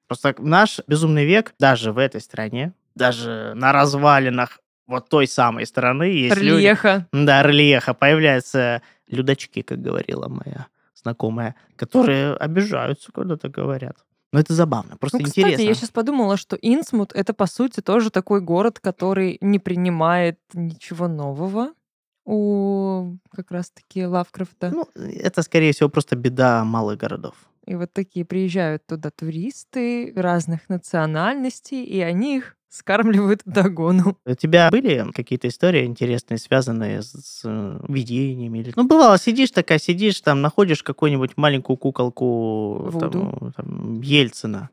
Просто 0.07 0.35
наш 0.39 0.81
безумный 0.87 1.25
век, 1.25 1.53
даже 1.59 1.91
в 1.93 1.97
этой 1.97 2.19
стране, 2.21 2.73
даже 2.93 3.53
на 3.55 3.71
развалинах 3.71 4.59
вот 4.87 5.09
той 5.09 5.27
самой 5.27 5.65
страны 5.65 6.03
есть 6.03 6.35
люди... 6.37 6.63
Рельеха. 6.63 7.07
Да, 7.11 7.43
рельеха. 7.43 7.93
Появляются 7.93 8.81
людочки, 9.07 9.61
как 9.61 9.81
говорила 9.81 10.27
моя 10.27 10.67
знакомая, 10.95 11.55
которые 11.75 12.33
обижаются, 12.33 13.11
когда 13.11 13.37
так 13.37 13.51
говорят. 13.51 13.97
Но 14.33 14.39
это 14.39 14.53
забавно, 14.53 14.97
просто 14.97 15.19
Ну, 15.19 15.23
кстати, 15.23 15.39
интересно. 15.39 15.61
я 15.61 15.73
сейчас 15.75 15.91
подумала, 15.91 16.35
что 16.35 16.57
Инсмут 16.61 17.13
это 17.13 17.33
по 17.33 17.45
сути 17.45 17.79
тоже 17.79 18.09
такой 18.09 18.41
город, 18.41 18.79
который 18.79 19.37
не 19.39 19.59
принимает 19.59 20.39
ничего 20.53 21.07
нового 21.07 21.69
у 22.25 23.15
как 23.31 23.51
раз-таки 23.51 24.05
Лавкрафта. 24.05 24.71
Ну, 24.71 24.89
это, 24.95 25.41
скорее 25.41 25.71
всего, 25.71 25.89
просто 25.89 26.15
беда 26.15 26.65
малых 26.65 26.97
городов. 26.97 27.35
И 27.65 27.75
вот 27.75 27.93
такие 27.93 28.25
приезжают 28.25 28.85
туда 28.85 29.09
туристы 29.09 30.11
разных 30.15 30.67
национальностей, 30.69 31.83
и 31.83 32.01
они 32.01 32.37
их 32.37 32.57
скармливают 32.75 33.41
догону. 33.45 34.17
У 34.25 34.35
тебя 34.35 34.69
были 34.69 35.05
какие-то 35.13 35.47
истории 35.47 35.85
интересные, 35.85 36.37
связанные 36.37 37.01
с, 37.01 37.41
э, 37.43 37.79
видениями? 37.87 38.59
Или... 38.59 38.73
Ну, 38.75 38.85
бывало, 38.85 39.17
сидишь 39.17 39.51
такая, 39.51 39.79
сидишь, 39.79 40.21
там, 40.21 40.41
находишь 40.41 40.83
какую-нибудь 40.83 41.37
маленькую 41.37 41.77
куколку 41.77 42.91
там, 42.99 43.53
там, 43.55 44.01
Ельцина, 44.01 44.69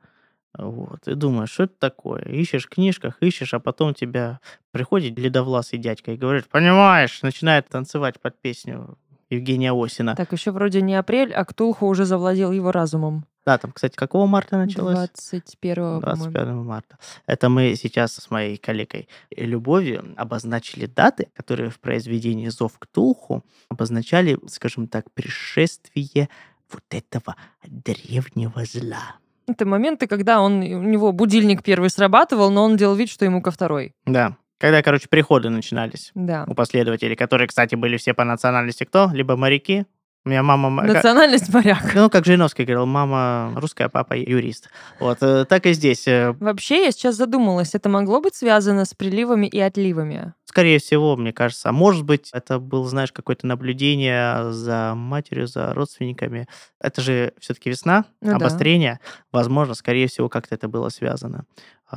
вот, 0.58 1.06
и 1.06 1.14
думаешь, 1.14 1.50
что 1.50 1.64
это 1.64 1.74
такое? 1.78 2.22
Ищешь 2.24 2.66
в 2.66 2.68
книжках, 2.68 3.16
ищешь, 3.20 3.54
а 3.54 3.60
потом 3.60 3.94
тебя 3.94 4.40
приходит 4.70 5.18
ледовласый 5.18 5.78
дядька 5.78 6.12
и 6.12 6.16
говорит, 6.16 6.46
понимаешь, 6.48 7.22
начинает 7.22 7.68
танцевать 7.68 8.20
под 8.20 8.38
песню 8.40 8.98
Евгения 9.32 9.72
Осина. 9.72 10.14
Так, 10.14 10.32
еще 10.32 10.50
вроде 10.50 10.82
не 10.82 10.94
апрель, 10.94 11.32
а 11.32 11.44
Ктулху 11.44 11.86
уже 11.86 12.04
завладел 12.04 12.52
его 12.52 12.70
разумом. 12.70 13.24
Да, 13.44 13.58
там, 13.58 13.72
кстати, 13.72 13.96
какого 13.96 14.26
марта 14.26 14.56
началось? 14.56 14.94
21 14.94 15.74
по-моему. 15.74 16.02
25 16.02 16.48
марта. 16.54 16.98
Это 17.26 17.48
мы 17.48 17.74
сейчас 17.74 18.14
с 18.14 18.30
моей 18.30 18.56
коллегой 18.56 19.08
Любовью 19.30 20.14
обозначили 20.16 20.86
даты, 20.86 21.28
которые 21.34 21.70
в 21.70 21.80
произведении 21.80 22.48
«Зов 22.48 22.78
к 22.78 22.86
Тулху» 22.86 23.44
обозначали, 23.68 24.38
скажем 24.46 24.86
так, 24.86 25.10
пришествие 25.12 26.28
вот 26.70 26.84
этого 26.90 27.34
древнего 27.66 28.64
зла. 28.64 29.16
Это 29.48 29.66
моменты, 29.66 30.06
когда 30.06 30.40
он, 30.40 30.60
у 30.60 30.82
него 30.82 31.10
будильник 31.10 31.62
первый 31.64 31.90
срабатывал, 31.90 32.50
но 32.50 32.64
он 32.64 32.76
делал 32.76 32.94
вид, 32.94 33.08
что 33.08 33.24
ему 33.24 33.42
ко 33.42 33.50
второй. 33.50 33.94
Да. 34.06 34.36
Когда, 34.62 34.80
короче, 34.80 35.08
приходы 35.08 35.50
начинались 35.50 36.12
Да. 36.14 36.44
у 36.46 36.54
последователей, 36.54 37.16
которые, 37.16 37.48
кстати, 37.48 37.74
были 37.74 37.96
все 37.96 38.14
по 38.14 38.22
национальности 38.22 38.84
кто? 38.84 39.10
Либо 39.12 39.36
моряки. 39.36 39.86
У 40.24 40.28
меня 40.28 40.44
мама... 40.44 40.84
Национальность 40.84 41.52
моряк. 41.52 41.82
Ну, 41.96 42.08
как 42.08 42.24
Жириновский 42.24 42.62
говорил, 42.62 42.86
мама 42.86 43.52
русская, 43.56 43.88
папа 43.88 44.14
юрист. 44.16 44.68
Вот, 45.00 45.18
э, 45.20 45.44
так 45.46 45.66
и 45.66 45.72
здесь. 45.72 46.06
э, 46.06 46.30
Вообще, 46.38 46.84
я 46.84 46.92
сейчас 46.92 47.16
задумалась, 47.16 47.74
это 47.74 47.88
могло 47.88 48.20
быть 48.20 48.36
связано 48.36 48.84
с 48.84 48.94
приливами 48.94 49.48
и 49.48 49.58
отливами. 49.58 50.32
Скорее 50.44 50.78
всего, 50.78 51.16
мне 51.16 51.32
кажется. 51.32 51.70
А 51.70 51.72
может 51.72 52.04
быть, 52.04 52.30
это 52.32 52.60
был, 52.60 52.84
знаешь, 52.84 53.10
какое-то 53.10 53.48
наблюдение 53.48 54.52
за 54.52 54.92
матерью, 54.94 55.48
за 55.48 55.74
родственниками. 55.74 56.46
Это 56.80 57.00
же 57.00 57.32
все-таки 57.40 57.70
весна, 57.70 58.04
Ну 58.20 58.30
да. 58.30 58.36
обострение. 58.36 59.00
Возможно, 59.32 59.74
скорее 59.74 60.06
всего, 60.06 60.28
как-то 60.28 60.54
это 60.54 60.68
было 60.68 60.88
связано. 60.90 61.46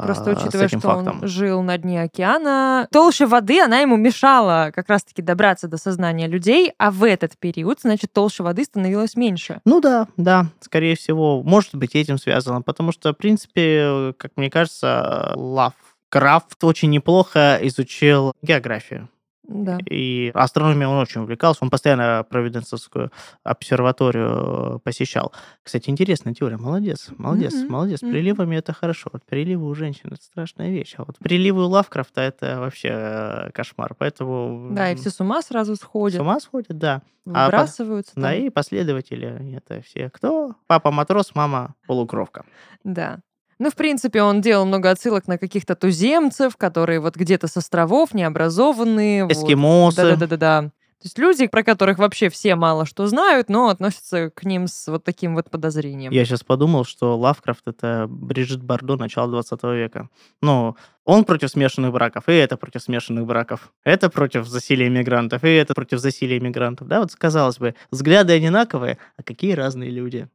Просто 0.03 0.31
а, 0.31 0.33
учитывая, 0.33 0.67
что 0.67 0.79
фактом. 0.81 1.21
он 1.21 1.27
жил 1.27 1.61
на 1.61 1.77
дне 1.77 2.01
океана, 2.01 2.87
толща 2.91 3.27
воды, 3.27 3.61
она 3.61 3.79
ему 3.79 3.95
мешала 3.95 4.71
как 4.75 4.89
раз-таки 4.89 5.21
добраться 5.21 5.69
до 5.69 5.77
сознания 5.77 6.27
людей, 6.27 6.73
а 6.77 6.91
в 6.91 7.03
этот 7.05 7.37
период, 7.37 7.79
значит, 7.81 8.11
толща 8.11 8.43
воды 8.43 8.65
становилась 8.65 9.15
меньше. 9.15 9.61
Ну 9.63 9.79
да, 9.79 10.07
да, 10.17 10.47
скорее 10.59 10.97
всего, 10.97 11.41
может 11.43 11.75
быть 11.75 11.95
этим 11.95 12.17
связано, 12.17 12.61
потому 12.61 12.91
что, 12.91 13.13
в 13.13 13.17
принципе, 13.17 14.13
как 14.17 14.31
мне 14.35 14.49
кажется, 14.49 15.31
Лавкрафт 15.35 16.61
очень 16.63 16.89
неплохо 16.89 17.57
изучил 17.61 18.33
географию. 18.41 19.07
Да. 19.47 19.77
И 19.89 20.31
астрономией 20.33 20.87
он 20.87 20.97
очень 20.97 21.21
увлекался, 21.21 21.59
он 21.63 21.69
постоянно 21.69 22.25
Провиденцевскую 22.29 23.11
обсерваторию 23.43 24.79
посещал. 24.83 25.31
Кстати, 25.63 25.89
интересная 25.89 26.33
теория, 26.33 26.57
молодец, 26.57 27.09
молодец, 27.17 27.53
Мгм, 27.53 27.71
молодец. 27.71 28.01
мгм. 28.01 28.11
Приливами 28.11 28.55
это 28.55 28.73
хорошо, 28.73 29.09
вот 29.13 29.23
приливы 29.25 29.67
у 29.67 29.75
женщин 29.75 30.09
это 30.11 30.23
страшная 30.23 30.69
вещь, 30.71 30.95
а 30.97 31.03
вот 31.05 31.17
приливы 31.19 31.63
у 31.65 31.69
Лавкрафта 31.69 32.21
это 32.21 32.59
вообще 32.59 33.49
кошмар, 33.53 33.95
поэтому... 33.97 34.69
Да, 34.73 34.91
и 34.91 34.95
все 34.95 35.09
с 35.09 35.19
ума 35.19 35.41
сразу 35.41 35.75
С 35.75 35.79
сходят, 35.79 36.21
ума 36.21 36.39
сходят, 36.39 36.77
да. 36.77 37.01
а 37.27 37.45
выбрасываются. 37.45 38.13
Да, 38.15 38.31
там. 38.33 38.41
и 38.41 38.49
последователи 38.49 39.55
это 39.55 39.81
все. 39.81 40.09
Кто? 40.09 40.55
Папа 40.67 40.91
матрос, 40.91 41.35
мама 41.35 41.75
полукровка. 41.87 42.45
Да. 42.83 43.19
Ну, 43.57 43.69
в 43.69 43.75
принципе, 43.75 44.21
он 44.21 44.41
делал 44.41 44.65
много 44.65 44.91
отсылок 44.91 45.27
на 45.27 45.37
каких-то 45.37 45.75
туземцев, 45.75 46.57
которые 46.57 46.99
вот 46.99 47.15
где-то 47.15 47.47
с 47.47 47.57
островов, 47.57 48.13
необразованные. 48.13 49.23
вот. 49.23 49.31
Эскимосы. 49.31 50.01
Да-да-да-да. 50.01 50.71
То 51.05 51.07
есть 51.07 51.19
люди, 51.19 51.45
про 51.45 51.61
которых 51.61 51.99
вообще 51.99 52.29
все 52.29 52.55
мало 52.55 52.85
что 52.85 53.05
знают, 53.05 53.47
но 53.47 53.69
относятся 53.69 54.31
к 54.31 54.43
ним 54.43 54.67
с 54.67 54.87
вот 54.87 55.03
таким 55.03 55.35
вот 55.35 55.51
подозрением. 55.51 56.11
Я 56.11 56.25
сейчас 56.25 56.43
подумал, 56.43 56.83
что 56.83 57.17
Лавкрафт 57.17 57.67
это 57.67 58.07
Бриджит 58.09 58.63
Бардо 58.63 58.95
начала 58.95 59.27
20 59.27 59.63
века. 59.65 60.09
Ну, 60.41 60.75
он 61.03 61.23
против 61.25 61.49
смешанных 61.51 61.91
браков, 61.91 62.27
и 62.27 62.33
это 62.33 62.57
против 62.57 62.81
смешанных 62.81 63.25
браков. 63.25 63.71
Это 63.83 64.09
против 64.09 64.47
засилия 64.47 64.87
иммигрантов, 64.87 65.43
и 65.43 65.49
это 65.49 65.75
против 65.75 65.99
засилия 65.99 66.39
иммигрантов. 66.39 66.87
Да, 66.87 67.01
вот 67.01 67.13
казалось 67.13 67.59
бы, 67.59 67.75
взгляды 67.91 68.33
одинаковые, 68.33 68.97
а 69.15 69.21
какие 69.21 69.51
разные 69.51 69.91
люди. 69.91 70.27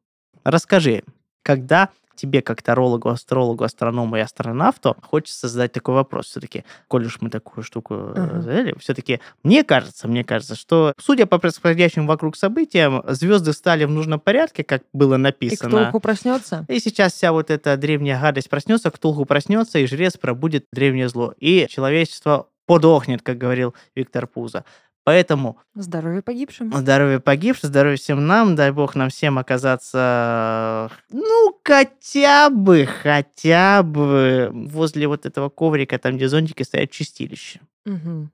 Расскажи, 0.44 1.02
когда 1.42 1.88
тебе, 2.20 2.42
как 2.42 2.62
тарологу, 2.62 3.08
астрологу, 3.08 3.64
астроному 3.64 4.16
и 4.16 4.20
астронавту, 4.20 4.96
хочется 5.02 5.48
задать 5.48 5.72
такой 5.72 5.94
вопрос 5.94 6.26
все-таки, 6.26 6.64
коль 6.88 7.06
уж 7.06 7.20
мы 7.20 7.30
такую 7.30 7.64
штуку 7.64 7.94
Ага. 8.14 8.40
задали, 8.42 8.74
все-таки 8.78 9.20
мне 9.42 9.64
кажется, 9.64 10.06
мне 10.08 10.22
кажется, 10.24 10.54
что, 10.54 10.92
судя 10.98 11.26
по 11.26 11.38
происходящим 11.38 12.06
вокруг 12.06 12.36
событиям, 12.36 13.02
звезды 13.08 13.52
стали 13.52 13.84
в 13.84 13.90
нужном 13.90 14.20
порядке, 14.20 14.64
как 14.64 14.82
было 14.92 15.14
И 15.14 15.18
написано. 15.18 15.68
кто 15.70 15.88
уху 15.88 16.00
проснется? 16.00 16.64
И 16.68 16.78
сейчас 16.80 17.14
вся 17.14 17.32
вот 17.32 17.50
эта 17.50 17.76
древняя 17.76 18.20
гадость 18.20 18.50
проснется, 18.50 18.90
Ктулху 18.90 19.24
проснется, 19.24 19.78
и 19.78 19.86
жрец 19.86 20.16
пробудет 20.16 20.66
древнее 20.72 21.08
зло. 21.08 21.34
И 21.38 21.66
человечество 21.68 22.48
подохнет, 22.66 23.22
как 23.22 23.38
говорил 23.38 23.74
Виктор 23.96 24.26
Пузо. 24.26 24.64
Поэтому 25.04 25.58
Здоровье 25.74 26.22
погибшим. 26.22 26.72
здоровье 26.72 27.20
погибшим, 27.20 27.68
здоровье 27.68 27.96
всем 27.96 28.26
нам, 28.26 28.54
дай 28.54 28.70
бог 28.70 28.94
нам 28.94 29.08
всем 29.08 29.38
оказаться, 29.38 30.90
ну, 31.10 31.58
хотя 31.64 32.50
бы, 32.50 32.86
хотя 32.86 33.82
бы 33.82 34.50
возле 34.52 35.08
вот 35.08 35.24
этого 35.26 35.48
коврика, 35.48 35.98
там, 35.98 36.16
где 36.16 36.28
зонтики 36.28 36.62
стоят, 36.62 36.90
чистилище. 36.90 37.60
Мгм. 37.86 38.30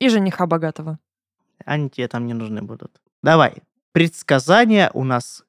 И 0.00 0.08
жениха 0.08 0.46
богатого. 0.46 0.98
Они 1.66 1.90
тебе 1.90 2.08
там 2.08 2.26
не 2.26 2.32
нужны 2.34 2.62
будут. 2.62 3.00
Давай. 3.22 3.56
Предсказания 3.92 4.90
у 4.94 5.04
нас 5.04 5.44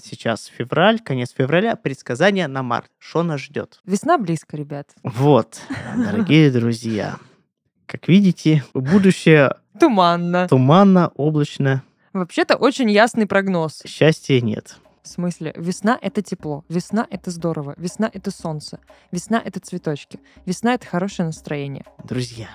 сейчас 0.00 0.46
февраль, 0.46 1.00
конец 1.00 1.32
февраля. 1.36 1.74
Предсказания 1.74 2.46
на 2.46 2.62
март. 2.62 2.90
Что 2.98 3.22
нас 3.24 3.40
ждет? 3.40 3.80
Весна 3.84 4.18
близко, 4.18 4.56
ребят. 4.56 4.94
Вот, 5.02 5.60
дорогие 5.96 6.50
друзья. 6.52 7.16
Как 7.86 8.08
видите, 8.08 8.64
будущее 8.74 9.56
Туманно. 9.78 10.48
туманно, 10.48 11.10
облачно. 11.16 11.82
Вообще-то 12.12 12.56
очень 12.56 12.90
ясный 12.90 13.26
прогноз. 13.26 13.82
Счастья 13.86 14.40
нет. 14.40 14.76
В 15.02 15.08
смысле, 15.08 15.52
весна— 15.56 15.98
это 16.02 16.22
тепло, 16.22 16.64
весна— 16.70 17.06
это 17.10 17.30
здорово, 17.30 17.74
весна— 17.76 18.08
это 18.12 18.30
солнце, 18.30 18.78
весна— 19.12 19.42
это 19.44 19.60
цветочки, 19.60 20.18
весна— 20.46 20.74
это 20.76 20.86
хорошее 20.86 21.26
настроение. 21.26 21.84
Друзья, 22.04 22.48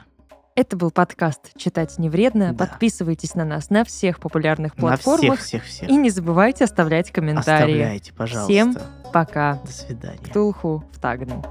Это 0.56 0.76
был 0.76 0.90
подкаст 0.92 1.56
«Читать 1.56 2.00
не 2.00 2.10
вредно». 2.10 2.54
Да. 2.54 2.66
Подписывайтесь 2.66 3.36
на 3.36 3.46
нас 3.46 3.70
на 3.70 3.86
всех 3.86 4.20
популярных 4.20 4.76
на 4.78 4.96
всех, 4.96 5.04
платформах. 5.04 5.40
всех, 5.40 5.64
всех. 5.64 5.90
И 5.90 5.96
не 5.96 6.10
забывайте 6.10 6.64
оставлять 6.64 7.12
комментарии. 7.12 7.74
Оставляйте, 7.76 8.14
пожалуйста. 8.14 8.52
Всем 8.52 8.78
Пока. 9.14 9.62
До 9.64 9.72
свидания. 9.72 10.18
Ктулху 10.18 10.84
в 10.92 11.00
Тагне. 11.00 11.42